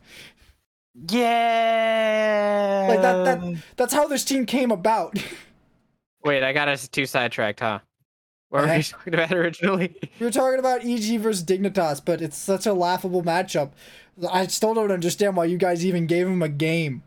yeah. 1.09 2.87
Like 2.89 3.01
that. 3.01 3.23
That 3.25 3.57
that's 3.77 3.93
how 3.93 4.07
this 4.07 4.23
team 4.25 4.45
came 4.45 4.71
about. 4.71 5.17
Wait, 6.23 6.41
I 6.43 6.53
got 6.53 6.67
us 6.67 6.87
too 6.87 7.05
sidetracked, 7.05 7.59
huh? 7.59 7.79
What 8.51 8.63
were 8.63 8.67
we 8.67 8.73
eh. 8.73 8.81
talking 8.81 9.13
about 9.13 9.31
originally? 9.31 9.95
we 10.19 10.25
were 10.25 10.31
talking 10.31 10.59
about 10.59 10.83
EG 10.83 11.19
versus 11.21 11.41
Dignitas, 11.41 12.03
but 12.03 12.21
it's 12.21 12.37
such 12.37 12.65
a 12.65 12.73
laughable 12.73 13.23
matchup. 13.23 13.71
I 14.29 14.45
still 14.47 14.73
don't 14.73 14.91
understand 14.91 15.37
why 15.37 15.45
you 15.45 15.57
guys 15.57 15.85
even 15.85 16.05
gave 16.05 16.27
him 16.27 16.41
a 16.41 16.49
game. 16.49 17.01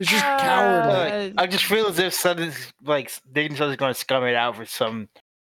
It's 0.00 0.10
just 0.10 0.24
uh, 0.24 0.38
cowardly. 0.38 1.34
I 1.36 1.46
just 1.46 1.64
feel 1.66 1.86
as 1.86 1.98
if 1.98 2.14
suddenly, 2.14 2.54
like, 2.82 3.12
Dignitas 3.30 3.70
is 3.70 3.76
going 3.76 3.92
to 3.92 4.00
scum 4.00 4.24
it 4.24 4.34
out 4.34 4.56
for 4.56 4.64
some 4.64 5.10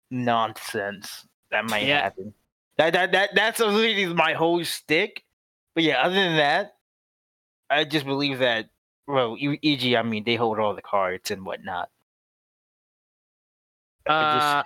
nonsense 0.10 1.28
that 1.52 1.66
might 1.66 1.86
Yeah. 1.86 2.04
happen. 2.04 2.34
That 2.78 2.94
that 2.94 3.12
that 3.12 3.32
that's 3.36 3.60
really 3.60 4.06
my 4.06 4.32
whole 4.32 4.64
stick. 4.64 5.26
But 5.76 5.84
yeah, 5.84 6.02
other 6.02 6.16
than 6.16 6.38
that, 6.38 6.72
I 7.70 7.84
just 7.84 8.06
believe 8.06 8.40
that. 8.40 8.70
Well, 9.08 9.36
E- 9.38 9.60
EG, 9.62 9.96
I 9.96 10.04
mean, 10.04 10.24
they 10.24 10.36
hold 10.36 10.58
all 10.60 10.74
the 10.74 10.82
cards 10.82 11.32
and 11.32 11.44
whatnot. 11.46 11.90
I 14.10 14.34
just- 14.34 14.46
Uh, 14.46 14.64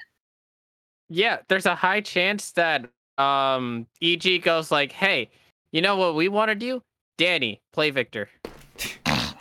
yeah, 1.09 1.37
there's 1.49 1.65
a 1.65 1.75
high 1.75 2.01
chance 2.01 2.51
that 2.53 2.85
um 3.17 3.85
EG 4.01 4.39
goes 4.39 4.71
like, 4.71 4.91
"Hey, 4.91 5.29
you 5.71 5.81
know 5.81 5.95
what 5.97 6.15
we 6.15 6.27
want 6.29 6.49
to 6.49 6.55
do? 6.55 6.81
Danny, 7.17 7.61
play 7.73 7.89
Viktor. 7.91 8.29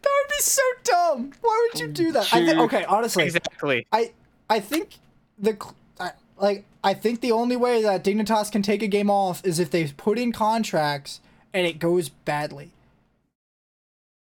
That 0.00 0.10
would 0.22 0.28
be 0.28 0.40
so 0.42 0.62
dumb. 0.84 1.32
Why 1.40 1.68
would 1.72 1.80
you 1.80 1.88
do 1.88 2.12
that? 2.12 2.32
I 2.32 2.46
thi- 2.46 2.58
okay, 2.60 2.84
honestly, 2.84 3.24
Exactly. 3.24 3.86
I 3.92 4.12
I 4.48 4.60
think 4.60 4.96
the 5.38 5.52
cl- 5.52 5.74
I, 5.98 6.10
like 6.38 6.64
I 6.84 6.94
think 6.94 7.20
the 7.20 7.32
only 7.32 7.56
way 7.56 7.82
that 7.82 8.04
Dignitas 8.04 8.52
can 8.52 8.62
take 8.62 8.82
a 8.82 8.86
game 8.86 9.10
off 9.10 9.44
is 9.44 9.58
if 9.58 9.70
they 9.70 9.88
put 9.88 10.18
in 10.18 10.32
Contractz 10.32 11.18
and 11.52 11.66
it 11.66 11.78
goes 11.78 12.08
badly. 12.10 12.70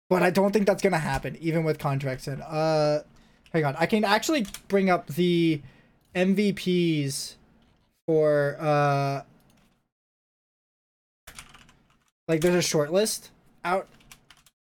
But 0.09 0.23
I 0.23 0.29
don't 0.31 0.51
think 0.51 0.65
that's 0.67 0.81
gonna 0.83 0.97
happen, 0.99 1.37
even 1.39 1.63
with 1.63 1.77
Contractz 1.77 2.27
in. 2.27 2.41
Uh, 2.41 3.03
hang 3.53 3.65
on, 3.65 3.75
I 3.77 3.85
can 3.85 4.03
actually 4.03 4.45
bring 4.67 4.89
up 4.89 5.07
the 5.07 5.61
MVPs 6.15 7.35
for 8.07 8.57
uh, 8.59 9.23
like 12.27 12.41
there's 12.41 12.55
a 12.55 12.61
short 12.61 12.91
list 12.91 13.31
out. 13.63 13.87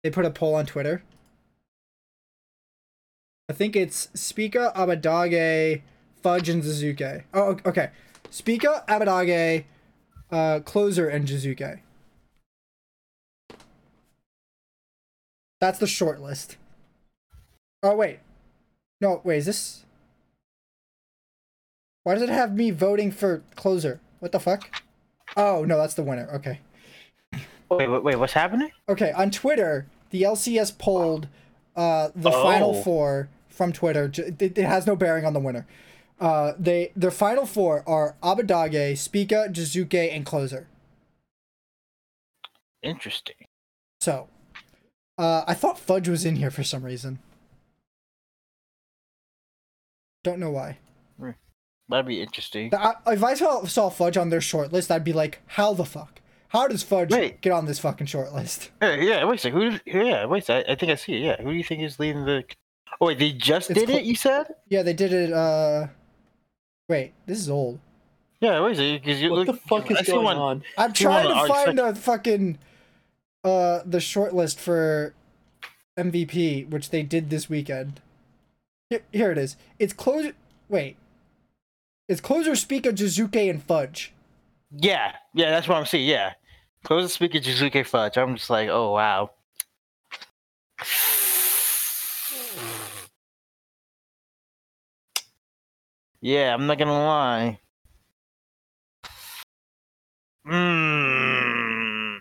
They 0.04 0.10
put 0.10 0.26
a 0.26 0.32
poll 0.32 0.56
on 0.56 0.66
Twitter. 0.66 1.04
I 3.50 3.54
think 3.54 3.76
it's 3.76 4.10
Spica, 4.14 4.72
Abbedagge, 4.76 5.82
Fudge, 6.22 6.50
and 6.50 6.64
Jiizuke. 6.64 7.24
Oh, 7.34 7.58
okay. 7.66 7.92
Spica, 8.30 8.84
Abbedagge, 8.88 9.66
uh, 10.32 10.60
Closer, 10.62 11.08
and 11.08 11.28
Jiizuke. 11.28 11.80
That's 15.60 15.80
the 15.80 15.88
short 15.88 16.22
list. 16.22 16.58
Oh, 17.82 17.96
wait. 17.96 18.20
No, 19.04 19.20
wait, 19.26 19.40
is 19.40 19.46
this... 19.48 19.84
Why 22.04 22.14
does 22.14 22.24
it 22.24 22.30
have 22.30 22.56
me 22.56 22.72
voting 22.72 23.12
for 23.12 23.44
Closer? 23.54 24.00
What 24.20 24.32
the 24.32 24.40
fuck? 24.40 24.82
Oh, 25.36 25.66
no, 25.66 25.78
that's 25.78 25.94
the 25.94 26.04
winner. 26.04 26.30
Okay. 26.34 26.62
Wait, 27.70 27.90
wait, 27.90 28.02
wait, 28.02 28.16
what's 28.16 28.32
happening? 28.32 28.72
Okay, 28.88 29.12
on 29.12 29.30
Twitter, 29.30 29.88
the 30.12 30.22
LCS 30.22 30.78
polled 30.78 31.28
uh, 31.76 32.12
the 32.16 32.32
final 32.32 32.70
Oh. 32.76 32.82
four 32.82 33.28
from 33.50 33.74
Twitter. 33.74 34.10
It, 34.16 34.42
it 34.42 34.58
has 34.58 34.88
no 34.88 34.96
bearing 34.96 35.26
on 35.26 35.34
the 35.34 35.40
winner. 35.42 35.68
Uh, 36.18 36.54
they 36.58 36.94
their 36.96 37.12
final 37.12 37.46
four 37.46 37.84
are 37.86 38.16
Abbedagge, 38.24 38.98
Spica, 38.98 39.48
Jiizuke, 39.52 40.16
and 40.16 40.26
Closer. 40.26 40.68
Interesting. 42.82 43.36
So, 44.00 44.30
uh, 45.18 45.44
I 45.46 45.56
thought 45.56 45.78
Fudge 45.78 46.08
was 46.08 46.24
in 46.24 46.38
here 46.38 46.52
for 46.52 46.64
some 46.64 46.84
reason. 46.86 47.20
Don't 50.24 50.40
know 50.40 50.52
why. 50.52 50.78
That'd 51.90 52.06
be 52.08 52.22
interesting. 52.22 52.74
I- 52.74 52.96
if 53.08 53.24
I 53.24 53.34
saw, 53.34 53.66
saw 53.66 53.90
Fudge 53.90 54.16
on 54.16 54.30
their 54.30 54.40
short 54.42 54.72
list, 54.72 54.90
I'd 54.90 55.04
be 55.04 55.12
like, 55.14 55.42
how 55.48 55.74
the 55.74 55.84
fuck? 55.84 56.22
How 56.48 56.66
does 56.68 56.82
Fudge 56.82 57.12
Wait. 57.12 57.42
get 57.42 57.52
on 57.52 57.66
this 57.66 57.78
fucking 57.80 58.08
short 58.08 58.32
list? 58.34 58.72
Hey, 58.80 59.06
yeah, 59.06 59.26
wait 59.26 59.36
a 59.40 59.42
second. 59.42 59.60
Who? 59.62 59.70
Did, 59.72 59.82
yeah, 59.86 60.26
wait. 60.26 60.44
a 60.44 60.46
sec, 60.46 60.66
I, 60.70 60.72
I 60.72 60.76
think 60.76 60.92
I 60.94 60.96
see 60.96 61.16
it. 61.16 61.22
Yeah, 61.22 61.42
who 61.42 61.52
do 61.52 61.58
you 61.58 61.64
think 61.64 61.82
is 61.84 62.00
leading 62.00 62.24
the? 62.26 62.46
Oh 63.02 63.08
wait, 63.08 63.20
they 63.20 63.32
just 63.34 63.70
It's 63.70 63.80
did 63.80 63.90
cl- 63.90 64.00
it. 64.00 64.06
You 64.06 64.16
said? 64.16 64.46
Yeah, 64.70 64.82
they 64.84 64.94
did 64.94 65.12
it. 65.12 65.34
Uh, 65.34 65.88
wait, 66.88 67.14
this 67.26 67.40
is 67.40 67.50
old. 67.50 67.80
Yeah, 68.40 68.64
wait 68.64 68.72
a 68.74 68.76
second. 68.76 69.02
Because 69.04 69.22
you 69.22 69.32
What 69.32 69.40
look. 69.40 69.48
the 69.48 69.54
fuck 69.68 69.92
I 69.92 69.96
is 70.00 70.06
see 70.06 70.12
going 70.14 70.24
one- 70.24 70.38
on? 70.38 70.64
I'm 70.78 70.94
You 70.98 71.10
wanna 71.10 71.24
trying 71.24 71.28
to 71.28 71.34
argue 71.34 71.54
find 71.54 71.80
a 71.80 71.96
fucking 71.96 72.58
uh 73.44 73.80
the 73.86 74.00
short 74.00 74.34
list 74.34 74.60
for 74.60 75.14
MVP, 76.00 76.70
which 76.70 76.92
they 76.92 77.04
did 77.04 77.30
this 77.30 77.50
weekend. 77.50 78.00
Here, 78.90 79.02
here 79.12 79.32
it 79.32 79.38
is. 79.38 79.56
It's 79.80 79.94
closer. 79.94 80.34
Wait, 80.70 80.98
it's 82.08 82.22
closer. 82.22 82.56
Spica, 82.56 82.92
Jiizuke, 82.92 83.50
and 83.50 83.62
Fudge. 83.62 84.14
Yeah, 84.72 85.14
yeah, 85.34 85.52
that's 85.52 85.68
what 85.68 85.78
I'm 85.78 85.86
seeing. 85.86 86.08
Yeah, 86.08 86.34
close 86.84 87.04
the 87.04 87.10
Spica, 87.10 87.40
Jiizuke 87.40 87.86
Fudge. 87.86 88.18
I'm 88.18 88.36
just 88.36 88.50
like, 88.50 88.70
oh 88.70 88.92
wow. 88.94 89.32
Yeah, 96.22 96.54
I'm 96.54 96.68
not 96.68 96.78
gonna 96.78 97.06
lie. 97.06 97.60
Mm. 100.48 102.20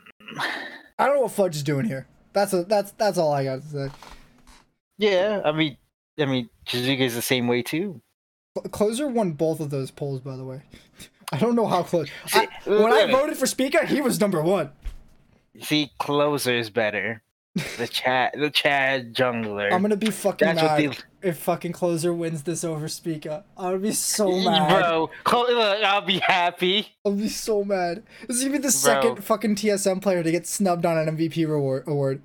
I 0.99 1.07
don't 1.07 1.17
know 1.17 1.23
what 1.23 1.33
Fudge 1.33 1.57
is 1.57 1.63
doing 1.63 1.87
here. 1.87 2.07
That's 2.33 2.53
a 2.53 2.65
that's 2.65 2.93
that's 2.93 3.19
all 3.19 3.33
I 3.33 3.45
got 3.45 3.63
to 3.63 3.69
say. 3.69 3.89
Yeah, 4.99 5.43
I 5.45 5.53
mean, 5.53 5.77
I 6.19 6.27
mean, 6.27 6.49
Jiizuke 6.67 7.01
is 7.01 7.15
the 7.15 7.23
same 7.23 7.49
way 7.49 7.63
too. 7.63 8.03
Closer 8.71 9.09
won 9.09 9.33
both 9.33 9.61
of 9.61 9.71
those 9.71 9.91
polls, 9.91 10.21
by 10.21 10.37
the 10.37 10.45
way. 10.45 10.63
I 11.33 11.39
don't 11.39 11.57
know 11.57 11.67
how 11.67 11.83
close. 11.83 12.11
I, 12.35 12.49
when 12.67 12.93
I 12.93 13.11
voted 13.11 13.39
for 13.39 13.47
Spica, 13.47 13.87
he 13.87 14.03
was 14.03 14.21
number 14.21 14.43
one. 14.43 14.71
See, 15.61 15.91
closer 15.99 16.53
is 16.55 16.69
better. 16.69 17.23
The 17.79 17.87
chat, 17.91 18.35
the 18.39 18.51
Chad 18.51 19.15
jungler. 19.15 19.73
I'm 19.73 19.81
gonna 19.83 19.97
be 19.97 20.11
fucking 20.11 20.47
That's 20.47 20.63
what 20.63 20.81
mad 20.81 20.93
they- 21.23 21.29
if 21.29 21.39
fucking 21.39 21.73
Closer 21.73 22.13
wins 22.13 22.43
this 22.43 22.65
over 22.65 22.89
Spica. 22.89 23.45
I'm 23.57 23.65
gonna 23.65 23.79
be 23.79 23.93
so 23.93 24.31
mad. 24.41 24.81
Bro, 24.81 25.11
I'll 25.27 26.01
be 26.01 26.19
happy. 26.19 26.89
I'll 27.07 27.13
be 27.13 27.29
so 27.29 27.63
mad. 27.65 28.03
This 28.27 28.39
is 28.39 28.43
gonna 28.45 28.57
be 28.59 28.63
the 28.63 28.73
second 28.73 29.23
fucking 29.25 29.55
TSM 29.57 30.03
player 30.03 30.23
to 30.23 30.31
get 30.31 30.47
snubbed 30.47 30.85
on 30.85 30.99
an 30.99 31.17
MVP 31.17 31.47
reward 31.49 31.85
award. 31.87 32.23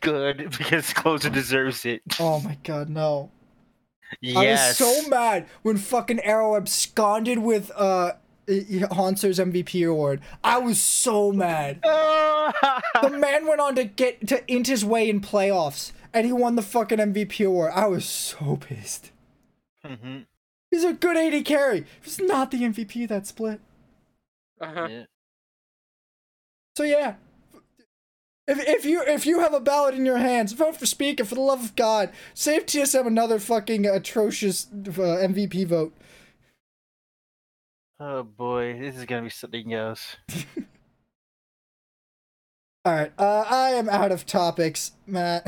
Good 0.00 0.50
because 0.58 0.92
closer 0.92 1.30
deserves 1.30 1.84
it. 1.84 2.02
Oh 2.18 2.40
my 2.40 2.56
god, 2.64 2.88
no. 2.88 3.30
Yes. 4.20 4.80
I 4.80 4.84
was 4.84 5.02
so 5.02 5.08
mad 5.08 5.46
when 5.62 5.76
fucking 5.76 6.20
Arrow 6.20 6.56
absconded 6.56 7.38
with 7.38 7.70
uh 7.76 8.12
Hauntzer's 8.48 9.38
MVP 9.38 9.88
award. 9.88 10.20
I 10.42 10.58
was 10.58 10.80
so 10.80 11.32
mad. 11.32 11.80
The 13.02 13.10
man 13.10 13.46
went 13.46 13.60
on 13.60 13.76
to 13.76 13.84
get 13.84 14.26
to 14.28 14.42
int 14.52 14.66
his 14.66 14.84
way 14.84 15.08
in 15.08 15.20
playoffs 15.20 15.92
and 16.12 16.26
he 16.26 16.32
won 16.32 16.56
the 16.56 16.62
fucking 16.62 16.98
MVP 16.98 17.46
award. 17.46 17.72
I 17.74 17.86
was 17.86 18.04
so 18.04 18.56
pissed. 18.56 19.12
Mhm. 19.84 20.26
He's 20.70 20.84
a 20.84 20.92
good 20.92 21.16
AD 21.16 21.44
carry. 21.44 21.86
He's 22.02 22.20
not 22.20 22.50
the 22.50 22.58
MVP 22.62 23.08
that 23.08 23.26
split. 23.26 23.60
Uh-huh. 24.60 24.88
Yeah. 24.90 25.04
So 26.76 26.82
yeah, 26.82 27.14
if 28.50 28.58
if 28.68 28.84
you 28.84 29.02
if 29.06 29.24
you 29.26 29.40
have 29.40 29.54
a 29.54 29.60
ballot 29.60 29.94
in 29.94 30.04
your 30.04 30.18
hands, 30.18 30.52
vote 30.52 30.76
for 30.76 30.84
Spica 30.86 31.24
for 31.24 31.36
the 31.36 31.40
love 31.40 31.62
of 31.62 31.76
God. 31.76 32.10
Save 32.34 32.66
TSM 32.66 33.06
another 33.06 33.38
fucking 33.38 33.86
atrocious 33.86 34.66
uh, 34.72 34.76
MVP 34.76 35.66
vote. 35.66 35.94
Oh 38.00 38.24
boy, 38.24 38.78
this 38.80 38.96
is 38.96 39.04
gonna 39.04 39.22
be 39.22 39.30
something 39.30 39.72
else. 39.72 40.16
All 42.84 42.92
right, 42.94 43.12
uh, 43.18 43.44
I 43.48 43.70
am 43.70 43.88
out 43.88 44.10
of 44.10 44.26
topics, 44.26 44.92
Matt. 45.06 45.46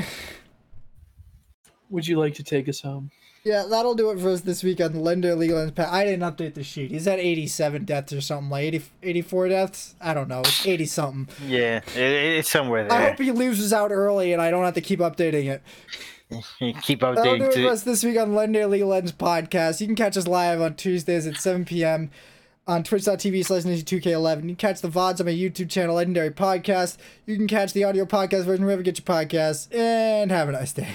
Would 1.90 2.06
you 2.06 2.18
like 2.18 2.34
to 2.34 2.44
take 2.44 2.68
us 2.68 2.82
home? 2.82 3.10
Yeah, 3.44 3.64
that'll 3.68 3.94
do 3.94 4.10
it 4.10 4.20
for 4.20 4.30
us 4.30 4.42
this 4.42 4.62
week 4.62 4.80
on 4.80 4.94
Lender 4.94 5.34
Legal 5.34 5.58
and 5.58 5.74
Pat. 5.74 5.92
I 5.92 6.04
didn't 6.04 6.22
update 6.22 6.54
the 6.54 6.62
sheet. 6.62 6.92
He's 6.92 7.08
at 7.08 7.18
87 7.18 7.84
deaths 7.84 8.12
or 8.12 8.20
something 8.20 8.50
like 8.50 8.64
80, 8.64 8.84
84 9.02 9.48
deaths. 9.48 9.94
I 10.00 10.14
don't 10.14 10.28
know. 10.28 10.40
It's 10.40 10.66
80 10.66 10.86
something. 10.86 11.28
Yeah, 11.48 11.78
it, 11.78 11.98
it's 11.98 12.50
somewhere 12.50 12.86
there. 12.88 12.98
I 12.98 13.10
hope 13.10 13.18
he 13.18 13.32
loses 13.32 13.72
out 13.72 13.90
early 13.90 14.32
and 14.32 14.40
I 14.40 14.50
don't 14.50 14.64
have 14.64 14.74
to 14.74 14.80
keep 14.80 15.00
updating 15.00 15.46
it. 15.46 15.62
You 16.60 16.72
Keep 16.82 17.00
That'll 17.00 17.22
do 17.22 17.30
updating 17.30 17.48
it 17.48 17.54
for 17.54 17.68
us 17.72 17.82
this 17.82 18.04
week 18.04 18.18
on 18.18 18.30
of 18.30 18.34
Legends 18.34 19.12
podcast. 19.12 19.80
You 19.80 19.86
can 19.86 19.96
catch 19.96 20.16
us 20.16 20.26
live 20.26 20.60
on 20.60 20.76
Tuesdays 20.76 21.26
at 21.26 21.36
7 21.36 21.64
p.m. 21.64 22.10
on 22.66 22.84
twitch.tv 22.84 23.44
slash 23.44 23.62
ninja2k11. 23.64 24.36
You 24.36 24.42
can 24.42 24.56
catch 24.56 24.80
the 24.80 24.88
VODs 24.88 25.20
on 25.20 25.26
my 25.26 25.32
YouTube 25.32 25.68
channel, 25.68 25.96
Legendary 25.96 26.30
Podcast. 26.30 26.96
You 27.26 27.36
can 27.36 27.48
catch 27.48 27.72
the 27.72 27.84
audio 27.84 28.04
podcast 28.04 28.44
version 28.44 28.64
wherever 28.64 28.80
you 28.80 28.84
get 28.84 28.98
your 28.98 29.04
podcasts. 29.04 29.74
And 29.74 30.30
have 30.30 30.48
a 30.48 30.52
nice 30.52 30.72
day. 30.72 30.88